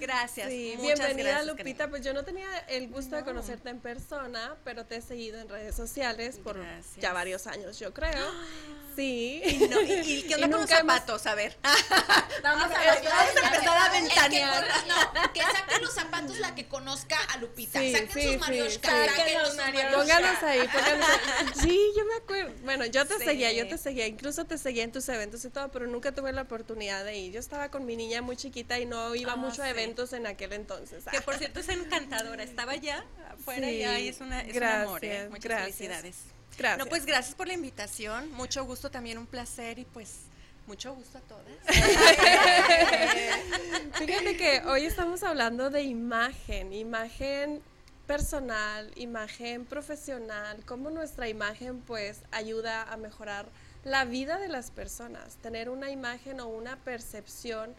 Gracias. 0.00 0.48
Sí, 0.48 0.74
muchas 0.78 0.98
bienvenida 0.98 1.30
gracias, 1.30 1.46
Lupita. 1.46 1.88
Pues 1.88 2.04
yo 2.04 2.12
no 2.12 2.24
tenía 2.24 2.58
el 2.68 2.88
gusto 2.88 3.16
de 3.16 3.24
conocerte 3.24 3.70
en 3.70 3.80
persona, 3.80 4.56
pero 4.64 4.84
te 4.86 4.96
he 4.96 5.02
seguido 5.02 5.40
en 5.40 5.48
redes 5.48 5.74
sociales 5.74 6.38
por 6.38 6.58
Gracias. 6.58 6.96
ya 6.96 7.12
varios 7.12 7.46
años, 7.46 7.78
yo 7.78 7.92
creo. 7.92 8.26
Sí. 8.98 9.40
Y, 9.44 9.68
no, 9.68 9.80
y, 9.80 9.92
y 9.92 10.22
¿qué 10.24 10.34
onda 10.34 10.46
Y 10.46 10.50
con 10.50 10.50
los 10.50 10.60
nunca 10.62 10.78
hemos- 10.80 10.92
zapatos? 10.94 11.26
A 11.26 11.34
ver. 11.36 11.56
Vamos 11.62 12.64
a 12.64 12.68
Vamos 12.68 12.68
ver, 12.70 12.88
a 12.88 13.46
empezar 13.46 13.78
a 13.78 13.92
ventanear. 13.92 14.64
no, 14.88 15.32
que 15.32 15.40
saquen 15.40 15.82
los 15.82 15.94
zapatos 15.94 16.38
la 16.40 16.54
que 16.56 16.66
conozca 16.66 17.16
a 17.32 17.36
Lupita. 17.36 17.78
Sí, 17.78 17.92
saquen 17.92 18.10
sí, 18.12 18.22
sus 18.22 18.32
sí. 18.32 18.38
marioscas. 18.38 18.90
Saquen 18.90 19.16
Saquen 19.16 19.42
los 19.42 19.56
marioscas. 19.56 19.94
Pónganos 19.94 20.42
ahí, 20.42 20.68
pónganos 20.68 21.08
ahí. 21.08 21.46
Sí, 21.62 21.80
yo 21.96 22.04
me 22.06 22.14
acuerdo. 22.14 22.52
Bueno, 22.64 22.86
yo 22.86 23.06
te 23.06 23.18
Sí. 23.18 23.24
seguía, 23.24 23.52
yo 23.52 23.68
te 23.68 23.78
seguía. 23.78 24.06
Incluso 24.08 24.44
te 24.46 24.58
seguía 24.58 24.82
en 24.82 24.90
tus 24.90 25.08
eventos 25.08 25.44
y 25.44 25.50
todo, 25.50 25.70
pero 25.70 25.86
nunca 25.86 26.12
tuve 26.12 26.32
la 26.32 26.42
oportunidad 26.42 27.04
de 27.04 27.16
ir. 27.18 27.32
Yo 27.32 27.38
estaba 27.40 27.70
con 27.70 27.86
mi 27.86 27.94
niña 27.94 28.20
muy 28.20 28.36
chiquita 28.36 28.80
y 28.80 28.86
no 28.86 29.14
iba 29.14 29.34
Ah, 29.34 29.36
mucho 29.36 29.62
a 29.62 29.66
sí. 29.66 29.70
eventos 29.70 30.12
en 30.12 30.26
aquel 30.26 30.52
entonces. 30.54 31.04
Que 31.10 31.20
por 31.20 31.36
cierto 31.38 31.60
es 31.60 31.68
encantadora. 31.68 32.42
Estaba 32.42 32.74
ya 32.74 33.04
afuera 33.30 33.68
Sí, 33.68 33.78
ya 33.78 33.98
y 34.00 34.08
es 34.08 34.20
una 34.20 34.40
es 34.40 34.48
un 34.48 34.52
gracias, 34.54 34.82
amor. 34.86 35.04
¿eh? 35.04 35.26
Muchas 35.30 35.44
gracias. 35.44 35.76
felicidades. 35.76 36.16
Gracias. 36.58 36.78
No, 36.78 36.86
pues 36.86 37.06
gracias 37.06 37.36
por 37.36 37.46
la 37.46 37.54
invitación. 37.54 38.32
Mucho 38.32 38.64
gusto, 38.64 38.90
también 38.90 39.16
un 39.16 39.26
placer 39.26 39.78
y 39.78 39.84
pues 39.84 40.22
mucho 40.66 40.94
gusto 40.94 41.18
a 41.18 41.20
todas. 41.22 41.44
Fíjate 43.94 44.36
que 44.36 44.62
hoy 44.66 44.84
estamos 44.84 45.22
hablando 45.22 45.70
de 45.70 45.82
imagen, 45.82 46.72
imagen 46.72 47.62
personal, 48.06 48.90
imagen 48.96 49.66
profesional, 49.66 50.62
cómo 50.66 50.90
nuestra 50.90 51.28
imagen 51.28 51.80
pues 51.80 52.22
ayuda 52.32 52.82
a 52.82 52.96
mejorar 52.96 53.46
la 53.84 54.04
vida 54.04 54.38
de 54.38 54.48
las 54.48 54.70
personas, 54.70 55.36
tener 55.36 55.70
una 55.70 55.90
imagen 55.90 56.40
o 56.40 56.48
una 56.48 56.76
percepción 56.76 57.74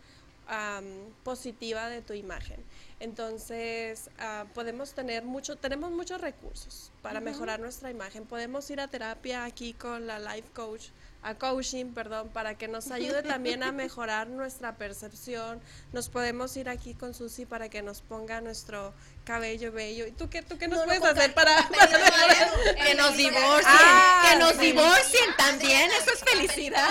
am, 0.49 0.85
positiva 1.23 1.87
de 1.89 2.01
tu 2.01 2.13
imagen. 2.13 2.63
Entonces, 2.99 4.09
ah, 4.19 4.45
podemos 4.53 4.93
tener 4.93 5.23
mucho, 5.23 5.55
tenemos 5.55 5.91
muchos 5.91 6.19
recursos 6.19 6.91
para 7.01 7.21
mejorar 7.21 7.59
nuestra 7.59 7.89
imagen. 7.89 8.25
Podemos 8.25 8.69
ir 8.69 8.81
a 8.81 8.87
terapia 8.87 9.45
aquí 9.45 9.73
con 9.73 10.05
la 10.05 10.19
life 10.19 10.49
coach, 10.53 10.87
a 11.21 11.35
coaching, 11.35 11.93
perdón, 11.93 12.29
para 12.29 12.57
que 12.57 12.67
nos 12.67 12.91
ayude 12.91 13.23
también 13.23 13.63
a 13.63 13.71
mejorar 13.71 14.27
nuestra 14.27 14.75
percepción. 14.75 15.61
Nos 15.93 16.09
podemos 16.09 16.55
ir 16.57 16.67
aquí 16.67 16.93
con 16.93 17.13
Susi 17.13 17.45
para 17.45 17.69
que 17.69 17.81
nos 17.81 18.01
ponga 18.01 18.41
nuestro 18.41 18.93
cabello 19.23 19.71
bello. 19.71 20.05
¿Y 20.05 20.11
tú 20.11 20.29
qué, 20.29 20.41
tú 20.41 20.57
qué 20.57 20.67
nos 20.67 20.83
puedes 20.83 21.03
hacer 21.03 21.33
para, 21.33 21.55
para 21.69 21.97
mejorar? 21.97 22.75
que 22.85 22.95
nos 22.95 23.15
divorcien, 23.15 23.65
Ah, 23.65 24.29
que 24.29 24.39
nos 24.39 24.57
divorcien 24.57 25.29
también, 25.37 25.89
eso 26.01 26.11
es 26.11 26.19
felicidad. 26.19 26.89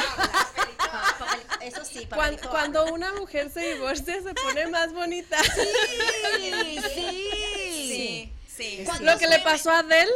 Eso 1.62 1.84
sí, 1.84 2.06
Cuan- 2.06 2.08
papelito. 2.36 2.50
cuando 2.50 2.84
una 2.92 3.12
mujer 3.14 3.50
se 3.50 3.74
divorcia 3.74 4.22
se 4.22 4.34
pone 4.34 4.66
más 4.68 4.92
bonita. 4.92 5.36
Sí, 5.42 6.80
sí. 6.94 7.20
Sí, 7.74 8.32
sí. 8.56 8.82
Cuando 8.84 9.12
Lo 9.12 9.18
que 9.18 9.26
le 9.28 9.38
pasó 9.40 9.70
a 9.70 9.78
Adele 9.80 10.10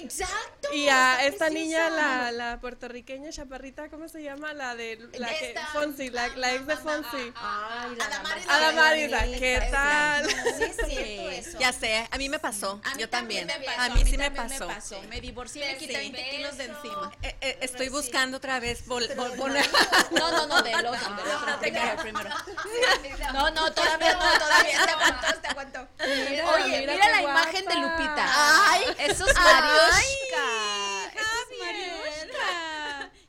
Exacto. 0.00 0.57
Y 0.72 0.88
a 0.88 1.16
esta 1.24 1.46
preciosa. 1.46 1.50
niña, 1.50 1.90
la, 1.90 2.32
la 2.32 2.60
puertorriqueña 2.60 3.30
chaparrita, 3.30 3.88
¿cómo 3.88 4.08
se 4.08 4.22
llama? 4.22 4.52
La 4.52 4.74
de 4.74 4.98
la 5.18 5.28
que, 5.28 5.48
Esta- 5.48 5.66
Fonsi, 5.68 6.10
la, 6.10 6.28
la 6.36 6.54
ex 6.54 6.66
de 6.66 6.76
Fonsi. 6.76 7.32
Ay, 7.36 7.94
la 7.96 8.04
Adamaris 8.06 8.46
dama- 8.46 8.56
Adamaris, 8.68 9.12
Adamaris, 9.12 9.38
¿qué 9.40 9.68
tal? 9.70 10.28
Sí, 10.88 10.96
eso. 11.32 11.58
Ya 11.58 11.72
sé, 11.72 12.08
a 12.10 12.18
mí 12.18 12.28
me 12.28 12.38
pasó, 12.38 12.80
A 12.84 12.94
mí 12.94 13.00
yo 13.00 13.08
también. 13.08 13.48
a 13.78 13.88
mí 13.90 14.04
sí 14.04 14.16
me 14.18 14.30
pasó. 14.30 14.68
Me 15.08 15.20
divorcié 15.20 15.64
y 15.70 15.72
me 15.72 15.78
quité 15.78 15.96
20 15.98 16.30
kilos 16.30 16.56
de 16.58 16.64
encima. 16.64 17.12
Eh, 17.22 17.36
eh, 17.40 17.58
estoy 17.62 17.88
buscando 17.88 18.36
otra 18.38 18.60
vez 18.60 18.86
vol- 18.86 19.14
vol- 19.16 19.34
poner- 19.36 19.68
No, 20.12 20.30
no, 20.30 20.46
no, 20.46 20.62
del 20.62 20.86
otro, 20.86 21.16
primero, 21.60 21.96
primero. 22.02 22.30
No, 23.32 23.50
no, 23.50 23.72
todavía 23.72 24.14
no, 24.14 24.38
todavía 24.38 24.84
te 24.84 24.90
aguantó, 24.90 25.40
te 25.40 25.48
aguantó. 25.48 25.88
Mira, 26.30 26.50
Oye, 26.50 26.80
mira 26.86 27.08
la 27.10 27.22
imagen 27.22 27.64
de. 27.66 27.74
Lupita. 27.74 28.26
Ay, 28.70 28.82
esos 28.98 29.32
mariosca. 29.34 30.44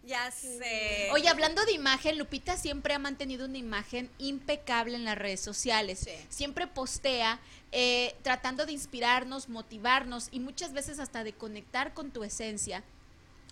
Ya 0.09 0.32
sé. 0.32 1.09
Oye, 1.11 1.30
hablando 1.30 1.63
de 1.65 1.71
imagen, 1.71 2.17
Lupita 2.17 2.57
siempre 2.57 2.95
ha 2.95 2.99
mantenido 2.99 3.45
una 3.45 3.59
imagen 3.59 4.09
impecable 4.17 4.95
en 4.95 5.05
las 5.05 5.15
redes 5.15 5.39
sociales. 5.39 6.09
Siempre 6.30 6.65
postea 6.65 7.39
eh, 7.71 8.15
tratando 8.23 8.65
de 8.65 8.71
inspirarnos, 8.71 9.49
motivarnos 9.49 10.30
y 10.32 10.39
muchas 10.39 10.73
veces 10.73 10.97
hasta 10.97 11.23
de 11.23 11.34
conectar 11.34 11.93
con 11.93 12.09
tu 12.09 12.23
esencia 12.23 12.84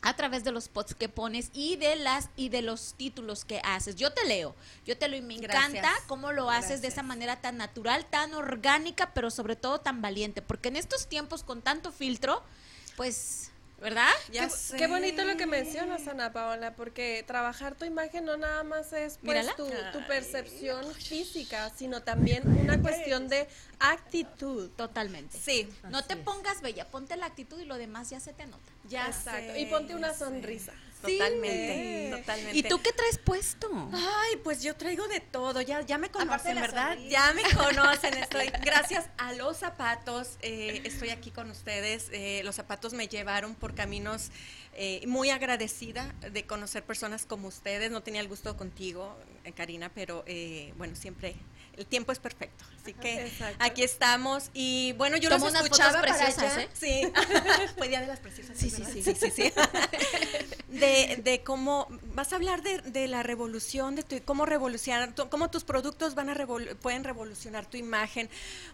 a 0.02 0.16
través 0.16 0.44
de 0.44 0.52
los 0.52 0.68
posts 0.68 0.96
que 0.96 1.10
pones 1.10 1.50
y 1.54 1.76
de 1.76 1.96
las 1.96 2.30
y 2.36 2.50
de 2.50 2.64
los 2.64 2.96
títulos 2.96 3.46
que 3.46 3.62
haces. 3.64 3.96
Yo 3.96 4.12
te 4.12 4.26
leo, 4.26 4.56
yo 4.86 4.98
te 4.98 5.08
leo 5.08 5.20
y 5.20 5.24
me 5.24 5.36
encanta 5.36 5.82
Gracias. 5.82 6.04
cómo 6.08 6.32
lo 6.32 6.50
haces 6.50 6.82
de 6.82 6.88
esa 6.88 7.04
manera 7.04 7.42
tan 7.42 7.58
natural, 7.58 8.06
tan 8.06 8.34
orgánica, 8.34 9.14
pero 9.14 9.30
sobre 9.30 9.56
todo 9.56 9.80
tan 9.80 10.02
valiente, 10.02 10.42
porque 10.42 10.70
en 10.70 10.76
estos 10.76 11.08
tiempos 11.08 11.44
con 11.44 11.62
tanto 11.62 11.92
filtro, 11.92 12.42
pues, 12.96 13.52
¿verdad? 13.80 14.10
ya 14.32 14.46
Qué, 14.46 14.50
sé. 14.50 14.78
qué 14.78 14.88
bonito 14.88 15.24
lo 15.24 15.38
que 15.38 15.46
mencionas, 15.46 16.08
Ana 16.08 16.34
Paola, 16.34 16.76
porque 16.76 17.24
trabajar 17.28 17.76
tu 17.76 17.86
imagen 17.86 18.26
no 18.26 18.36
nada 18.38 18.64
más 18.64 18.92
es 18.94 19.20
pues, 19.24 19.56
tu, 19.56 19.68
tu 19.94 20.06
percepción 20.08 20.94
física, 20.96 21.72
sino 21.76 22.02
también 22.02 22.48
una 22.48 22.82
cuestión 22.82 23.28
de 23.28 23.48
actitud. 23.80 24.70
Totalmente. 24.72 25.38
Sí, 25.38 25.70
No 25.90 26.04
te 26.04 26.14
es. 26.16 26.20
pongas 26.20 26.62
bella, 26.62 26.90
ponte 26.90 27.16
la 27.18 27.28
actitud 27.28 27.60
y 27.60 27.66
lo 27.66 27.78
demás 27.78 28.10
ya 28.10 28.20
se 28.20 28.34
te 28.34 28.44
anota. 28.44 28.72
ya 28.90 29.08
Exacto. 29.08 29.54
sé, 29.54 29.60
Y 29.62 29.66
ponte 29.68 29.96
una 29.96 30.08
ya 30.10 30.14
sé. 30.14 30.26
Totalmente, 31.02 32.06
Sí. 32.12 32.18
totalmente. 32.20 32.58
¿Y 32.58 32.64
tú 32.64 32.82
qué 32.82 32.92
traes 32.92 33.18
puesto? 33.20 33.70
Ay, 33.94 34.38
pues 34.44 34.64
yo 34.64 34.76
traigo 34.76 35.08
de 35.08 35.20
todo, 35.20 35.62
ya, 35.62 35.82
ya 35.82 35.98
me 35.98 36.10
conocen, 36.10 36.56
¿verdad? 36.56 36.94
sonrisa. 36.96 37.10
Ya 37.10 37.34
me 37.34 37.44
conocen, 37.56 38.14
estoy, 38.18 38.48
gracias 38.64 39.06
a 39.18 39.34
los 39.34 39.58
zapatos, 39.58 40.38
eh, 40.42 40.82
estoy 40.86 41.10
aquí 41.10 41.32
con 41.32 41.50
ustedes, 41.52 42.10
eh, 42.12 42.42
los 42.44 42.56
zapatos 42.56 42.94
me 42.94 43.08
llevaron 43.08 43.56
por 43.56 43.76
caminos 43.76 44.32
eh, 44.74 45.06
muy 45.08 45.30
agradecida 45.30 46.14
de 46.32 46.46
conocer 46.46 46.84
personas 46.84 47.26
como 47.26 47.48
ustedes, 47.48 47.90
no 47.92 48.02
tenía 48.04 48.22
el 48.22 48.28
gusto 48.28 48.56
contigo, 48.58 49.16
eh, 49.44 49.52
Karina, 49.52 49.92
pero 49.94 50.24
eh, 50.28 50.74
bueno, 50.78 50.96
siempre 50.96 51.36
el 51.78 51.86
tiempo 51.86 52.12
es 52.12 52.20
perfecto, 52.20 52.66
así 52.82 52.94
que 52.94 53.28
Exacto. 53.28 53.58
aquí 53.60 53.84
estamos 53.84 54.50
y 54.54 54.94
bueno, 54.98 55.18
yo 55.18 55.30
Tomó 55.30 55.46
los 55.46 55.52
unas 55.54 55.64
fotos 55.64 55.80
escuchaba 55.80 56.02
para 56.02 56.18
preciosas, 56.18 56.54
allá. 56.58 56.64
¿eh? 56.64 56.70
Sí, 56.74 57.12
fue 57.78 57.88
Día 57.88 58.02
de 58.02 58.08
las 58.08 58.20
Preciosas. 58.20 58.58
Sí, 58.58 58.70
¿verdad? 58.72 58.90
sí, 58.92 59.04
sí, 59.04 59.16
sí, 59.16 59.32
sí. 59.32 59.54
de, 60.70 61.20
de 61.24 61.44
cómo 61.44 61.88
vas 62.18 62.34
a 62.34 62.38
hablar 62.38 62.64
de, 62.64 62.80
de 62.82 63.08
la 63.08 63.22
revolución, 63.22 63.94
de 63.96 64.02
tu, 64.02 64.20
cómo 64.26 64.48
revolucionar, 64.48 65.14
tu- 65.14 65.30
cómo 65.30 65.52
tus 65.52 65.64
productos 65.64 66.16
van 66.16 66.30
a 66.32 66.34
revol- 66.34 66.76
pueden 66.78 67.04
revolucionar 67.04 67.68
tu 67.68 67.78
imagen. 67.78 68.28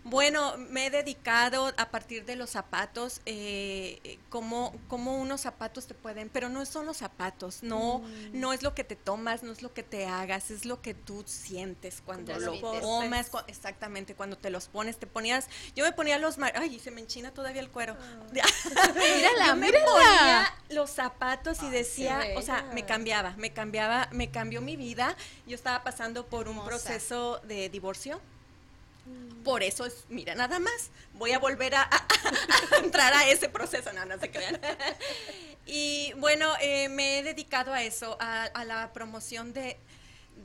Bueno, 0.05 0.55
me 0.57 0.85
he 0.85 0.89
dedicado 0.89 1.73
a 1.75 1.89
partir 1.91 2.23
de 2.23 2.37
los 2.37 2.51
zapatos, 2.51 3.19
eh, 3.25 3.99
eh, 4.05 4.17
cómo, 4.29 4.73
cómo 4.87 5.17
unos 5.17 5.41
zapatos 5.41 5.87
te 5.87 5.93
pueden, 5.93 6.29
pero 6.29 6.47
no 6.47 6.65
son 6.65 6.85
los 6.85 6.95
zapatos, 6.97 7.63
no, 7.63 7.99
Mm. 7.99 8.39
no 8.39 8.53
es 8.53 8.63
lo 8.63 8.73
que 8.73 8.85
te 8.85 8.95
tomas, 8.95 9.43
no 9.43 9.51
es 9.51 9.61
lo 9.61 9.73
que 9.73 9.83
te 9.83 10.05
hagas, 10.07 10.49
es 10.49 10.63
lo 10.65 10.81
que 10.81 10.93
tú 10.93 11.23
sientes 11.27 12.01
cuando 12.05 12.31
lo 12.39 12.53
Transmites. 12.59 12.81
tomas, 12.81 13.29
cu- 13.29 13.39
exactamente, 13.47 14.15
cuando 14.15 14.37
te 14.37 14.51
los 14.51 14.69
pones, 14.69 14.97
te 14.97 15.05
ponías, 15.05 15.49
yo 15.75 15.83
me 15.83 15.91
ponía 15.91 16.17
los, 16.17 16.37
ay, 16.55 16.79
se 16.79 16.91
me 16.91 17.01
enchina 17.01 17.31
todavía 17.33 17.59
el 17.61 17.69
cuero. 17.69 17.97
Mírala, 18.31 19.47
Yo 19.47 19.55
me 19.57 19.65
mírala. 19.67 19.85
ponía 19.85 20.53
los 20.69 20.89
zapatos 20.91 21.61
y 21.61 21.69
decía, 21.69 22.21
o 22.37 22.41
sea, 22.41 22.63
me 22.73 22.85
cambiaba, 22.85 23.32
me 23.37 23.51
cambiaba, 23.51 24.07
me 24.11 24.29
cambió 24.29 24.61
mi 24.61 24.75
vida. 24.75 25.15
Yo 25.47 25.55
estaba 25.55 25.83
pasando 25.83 26.25
por 26.25 26.47
un 26.47 26.63
proceso 26.65 27.39
de 27.47 27.69
divorcio. 27.69 28.19
Por 29.43 29.63
eso 29.63 29.85
es, 29.85 30.05
mira, 30.07 30.33
nada 30.35 30.59
más, 30.59 30.89
voy 31.15 31.33
a 31.33 31.39
volver 31.39 31.75
a, 31.75 31.81
a- 31.81 32.07
a 32.71 32.77
entrar 32.79 33.13
a 33.13 33.27
ese 33.29 33.49
proceso, 33.49 33.91
no, 33.91 34.05
no 34.05 34.17
se 34.17 34.31
crean. 34.31 34.57
Y 35.65 36.13
bueno, 36.17 36.49
eh, 36.61 36.87
me 36.89 37.19
he 37.19 37.23
dedicado 37.23 37.73
a 37.73 37.83
eso, 37.83 38.15
a, 38.21 38.43
a 38.45 38.63
la 38.65 38.93
promoción 38.93 39.51
de, 39.53 39.77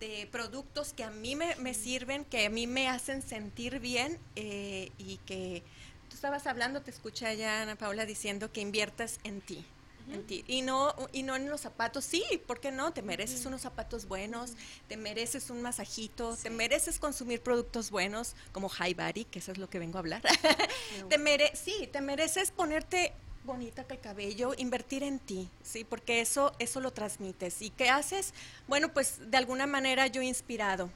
de 0.01 0.29
productos 0.33 0.93
que 0.93 1.05
a 1.05 1.11
mí 1.11 1.37
me, 1.37 1.55
me 1.57 1.75
sirven, 1.75 2.25
que 2.25 2.47
a 2.47 2.51
mí 2.51 2.67
me 2.67 2.89
hacen 2.89 3.23
sentir 3.23 3.79
bien 3.79 4.19
eh, 4.35 4.91
y 4.99 5.19
que 5.19 5.63
tú 6.09 6.17
estabas 6.17 6.47
hablando, 6.49 6.83
te 6.83 6.91
escuché 6.91 7.27
allá, 7.27 7.63
Ana 7.63 7.77
Paula, 7.77 8.07
diciendo 8.07 8.51
que 8.53 8.61
inviertas 8.61 9.21
en 9.23 9.41
ti. 9.41 9.65
En 10.11 10.27
ti. 10.27 10.45
Y 10.47 10.63
no, 10.63 10.95
y 11.13 11.23
no 11.23 11.37
en 11.37 11.49
los 11.51 11.61
zapatos, 11.61 12.05
sí, 12.05 12.25
¿por 12.47 12.61
qué 12.61 12.73
no? 12.73 12.93
Te 12.93 13.03
mereces 13.03 13.45
unos 13.47 13.61
zapatos 13.61 14.07
buenos, 14.07 14.53
te 14.89 14.97
mereces 14.97 15.51
un 15.51 15.63
masajito, 15.63 16.37
te 16.37 16.51
mereces 16.51 16.99
consumir 16.99 17.43
productos 17.43 17.91
buenos 17.91 18.35
como 18.53 18.69
High 18.69 18.95
Body, 18.95 19.25
que 19.25 19.39
eso 19.39 19.53
es 19.53 19.59
lo 19.59 19.69
que 19.69 19.79
vengo 19.79 19.99
a 19.99 20.01
hablar. 20.01 20.23
te 21.09 21.19
mere 21.19 21.55
sí, 21.55 21.89
te 21.93 22.01
mereces 22.01 22.51
ponerte 22.51 23.13
bonita 23.45 23.85
que 23.85 23.95
el 23.95 24.01
cabello, 24.01 24.53
invertir 24.59 25.03
en 25.03 25.19
ti, 25.19 25.49
sí, 25.63 25.85
porque 25.85 26.21
eso, 26.21 26.53
eso 26.59 26.81
lo 26.81 26.93
transmites. 26.93 27.63
¿Y 27.63 27.71
qué 27.71 27.89
haces? 27.89 28.35
Bueno, 28.67 28.93
pues 28.93 29.31
de 29.31 29.37
alguna 29.39 29.67
manera 29.67 30.07
yo 30.07 30.21
he 30.21 30.27
inspirado 30.27 30.91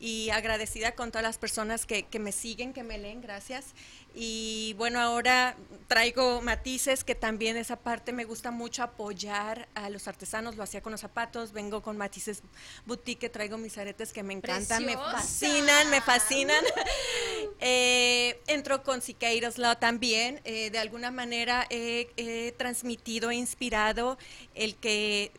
y 0.00 0.30
agradecida 0.30 0.92
con 0.92 1.10
todas 1.10 1.22
las 1.24 1.38
personas 1.38 1.86
que, 1.86 2.04
que 2.04 2.18
me 2.18 2.32
siguen, 2.32 2.72
que 2.72 2.82
me 2.82 2.98
leen, 2.98 3.20
gracias. 3.20 3.74
Y 4.14 4.74
bueno, 4.78 5.00
ahora 5.00 5.56
traigo 5.86 6.40
matices 6.40 7.04
que 7.04 7.14
también 7.14 7.56
esa 7.56 7.76
parte 7.76 8.12
me 8.12 8.24
gusta 8.24 8.50
mucho 8.50 8.82
apoyar 8.82 9.68
a 9.74 9.90
los 9.90 10.08
artesanos, 10.08 10.56
lo 10.56 10.62
hacía 10.62 10.80
con 10.82 10.92
los 10.92 11.00
zapatos, 11.00 11.52
vengo 11.52 11.82
con 11.82 11.96
matices 11.96 12.42
boutique, 12.86 13.28
traigo 13.28 13.58
mis 13.58 13.76
aretes 13.78 14.12
que 14.12 14.22
me 14.22 14.34
encantan, 14.34 14.84
me 14.84 14.92
Preciosa. 14.94 15.12
fascinan, 15.18 15.90
me 15.90 16.00
fascinan. 16.00 16.64
Eh, 17.60 18.40
entro 18.46 18.82
con 18.84 19.02
Siqueiros 19.02 19.58
Law 19.58 19.76
también. 19.78 20.40
eh, 20.44 20.70
de 20.70 20.78
alguna 20.78 21.10
manera 21.10 21.66
he, 21.70 22.08
he 22.16 22.52
transmitido, 22.52 23.30
he 23.30 23.34
inspirado 23.34 24.16
el 24.54 24.76
que 24.76 25.32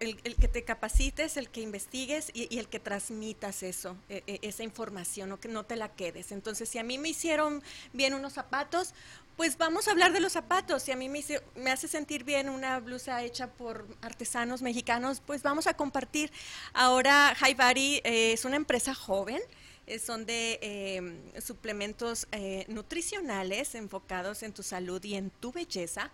el, 0.00 0.36
que 0.36 0.48
te 0.48 0.64
capacites, 0.64 1.36
el 1.36 1.48
que 1.48 1.60
investigues 1.60 2.30
y, 2.34 2.58
el 2.58 2.68
que 2.68 2.80
transmitas 2.80 3.62
eso, 3.62 3.96
e- 4.08 4.22
e- 4.26 4.40
esa 4.42 4.62
información, 4.64 5.32
o 5.32 5.40
que 5.40 5.48
no 5.48 5.64
te 5.64 5.76
la 5.76 5.88
quedes. 5.94 6.32
Entonces, 6.32 6.68
si 6.68 6.78
a 6.78 6.82
mí 6.82 6.98
me 6.98 7.08
hicieron 7.10 7.62
bien 7.92 8.14
unos 8.14 8.32
zapatos, 8.32 8.94
pues 9.36 9.58
vamos 9.58 9.86
a 9.86 9.90
hablar 9.90 10.12
de 10.12 10.20
los 10.20 10.32
zapatos. 10.32 10.82
Si 10.82 10.92
a 10.92 10.96
mí 10.96 11.08
me, 11.08 11.70
hace 11.70 11.88
sentir 11.88 12.24
bien 12.24 12.48
una 12.48 12.80
blusa 12.80 13.22
hecha 13.22 13.48
por 13.48 13.86
artesanos 14.00 14.62
mexicanos, 14.62 15.20
pues 15.24 15.42
vamos 15.42 15.66
a 15.66 15.74
compartir. 15.74 16.32
Ahora, 16.72 17.34
Haibari 17.40 18.00
eh, 18.04 18.32
es 18.32 18.44
una 18.44 18.56
empresa 18.56 18.94
joven. 18.94 19.40
eh, 19.86 19.98
son 20.00 20.26
de 20.26 20.58
eh, 20.62 21.40
suplementos 21.40 22.26
eh, 22.32 22.64
nutricionales 22.68 23.74
enfocados 23.74 24.42
en 24.42 24.52
tu 24.52 24.62
salud 24.62 25.02
y 25.04 25.14
en 25.14 25.30
tu 25.30 25.52
belleza. 25.52 26.10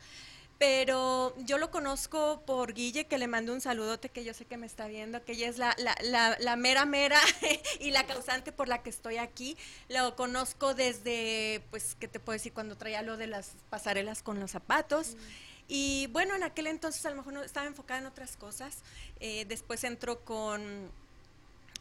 Pero 0.58 1.34
yo 1.38 1.58
lo 1.58 1.70
conozco 1.70 2.42
por 2.46 2.72
Guille, 2.72 3.06
que 3.06 3.18
le 3.18 3.26
mando 3.26 3.52
un 3.52 3.60
saludote, 3.60 4.10
que 4.10 4.22
yo 4.22 4.32
sé 4.32 4.44
que 4.44 4.56
me 4.56 4.66
está 4.66 4.86
viendo, 4.86 5.24
que 5.24 5.32
ella 5.32 5.48
es 5.48 5.58
la, 5.58 5.74
la, 5.76 5.96
la, 6.02 6.36
la 6.38 6.56
mera 6.56 6.84
mera 6.84 7.18
y 7.80 7.90
la 7.90 8.06
causante 8.06 8.52
por 8.52 8.68
la 8.68 8.82
que 8.82 8.90
estoy 8.90 9.16
aquí. 9.16 9.56
Lo 9.88 10.14
conozco 10.14 10.74
desde, 10.74 11.62
pues, 11.70 11.96
¿qué 11.98 12.06
te 12.06 12.20
puedo 12.20 12.34
decir? 12.34 12.52
Cuando 12.52 12.76
traía 12.76 13.02
lo 13.02 13.16
de 13.16 13.26
las 13.26 13.52
pasarelas 13.70 14.22
con 14.22 14.38
los 14.38 14.52
zapatos. 14.52 15.16
Y 15.68 16.06
bueno, 16.08 16.34
en 16.34 16.42
aquel 16.42 16.66
entonces 16.66 17.04
a 17.06 17.10
lo 17.10 17.16
mejor 17.16 17.32
no, 17.32 17.42
estaba 17.42 17.66
enfocada 17.66 18.00
en 18.00 18.06
otras 18.06 18.36
cosas. 18.36 18.78
Eh, 19.20 19.44
después 19.48 19.82
entró 19.84 20.20
con 20.20 20.90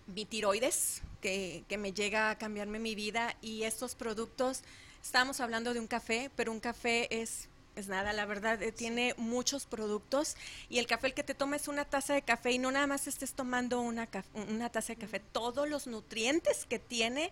mi 0.08 0.26
tiroides, 0.26 1.02
que, 1.22 1.64
que 1.68 1.78
me 1.78 1.94
llega 1.94 2.30
a 2.30 2.38
cambiarme 2.38 2.80
mi 2.80 2.96
vida. 2.96 3.36
Y 3.42 3.64
estos 3.64 3.96
productos, 3.96 4.64
estábamos 5.04 5.40
hablando 5.40 5.74
de 5.74 5.80
un 5.80 5.88
café, 5.88 6.32
pero 6.36 6.52
un 6.52 6.60
café 6.60 7.08
es, 7.22 7.48
es 7.76 7.88
nada, 7.88 8.14
la 8.14 8.26
verdad, 8.26 8.62
eh, 8.62 8.72
tiene 8.72 9.14
muchos 9.18 9.66
productos. 9.66 10.36
Y 10.70 10.80
el 10.80 10.88
café, 10.88 11.08
el 11.08 11.14
que 11.14 11.24
te 11.24 11.34
tomes 11.34 11.68
una 11.68 11.86
taza 11.86 12.14
de 12.14 12.22
café 12.22 12.52
y 12.52 12.60
no 12.60 12.72
nada 12.72 12.88
más 12.88 13.08
estés 13.08 13.34
tomando 13.34 13.82
una, 13.82 14.10
una 14.50 14.70
taza 14.70 14.94
de 14.94 15.00
café, 15.00 15.20
todos 15.20 15.70
los 15.70 15.88
nutrientes 15.88 16.66
que 16.66 16.80
tiene 16.80 17.32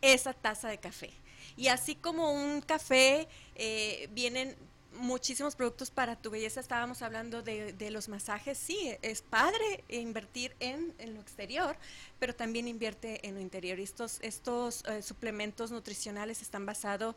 esa 0.00 0.32
taza 0.32 0.68
de 0.68 0.78
café. 0.78 1.10
Y 1.56 1.68
así 1.68 1.94
como 1.94 2.32
un 2.32 2.60
café, 2.60 3.28
eh, 3.54 4.08
vienen 4.12 4.56
muchísimos 4.94 5.54
productos 5.56 5.90
para 5.90 6.16
tu 6.16 6.30
belleza. 6.30 6.60
Estábamos 6.60 7.02
hablando 7.02 7.42
de, 7.42 7.72
de 7.72 7.90
los 7.90 8.08
masajes. 8.08 8.58
Sí, 8.58 8.96
es 9.02 9.22
padre 9.22 9.84
invertir 9.88 10.54
en, 10.60 10.94
en 10.98 11.14
lo 11.14 11.20
exterior, 11.20 11.76
pero 12.18 12.34
también 12.34 12.68
invierte 12.68 13.26
en 13.26 13.34
lo 13.34 13.40
interior. 13.40 13.78
Y 13.78 13.82
Estos, 13.82 14.18
estos 14.22 14.84
eh, 14.86 15.02
suplementos 15.02 15.70
nutricionales 15.70 16.42
están 16.42 16.66
basados 16.66 17.14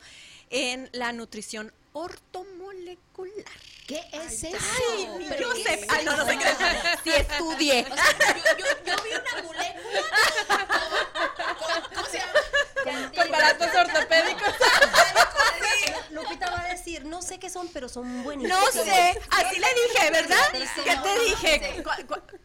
en 0.49 0.89
la 0.93 1.13
nutrición 1.13 1.71
ortomolecular. 1.93 3.45
¿Qué 3.87 4.01
es 4.11 4.43
eso? 4.43 4.57
Ay, 4.91 5.07
¿Pero 5.29 5.41
yo 5.41 5.53
qué 5.55 5.63
sé. 5.63 5.73
es 5.75 5.85
Ay, 5.89 6.05
no, 6.05 6.17
no 6.17 6.25
sé 6.25 6.37
qué. 6.37 6.45
Sí 7.03 7.11
estudié. 7.11 7.85
O 7.89 7.95
sea, 7.95 8.35
yo, 8.35 8.57
yo, 8.57 8.65
yo 8.85 9.03
vi 9.03 9.09
una 9.11 9.43
molécula. 9.43 10.01
¿Cómo, 11.57 11.87
cómo 11.95 12.07
se 12.07 12.17
llama? 12.19 13.11
Con 13.15 13.31
baratos 13.31 13.67
ortopédicos. 13.75 14.53
Lupita 16.23 16.49
va 16.51 16.61
a 16.61 16.67
decir, 16.67 17.05
no 17.05 17.21
sé 17.21 17.39
qué 17.39 17.49
son, 17.49 17.67
pero 17.69 17.89
son 17.89 18.23
buenísimos. 18.23 18.75
No 18.75 18.83
sé, 18.83 19.19
así 19.31 19.59
le 19.59 19.67
dije, 19.67 20.11
¿verdad? 20.11 20.51
¿Qué 20.83 20.95
te 21.03 21.19
dije? 21.25 21.83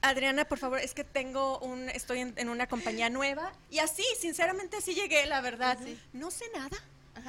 Adriana, 0.02 0.44
por 0.44 0.58
favor, 0.58 0.78
es 0.78 0.94
que 0.94 1.04
tengo 1.04 1.58
un, 1.60 1.88
estoy 1.90 2.20
en, 2.20 2.34
en 2.36 2.48
una 2.48 2.66
compañía 2.66 3.10
nueva 3.10 3.52
y 3.70 3.78
así, 3.80 4.04
sinceramente, 4.20 4.76
así 4.76 4.94
llegué, 4.94 5.26
la 5.26 5.40
verdad. 5.40 5.78
No 6.12 6.30
sé 6.30 6.44
nada. 6.54 6.76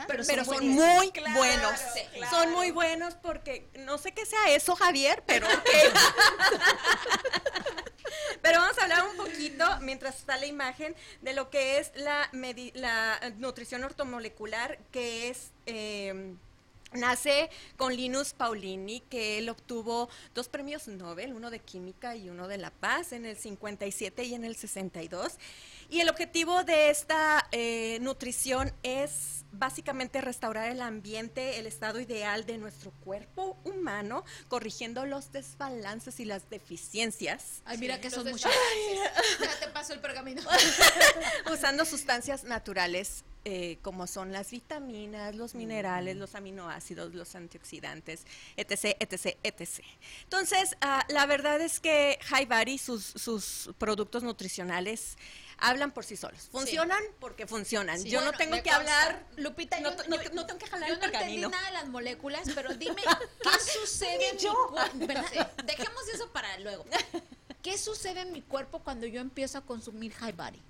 Pero 0.07 0.23
Pero, 0.25 0.43
son 0.45 0.67
muy 0.69 1.11
Claro, 1.11 1.37
buenos. 1.37 1.79
claro. 2.15 2.35
Son 2.35 2.51
muy 2.51 2.71
buenos 2.71 3.13
porque 3.15 3.67
no 3.79 3.97
sé 3.99 4.11
qué 4.11 4.25
sea 4.25 4.49
eso, 4.49 4.75
Javier, 4.75 5.21
pero. 5.27 5.45
Pero 8.41 8.59
vamos 8.59 8.77
a 8.79 8.83
hablar 8.83 9.03
un 9.09 9.17
poquito, 9.17 9.65
mientras 9.81 10.19
está 10.19 10.37
la 10.37 10.45
imagen, 10.45 10.95
de 11.21 11.33
lo 11.33 11.49
que 11.49 11.79
es 11.79 11.91
la, 11.95 12.29
nutrición 13.37 13.83
ortomolecular, 13.83 14.79
que 14.91 15.29
es... 15.29 15.51
eh, 15.65 16.35
Nace 16.93 17.49
con 17.75 17.95
Linus 17.95 18.33
Paulini, 18.33 18.99
que 19.09 19.39
él 19.39 19.49
obtuvo 19.49 20.09
dos 20.35 20.47
premios 20.47 20.87
Nobel, 20.87 21.33
uno 21.33 21.49
de 21.49 21.59
Química 21.59 22.15
y 22.15 22.29
uno 22.29 22.47
de 22.47 22.59
La 22.59 22.69
Paz, 22.69 23.13
en 23.13 23.25
el 23.25 23.35
57 23.35 24.23
y 24.23 24.35
en 24.35 24.45
el 24.45 24.55
62. 24.55 25.33
Y 25.93 26.01
el 26.01 26.09
objetivo 26.09 26.63
de 26.63 26.89
esta 26.89 27.47
eh, 27.51 27.99
nutrición 28.01 28.73
es 28.81 29.45
básicamente 29.51 30.21
restaurar 30.21 30.71
el 30.71 30.81
ambiente, 30.81 31.59
el 31.59 31.67
estado 31.67 31.99
ideal 31.99 32.47
de 32.47 32.57
nuestro 32.57 32.89
cuerpo 33.03 33.59
humano, 33.63 34.25
corrigiendo 34.47 35.05
los 35.05 35.31
desbalances 35.31 36.19
y 36.19 36.25
las 36.25 36.49
deficiencias, 36.49 37.61
Ay, 37.63 37.77
mira 37.77 38.01
que 38.01 38.09
son 38.09 38.27
muchas. 38.27 38.51
Déjate 39.39 39.67
paso 39.67 39.93
el 39.93 39.99
pergamino. 39.99 40.41
usando 41.53 41.85
sustancias 41.85 42.43
naturales 42.43 43.23
eh, 43.45 43.77
como 43.81 44.07
son 44.07 44.31
las 44.31 44.51
vitaminas, 44.51 45.35
los 45.35 45.53
minerales, 45.55 46.15
los 46.17 46.35
aminoácidos, 46.35 47.13
los 47.13 47.35
antioxidantes, 47.35 48.25
etc., 48.57 48.95
etc., 48.99 49.37
etc. 49.43 49.83
Entonces, 50.23 50.75
ah, 50.81 51.05
la 51.09 51.25
verdad 51.25 51.59
es 51.61 51.79
que 51.79 52.17
Haibari, 52.31 52.77
sus, 52.77 53.03
sus 53.03 53.69
productos 53.77 54.23
nutricionales, 54.23 55.17
hablan 55.57 55.91
por 55.91 56.03
sí 56.05 56.15
solos. 56.17 56.49
Funcionan 56.51 57.01
porque 57.19 57.45
funcionan. 57.47 57.99
Sí. 57.99 58.09
Yo 58.09 58.19
Bueno, 58.19 58.31
no 58.31 58.37
tengo 58.37 58.55
que 58.55 58.63
consta. 58.63 58.77
hablar, 58.77 59.25
Lupita, 59.37 59.79
no, 59.81 59.91
yo, 59.95 60.03
no- 60.09 60.21
yo- 60.21 60.29
no 60.31 60.45
tengo 60.45 60.59
que 60.59 60.67
jalar 60.67 60.89
yo 60.89 60.95
el 60.95 60.99
no 61.01 61.05
entendí 61.05 61.37
nada 61.41 61.67
de 61.67 61.73
las 61.73 61.87
moléculas, 61.89 62.43
pero 62.55 62.73
dime, 62.75 63.01
¿qué 63.43 63.71
sucede 63.79 64.29
en 64.29 64.35
mi 64.37 64.41
cuerpo? 64.41 65.63
Dejemos 65.65 66.07
eso 66.13 66.31
para 66.31 66.57
luego. 66.59 66.85
¿Qué 67.61 67.77
sucede 67.77 68.21
en 68.21 68.31
mi 68.33 68.41
cuerpo 68.41 68.79
cuando 68.79 69.05
yo 69.07 69.21
empiezo 69.21 69.57
a 69.57 69.61
consumir 69.61 70.11
high 70.15 70.33
body? 70.33 70.61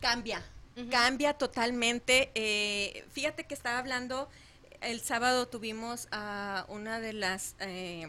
Cambia, 0.00 0.42
cambia 0.90 1.34
totalmente. 1.34 2.30
Eh, 2.34 3.04
fíjate 3.10 3.44
que 3.44 3.54
estaba 3.54 3.78
hablando, 3.78 4.28
el 4.80 5.00
sábado 5.00 5.48
tuvimos 5.48 6.08
a 6.10 6.64
una 6.68 7.00
de 7.00 7.12
las, 7.12 7.56
eh, 7.60 8.08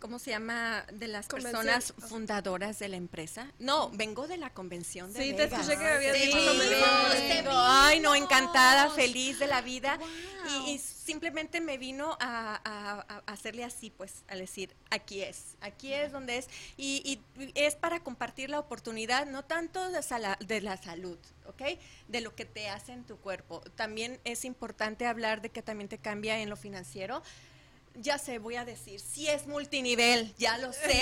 ¿cómo 0.00 0.18
se 0.18 0.30
llama? 0.30 0.84
De 0.92 1.06
las 1.06 1.28
Convención. 1.28 1.64
personas 1.66 1.94
fundadoras 2.08 2.78
de 2.78 2.88
la 2.88 2.96
empresa. 2.96 3.52
No, 3.58 3.90
vengo 3.90 4.26
de 4.26 4.36
la 4.38 4.50
convención 4.52 5.12
de 5.12 5.22
Sí, 5.22 5.30
te 5.32 5.44
Vegas. 5.44 5.60
escuché 5.60 5.78
que 5.78 5.86
habías 5.86 6.12
Te 6.12 6.18
dicho 6.26 6.38
convención. 6.38 6.80
te 7.12 7.34
Vengo, 7.42 7.50
Ay, 7.52 8.00
no, 8.00 8.14
encantada, 8.14 8.90
feliz 8.90 9.38
de 9.38 9.46
la 9.46 9.60
vida. 9.60 9.96
Wow. 9.98 10.08
Y, 10.66 10.70
y 10.72 10.78
simplemente 10.78 11.60
me 11.60 11.78
vino 11.78 12.16
a, 12.20 12.60
a- 12.64 13.00
a 13.08 13.32
hacerle 13.32 13.62
así, 13.64 13.90
pues, 13.90 14.24
al 14.28 14.38
decir, 14.40 14.74
aquí 14.90 15.22
es, 15.22 15.56
aquí 15.60 15.92
es 15.92 16.10
donde 16.12 16.38
es. 16.38 16.48
Y, 16.76 17.02
y 17.38 17.50
es 17.54 17.76
para 17.76 18.00
compartir 18.00 18.50
la 18.50 18.58
oportunidad, 18.58 19.26
no 19.26 19.44
tanto 19.44 19.90
de, 19.90 20.02
sala- 20.02 20.38
de 20.40 20.60
la 20.60 20.76
salud, 20.76 21.18
¿ok? 21.46 21.62
De 22.08 22.20
lo 22.20 22.34
que 22.34 22.44
te 22.46 22.68
hace 22.68 22.92
en 22.92 23.04
tu 23.04 23.18
cuerpo. 23.18 23.60
También 23.76 24.18
es 24.24 24.44
importante 24.44 25.06
hablar 25.06 25.42
de 25.42 25.50
que 25.50 25.62
también 25.62 25.88
te 25.88 25.98
cambia 25.98 26.38
en 26.40 26.48
lo 26.48 26.56
financiero. 26.56 27.22
Ya 27.94 28.18
sé, 28.18 28.38
voy 28.38 28.56
a 28.56 28.64
decir, 28.64 29.00
sí 29.00 29.26
es 29.28 29.46
multinivel, 29.46 30.32
ya 30.38 30.56
lo 30.58 30.72
sé, 30.72 31.00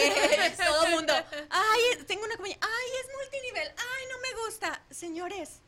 todo 0.67 0.87
el 0.87 0.95
mundo. 0.95 1.13
Ay, 1.51 1.81
tengo 2.07 2.25
una 2.25 2.35
compañía, 2.35 2.59
ay, 2.61 2.91
es 3.05 3.11
multinivel, 3.23 3.69
ay, 3.69 4.05
no 4.11 4.19
me 4.21 4.45
gusta. 4.47 4.83
Señores, 4.91 5.61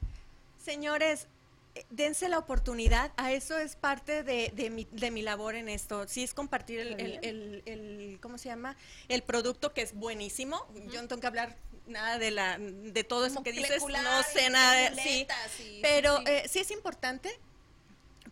señores, 0.64 1.26
eh, 1.74 1.84
dense 1.90 2.28
la 2.28 2.38
oportunidad, 2.38 3.12
a 3.16 3.32
eso 3.32 3.58
es 3.58 3.76
parte 3.76 4.22
de, 4.24 4.50
de 4.54 4.70
mi, 4.70 4.88
de 4.90 5.10
mi 5.10 5.22
labor 5.22 5.54
en 5.54 5.68
esto, 5.68 6.08
sí 6.08 6.24
es 6.24 6.34
compartir 6.34 6.80
el, 6.80 6.98
el, 7.00 7.18
el- 7.22 7.62
el- 7.66 8.18
¿cómo 8.20 8.38
se 8.38 8.48
llama? 8.48 8.76
El 9.08 9.22
producto 9.22 9.72
que 9.72 9.82
es 9.82 9.94
buenísimo, 9.94 10.66
yo 10.90 11.00
no 11.02 11.06
tengo 11.06 11.20
que 11.20 11.26
hablar 11.28 11.56
nada 11.86 12.18
de 12.18 12.30
la 12.30 12.56
de 12.58 13.04
todo 13.04 13.26
eso 13.26 13.42
que 13.42 13.52
dices, 13.52 13.82
no 13.82 14.22
sé 14.24 14.50
nada, 14.50 14.90
de- 14.90 15.02
sí, 15.02 15.26
y- 15.60 15.80
pero 15.82 16.18
sí. 16.18 16.24
eh, 16.26 16.48
sí 16.48 16.58
es 16.60 16.70
importante, 16.72 17.30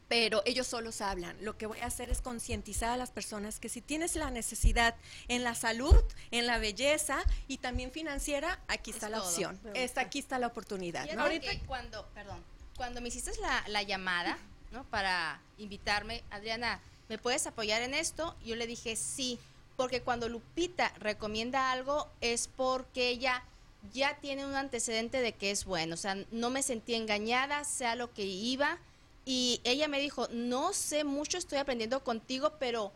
pero 0.08 0.42
ellos 0.46 0.66
solos 0.66 1.00
hablan. 1.00 1.36
Lo 1.42 1.56
que 1.56 1.66
voy 1.66 1.78
a 1.80 1.86
hacer 1.86 2.10
es 2.10 2.20
concientizar 2.20 2.90
a 2.90 2.96
las 2.96 3.10
personas 3.10 3.60
que 3.60 3.68
si 3.68 3.80
tienes 3.80 4.16
la 4.16 4.30
necesidad 4.30 4.94
en 5.28 5.44
la 5.44 5.54
salud, 5.54 5.94
en 6.30 6.46
la 6.46 6.58
belleza 6.58 7.22
y 7.46 7.58
también 7.58 7.90
financiera, 7.92 8.58
aquí 8.68 8.90
está 8.90 9.08
la 9.08 9.18
todo. 9.18 9.28
opción. 9.28 9.60
Esta, 9.74 10.00
aquí 10.02 10.18
está 10.18 10.38
la 10.38 10.46
oportunidad. 10.46 11.06
Que 11.06 11.60
cuando, 11.66 12.06
perdón, 12.14 12.42
cuando 12.76 13.00
me 13.00 13.08
hiciste 13.08 13.32
la, 13.40 13.64
la 13.68 13.82
llamada, 13.82 14.38
¿no? 14.72 14.84
Para 14.84 15.40
invitarme, 15.58 16.22
Adriana, 16.30 16.80
¿me 17.08 17.18
puedes 17.18 17.46
apoyar 17.46 17.82
en 17.82 17.94
esto? 17.94 18.36
Yo 18.44 18.56
le 18.56 18.66
dije 18.66 18.96
sí, 18.96 19.38
porque 19.76 20.02
cuando 20.02 20.28
Lupita 20.28 20.92
recomienda 20.98 21.70
algo 21.70 22.08
es 22.20 22.48
porque 22.48 23.08
ella 23.08 23.44
ya 23.92 24.16
tiene 24.20 24.44
un 24.44 24.54
antecedente 24.54 25.20
de 25.20 25.32
que 25.32 25.50
es 25.50 25.64
bueno, 25.64 25.94
o 25.94 25.96
sea, 25.96 26.16
no 26.32 26.50
me 26.50 26.62
sentí 26.62 26.94
engañada, 26.94 27.62
sea 27.64 27.94
lo 27.94 28.12
que 28.12 28.24
iba, 28.24 28.78
y 29.28 29.60
ella 29.64 29.88
me 29.88 30.00
dijo, 30.00 30.26
no 30.32 30.72
sé 30.72 31.04
mucho, 31.04 31.36
estoy 31.36 31.58
aprendiendo 31.58 32.02
contigo, 32.02 32.54
pero 32.58 32.94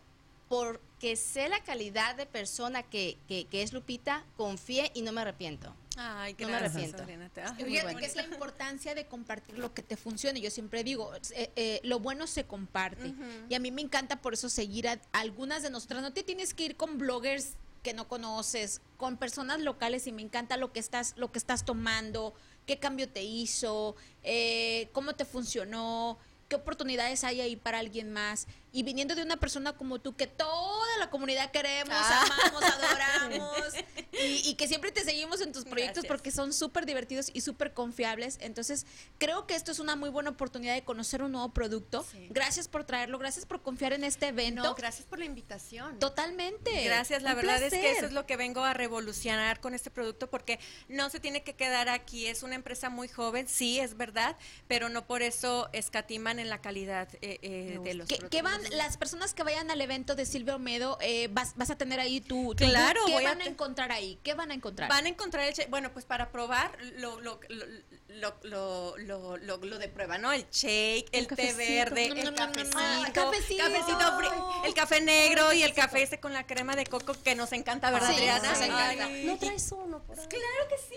porque 0.48 1.14
sé 1.14 1.50
la 1.50 1.62
calidad 1.62 2.16
de 2.16 2.24
persona 2.24 2.82
que, 2.82 3.18
que, 3.28 3.44
que 3.44 3.62
es 3.62 3.74
Lupita, 3.74 4.24
confié 4.38 4.90
y 4.94 5.02
no 5.02 5.12
me 5.12 5.20
arrepiento. 5.20 5.74
Ay, 5.98 6.34
No 6.40 6.48
me 6.48 6.54
arrepiento. 6.54 7.04
Fíjate 7.04 7.96
que 7.96 8.06
es 8.06 8.16
la 8.16 8.22
importancia 8.22 8.94
de 8.94 9.04
compartir 9.04 9.58
lo 9.58 9.74
que 9.74 9.82
te 9.82 9.98
funcione. 9.98 10.40
Yo 10.40 10.50
siempre 10.50 10.82
digo, 10.84 11.12
eh, 11.34 11.50
eh, 11.54 11.80
lo 11.84 12.00
bueno 12.00 12.26
se 12.26 12.44
comparte. 12.44 13.12
Y 13.50 13.54
a 13.54 13.58
mí 13.58 13.70
me 13.70 13.82
encanta 13.82 14.22
por 14.22 14.32
eso 14.32 14.48
seguir 14.48 14.88
a 14.88 14.98
algunas 15.12 15.62
de 15.62 15.68
nosotras. 15.68 16.00
No 16.00 16.14
te 16.14 16.22
tienes 16.22 16.54
que 16.54 16.64
ir 16.64 16.76
con 16.76 16.96
bloggers 16.96 17.56
que 17.82 17.92
no 17.92 18.08
conoces, 18.08 18.80
con 18.96 19.16
personas 19.16 19.60
locales 19.60 20.06
y 20.06 20.12
me 20.12 20.22
encanta 20.22 20.56
lo 20.56 20.72
que 20.72 20.80
estás, 20.80 21.14
lo 21.16 21.30
que 21.30 21.38
estás 21.38 21.64
tomando, 21.64 22.32
qué 22.66 22.78
cambio 22.78 23.08
te 23.08 23.22
hizo, 23.22 23.96
eh, 24.22 24.88
cómo 24.92 25.14
te 25.14 25.24
funcionó, 25.24 26.18
qué 26.48 26.56
oportunidades 26.56 27.24
hay 27.24 27.40
ahí 27.40 27.56
para 27.56 27.78
alguien 27.78 28.12
más. 28.12 28.46
Y 28.72 28.82
viniendo 28.84 29.14
de 29.14 29.22
una 29.22 29.36
persona 29.36 29.74
como 29.74 30.00
tú, 30.00 30.16
que 30.16 30.26
toda 30.26 30.96
la 30.98 31.10
comunidad 31.10 31.50
queremos, 31.50 31.94
Ah. 31.94 32.24
amamos, 32.42 32.62
adoramos, 32.64 33.74
y, 34.12 34.48
y 34.48 34.54
que 34.54 34.66
siempre 34.66 34.92
te 34.92 35.04
seguimos 35.04 35.40
en 35.42 35.52
tus 35.52 35.64
proyectos 35.64 36.04
Gracias. 36.04 36.08
porque 36.08 36.30
son 36.30 36.52
súper 36.52 36.86
divertidos 36.86 37.30
y 37.34 37.42
súper 37.42 37.74
confiables. 37.74 38.38
Entonces, 38.40 38.86
creo 39.18 39.46
que 39.46 39.54
esto 39.56 39.72
es 39.72 39.78
una 39.78 39.94
muy 39.96 40.08
buena 40.10 40.30
oportunidad 40.30 40.74
de 40.74 40.84
conocer 40.84 41.22
un 41.22 41.32
nuevo 41.32 41.50
producto. 41.52 42.04
Sí. 42.10 42.28
Gracias 42.30 42.68
por 42.68 42.84
traerlo, 42.84 43.18
gracias 43.18 43.44
por 43.44 43.60
confiar 43.62 43.92
en 43.92 44.04
este 44.04 44.28
evento. 44.28 44.62
No, 44.62 44.74
gracias 44.74 45.06
por 45.06 45.18
la 45.18 45.24
invitación. 45.26 45.98
Totalmente. 45.98 46.84
Gracias, 46.84 47.22
la 47.22 47.30
Un 47.30 47.36
verdad 47.36 47.62
es 47.62 47.72
que 47.72 47.90
eso 47.92 48.06
es 48.06 48.12
lo 48.12 48.26
que 48.26 48.36
vengo 48.36 48.64
a 48.64 48.72
revolucionar 48.74 49.60
con 49.60 49.74
este 49.74 49.90
producto 49.90 50.30
porque 50.30 50.58
no 50.88 51.10
se 51.10 51.20
tiene 51.20 51.42
que 51.42 51.54
quedar 51.54 51.88
aquí. 51.88 52.26
Es 52.26 52.42
una 52.42 52.54
empresa 52.54 52.88
muy 52.88 53.08
joven, 53.08 53.48
sí, 53.48 53.78
es 53.80 53.96
verdad, 53.96 54.36
pero 54.66 54.88
no 54.88 55.06
por 55.06 55.20
eso 55.22 55.68
escatiman 55.72 56.38
en 56.38 56.48
la 56.48 56.60
calidad 56.60 57.08
eh, 57.20 57.38
eh, 57.42 57.78
de 57.84 57.94
los 57.94 58.08
¿Qué, 58.08 58.16
productos. 58.16 58.30
qué 58.30 58.42
van 58.42 58.61
las 58.70 58.96
personas 58.96 59.34
que 59.34 59.42
vayan 59.42 59.70
al 59.70 59.80
evento 59.80 60.14
de 60.14 60.26
Silvia 60.26 60.54
Olmedo? 60.54 60.98
eh, 61.00 61.28
vas, 61.32 61.54
vas 61.56 61.70
a 61.70 61.76
tener 61.76 62.00
ahí 62.00 62.20
tu, 62.20 62.54
tu 62.54 62.64
Claro? 62.64 63.00
¿Qué 63.06 63.12
voy 63.12 63.24
van 63.24 63.40
a, 63.40 63.44
te- 63.44 63.50
encontrar 63.50 63.92
ahí? 63.92 64.18
¿Qué 64.22 64.34
van 64.34 64.50
a 64.50 64.54
encontrar? 64.54 64.88
Van 64.88 65.06
a 65.06 65.08
encontrar 65.08 65.44
el. 65.46 65.54
Bueno, 65.68 65.92
pues 65.92 66.04
para 66.04 66.30
probar 66.30 66.76
lo, 66.96 67.20
lo, 67.20 67.40
lo, 67.48 67.66
lo, 68.08 68.34
lo, 68.42 68.96
lo- 68.98 69.36
lo- 69.36 69.56
lo 69.58 69.78
de 69.78 69.88
prueba, 69.88 70.18
¿no? 70.18 70.32
El 70.32 70.46
shake, 70.50 71.08
el 71.12 71.26
té 71.26 71.52
verde, 71.54 72.06
el 72.06 72.34
cafecito, 72.34 73.12
cafecito. 73.12 74.64
el 74.64 74.74
café 74.74 75.00
negro 75.00 75.52
y 75.52 75.62
el 75.62 75.74
café 75.74 76.02
ese 76.02 76.20
con 76.20 76.32
la 76.32 76.46
crema 76.46 76.76
de 76.76 76.84
coco 76.86 77.14
que 77.22 77.34
nos 77.34 77.52
encanta, 77.52 77.90
¿verdad, 77.90 78.08
Sí, 78.08 78.14
Adriana? 78.14 78.50
nos 78.50 78.60
encanta. 78.60 79.04
Ay, 79.06 79.24
¿No 79.24 79.36
traes 79.38 79.72
uno 79.72 80.02
por 80.02 80.18
ahí? 80.18 80.26
Claro 80.28 80.68
que 80.68 80.76
sí. 80.78 80.96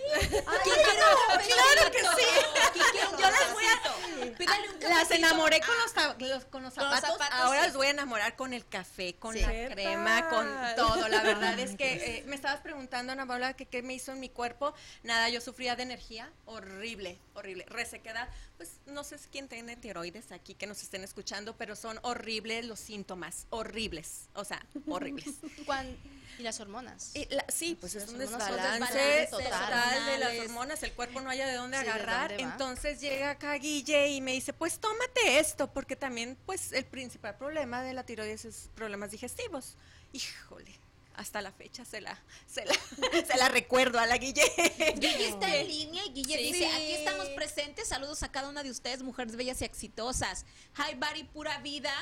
Claro, 0.66 1.41
claro 1.45 1.91
que 1.91 1.99
sí. 1.99 2.80
Yo 3.20 3.30
las 3.30 3.53
voy 3.53 3.63
a... 3.66 3.94
Pídale 4.38 4.70
un 4.70 4.80
Las 4.82 5.12
enamoré 5.12 5.60
con 5.62 5.76
los, 5.84 5.93
ta- 5.93 6.16
los- 6.20 6.45
con 6.45 6.64
los 6.64 6.74
Con 6.74 6.89
los 6.89 6.99
zapatos, 6.99 7.28
ahora 7.32 7.62
sí. 7.62 7.66
las 7.68 7.76
voy 7.76 7.88
a 7.88 7.89
enamorar 7.91 8.36
con 8.36 8.53
el 8.53 8.66
café, 8.68 9.16
con 9.16 9.34
Sí. 9.36 9.41
la 9.41 9.49
¿Qué 9.49 9.70
crema, 9.72 10.30
con 10.30 10.47
todo. 10.76 11.08
La 11.08 11.22
verdad 11.24 11.58
es 11.60 11.76
que 11.76 11.93
eh, 12.20 12.24
me 12.28 12.36
estabas 12.36 12.62
preguntando, 12.62 13.12
Ana 13.14 13.26
Paula, 13.26 13.53
que 13.56 13.66
qué 13.66 13.82
me 13.82 13.93
hizo 13.93 14.12
en 14.12 14.20
mi 14.20 14.30
cuerpo. 14.30 14.74
Nada, 15.03 15.30
yo 15.30 15.41
sufría 15.41 15.76
de 15.76 15.84
energía 15.84 16.32
horrible, 16.45 17.20
horrible. 17.34 17.66
Resequedad, 17.68 18.30
pues 18.58 18.72
no 18.86 19.03
sé 19.03 19.18
si 19.18 19.28
quién 19.30 19.47
tiene 19.47 19.76
tiroides 19.76 20.32
aquí 20.32 20.53
que 20.56 20.68
nos 20.68 20.82
estén 20.84 21.03
escuchando, 21.03 21.56
pero 21.58 21.76
son 21.76 21.99
horribles 22.03 22.66
los 22.66 22.80
síntomas, 22.80 23.47
horribles, 23.49 24.30
o 24.34 24.43
sea, 24.45 24.66
horribles. 24.88 25.36
Y 26.38 26.43
las 26.43 26.60
hormonas. 26.60 27.12
Y 27.16 27.34
la- 27.34 27.45
sí, 27.47 27.78
pues 27.80 27.95
es 27.95 28.10
un 28.10 28.18
desbalance 28.18 29.28
total, 29.32 30.06
de 30.06 30.18
las 30.18 30.38
hormonas, 30.39 30.84
el 30.84 30.91
cuerpo 30.91 31.22
no 31.22 31.30
haya 31.30 31.47
de 31.47 31.53
dónde 31.53 31.78
Sí, 31.78 31.86
¿de 31.86 31.89
agarrar. 31.91 32.28
dónde? 32.32 32.43
Entonces 32.43 32.99
llega 32.99 33.30
acá 33.30 33.53
Guille 33.53 33.94
y 34.09 34.21
me 34.21 34.33
dice, 34.33 34.53
pues 34.53 34.79
tómate 34.79 35.39
esto, 35.39 35.71
porque 35.73 35.95
también 35.95 36.37
pues 36.45 36.71
el 36.71 36.85
principal 36.85 37.35
problema 37.37 37.81
de 37.83 37.93
la 37.93 38.03
tiroides 38.05 38.45
es 38.45 38.69
problemas 38.75 39.11
digestivos. 39.11 39.75
Híjole, 40.13 40.71
hasta 41.15 41.41
la 41.41 41.51
fecha 41.51 41.85
se 41.85 42.01
la, 42.01 42.21
se 42.47 42.65
la, 42.65 42.73
se 43.27 43.37
la 43.37 43.49
recuerdo 43.49 43.99
a 43.99 44.05
la 44.05 44.17
Guille. 44.17 44.43
Guille 44.97 45.29
está 45.29 45.55
en 45.55 45.67
línea 45.75 46.03
y 46.05 46.09
Guille 46.13 46.37
Sí. 46.37 46.43
dice, 46.53 46.67
aquí 46.67 46.91
estamos 46.93 47.27
presentes, 47.29 47.87
saludos 47.87 48.21
a 48.23 48.31
cada 48.31 48.49
una 48.49 48.63
de 48.63 48.71
ustedes, 48.71 49.01
mujeres 49.03 49.35
bellas 49.35 49.61
y 49.61 49.65
exitosas. 49.65 50.45
Hi, 50.77 50.95
Bari 50.95 51.23
Pura 51.23 51.57
Vida. 51.59 51.93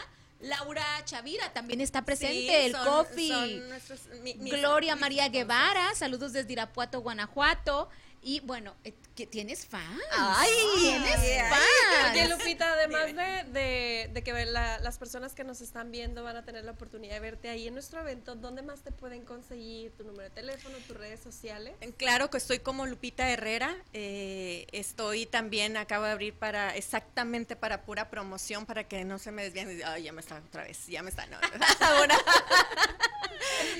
Laura 0.41 0.83
Chavira 1.05 1.53
también 1.53 1.79
está 1.79 2.01
presente, 2.03 2.33
Sí, 2.35 2.49
el 2.49 2.73
son- 2.73 2.85
Coffee. 2.85 3.29
son 3.29 3.69
nuestros- 3.69 4.07
mi- 4.23 4.33
mis- 4.33 4.51
Gloria 4.51 4.95
María. 4.97 5.29
Guevara, 5.29 5.95
saludos 5.95 6.33
desde 6.33 6.51
Irapuato, 6.51 6.99
Guanajuato. 6.99 7.87
Y 8.21 8.41
bueno, 8.41 8.75
eh, 8.83 8.93
tienes 9.15 9.65
fans. 9.67 10.01
Ay, 10.11 10.49
tienes 10.79 11.15
ay, 11.17 11.39
fans. 11.49 12.11
Oye, 12.11 12.27
Lupita, 12.27 12.73
además 12.73 13.05
de, 13.07 13.51
de, 13.59 14.09
de 14.11 14.23
que 14.23 14.33
la- 14.45 14.79
las 14.79 14.97
personas 14.97 15.33
que 15.33 15.43
nos 15.43 15.61
están 15.61 15.91
viendo 15.91 16.23
van 16.23 16.35
a 16.35 16.43
tener 16.43 16.63
la 16.65 16.71
oportunidad 16.71 17.13
de 17.13 17.19
verte 17.19 17.49
ahí 17.49 17.67
en 17.67 17.73
nuestro 17.75 17.99
evento, 17.99 18.35
¿dónde 18.35 18.61
más 18.63 18.81
te 18.81 18.91
pueden 18.91 19.23
conseguir 19.23 19.91
tu 19.95 20.03
número 20.03 20.23
de 20.23 20.29
teléfono, 20.31 20.77
tus 20.87 20.97
redes 20.97 21.19
sociales? 21.19 21.75
Claro 21.97 22.29
que 22.29 22.37
estoy 22.37 22.59
como 22.59 22.85
Lupita 22.85 23.29
Herrera. 23.29 23.75
eh, 23.93 24.65
estoy 24.71 25.25
también, 25.25 25.77
acabo 25.77 26.05
de 26.05 26.11
abrir 26.11 26.33
para 26.33 26.75
exactamente 26.75 27.55
para 27.55 27.83
pura 27.83 28.09
promoción, 28.09 28.65
para 28.65 28.87
que 28.87 29.05
no 29.05 29.19
se 29.19 29.31
me 29.31 29.43
desvíen. 29.43 29.81
Ay, 29.85 30.03
ya 30.03 30.11
me 30.11 30.21
está 30.21 30.37
otra 30.47 30.63
vez, 30.63 30.87
ya 30.87 31.03
me 31.03 31.09
está. 31.09 31.25
No, 31.27 31.37
ahora. 31.81 32.17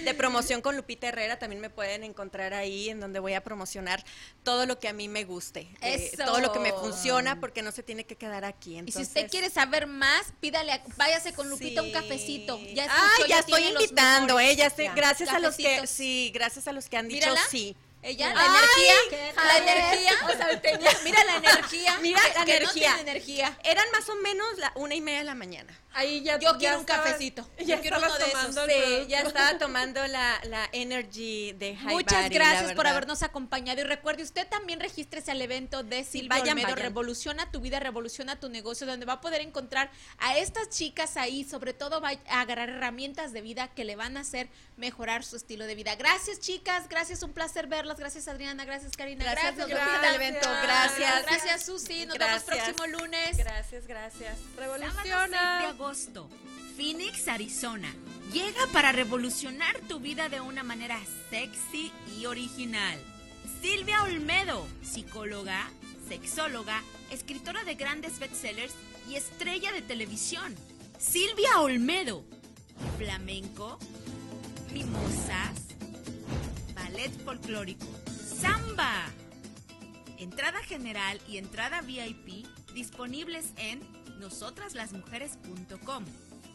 De 0.04 0.14
promoción 0.14 0.62
con 0.62 0.76
Lupita 0.76 1.08
Herrera 1.08 1.40
también 1.40 1.62
me 1.62 1.70
pueden 1.70 2.04
encontrar 2.04 2.54
ahí 2.54 2.90
en 2.90 3.00
donde 3.00 3.20
voy 3.20 3.34
a 3.34 3.44
promocionar 3.44 4.04
todo 4.44 4.66
lo 4.66 4.80
que 4.80 4.88
a 4.90 4.94
mí 4.94 5.08
me 5.08 5.23
guste, 5.26 5.70
eh, 5.82 6.12
todo 6.18 6.40
lo 6.40 6.52
que 6.52 6.60
me 6.60 6.72
funciona 6.74 7.40
porque 7.40 7.62
no 7.62 7.72
se 7.72 7.84
tiene 7.84 8.06
que 8.06 8.16
quedar 8.16 8.46
aquí. 8.46 8.72
Y 8.72 8.74
si 8.74 8.80
Entonces, 8.80 9.08
usted 9.08 9.30
quiere 9.30 9.50
saber 9.50 9.88
más, 9.88 10.26
pídale, 10.40 10.72
a- 10.72 10.84
váyase 10.98 11.34
con 11.34 11.50
Lupita 11.50 11.82
un 11.82 11.92
cafecito. 11.92 12.60
Ya 12.74 12.88
ya 13.28 13.40
estoy 13.40 13.64
invitando, 13.66 14.40
eh, 14.40 14.56
ya 14.56 14.70
sé, 14.70 14.86
Ya. 14.86 14.94
gracias 14.94 15.30
a 15.30 15.40
los 15.40 15.56
que, 15.56 15.86
sí, 15.88 16.32
gracias 16.34 16.68
a 16.68 16.72
los 16.74 16.90
que 16.90 16.98
han 16.98 17.08
dicho 17.08 17.28
Mírala. 17.30 17.42
sí. 17.50 17.76
Ella, 18.04 18.34
la 18.34 18.41
Ay, 18.41 18.47
energía, 18.49 19.34
la 19.36 19.58
energía, 19.58 20.12
mira 21.04 21.24
la 21.24 21.36
energía, 21.38 21.97
Mira 22.01 22.20
que- 22.22 22.39
la 22.39 22.45
que 22.45 22.51
no 22.51 22.58
energía. 22.60 22.93
tiene 22.95 23.12
energía. 23.12 23.58
Eran 23.64 23.86
más 23.91 24.10
o 24.10 24.16
menos 24.18 24.58
la 24.58 24.72
una 24.76 24.93
y 24.95 25.01
media 25.01 25.20
de 25.20 25.26
la 25.26 25.36
mañana. 25.36 25.80
Ahí 25.95 26.22
ya 26.24 26.39
Yo 26.39 26.54
ya 26.54 26.58
quiero 26.58 26.80
un 26.80 26.86
cafecito. 26.86 27.47
Ya 27.60 27.76
Yo 27.76 27.82
quiero 27.82 27.99
uno 27.99 28.14
de 28.18 28.26
esos. 28.26 28.56
Sí, 28.66 29.08
ya 29.08 29.20
estaba 29.22 29.58
tomando 29.58 30.06
la, 30.08 30.39
la 30.45 30.68
energy 30.74 31.54
de 31.54 31.76
High 31.78 31.93
Muchas 31.93 32.24
Body, 32.24 32.34
gracias 32.36 32.74
por 32.74 32.88
habernos 32.88 33.24
acompañado 33.24 33.80
y 33.80 33.84
recuerde 33.84 34.24
usted 34.24 34.47
también 34.47 34.80
regístrese 34.80 35.32
al 35.32 35.41
evento 35.41 35.84
de 35.84 36.04
Silvia 36.04 36.30
vayan, 36.39 36.49
Olmedo, 36.58 36.70
vayan. 36.70 36.80
revoluciona 36.80 37.51
tu 37.51 37.62
vida, 37.62 37.80
revoluciona 37.80 38.39
tu 38.39 38.49
negocio, 38.49 38.86
donde 38.88 39.06
va 39.06 39.14
a 39.14 39.22
poder 39.22 39.41
encontrar 39.41 39.91
a 40.18 40.38
estas 40.38 40.70
chicas 40.70 41.16
ahí, 41.16 41.43
sobre 41.43 41.74
todo 41.74 42.01
va 42.01 42.12
a 42.28 42.41
agarrar 42.41 42.70
herramientas 42.70 43.32
de 43.32 43.41
vida 43.41 43.68
que 43.70 43.86
le 43.86 43.95
van 43.95 44.18
a 44.18 44.22
hacer 44.22 44.49
mejorar 44.78 45.24
su 45.24 45.36
estilo 45.36 45.66
de 45.66 45.76
vida. 45.76 45.95
Gracias 45.95 46.39
chicas, 46.39 46.89
gracias, 46.89 47.22
un 47.24 47.34
placer 47.34 47.68
verlas, 47.68 47.93
gracias 47.98 48.28
Adriana, 48.28 48.66
gracias 48.66 48.96
Karina, 48.96 49.24
Gracias, 49.24 49.56
gracias, 49.68 50.04
el 50.10 50.16
evento. 50.16 50.50
Gracias. 50.64 51.26
Gracias 51.26 51.66
Susi, 51.66 52.06
nos 52.06 52.16
Gracias. 52.18 52.46
vemos 52.46 52.64
próximo 52.66 53.00
lunes. 53.00 53.38
Gracias, 53.38 53.88
gracias. 53.88 54.38
Sábado 54.56 54.78
6 54.80 54.94
de 54.94 55.10
Revoluciona. 55.10 55.70
agosto, 55.70 56.30
Phoenix, 56.76 57.28
Arizona. 57.28 57.94
Llega 58.32 58.66
para 58.72 58.91
revolucionar 58.91 59.80
tu 59.88 60.00
vida 60.00 60.30
de 60.30 60.41
una 60.41 60.64
manera 60.64 61.00
sexy 61.30 61.91
y 62.18 62.26
original. 62.26 63.00
Silvia 63.62 64.04
Olmedo, 64.04 64.66
psicóloga, 64.82 65.70
sexóloga, 66.10 66.82
escritora 67.12 67.64
de 67.64 67.76
grandes 67.76 68.20
bestsellers 68.20 68.74
y 69.08 69.16
estrella 69.16 69.72
de 69.72 69.82
televisión. 69.82 70.56
Silvia 71.00 71.60
Olmedo, 71.60 72.24
flamenco, 72.98 73.78
mimosas, 74.74 75.52
ballet 76.94 77.12
folclórico, 77.26 77.88
samba. 78.39 79.06
Entrada 80.20 80.62
general 80.64 81.20
y 81.28 81.38
entrada 81.38 81.82
VIP 81.82 82.46
disponibles 82.74 83.48
en 83.58 83.82
nosotraslasmujeres.com. 84.20 86.06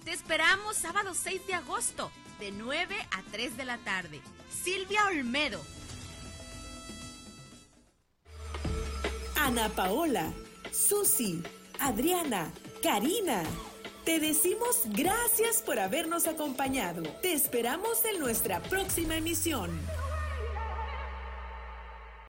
Te 0.04 0.12
esperamos 0.12 0.76
sábado 0.76 1.12
6 1.14 1.46
de 1.48 1.54
agosto, 1.54 2.12
de 2.38 2.52
9 2.52 2.94
a 3.10 3.22
3 3.32 3.56
de 3.56 3.64
la 3.64 3.78
tarde. 3.78 4.20
Silvia 4.62 5.06
Olmedo. 5.06 5.60
Ana 9.36 9.68
Paola, 9.70 10.32
Susi, 10.70 11.42
Adriana, 11.80 12.52
Karina. 12.82 13.42
Te 14.04 14.20
decimos 14.20 14.82
gracias 14.86 15.62
por 15.66 15.80
habernos 15.80 16.26
acompañado. 16.28 17.02
Te 17.22 17.32
esperamos 17.32 18.04
en 18.04 18.20
nuestra 18.20 18.62
próxima 18.62 19.16
emisión. 19.16 19.70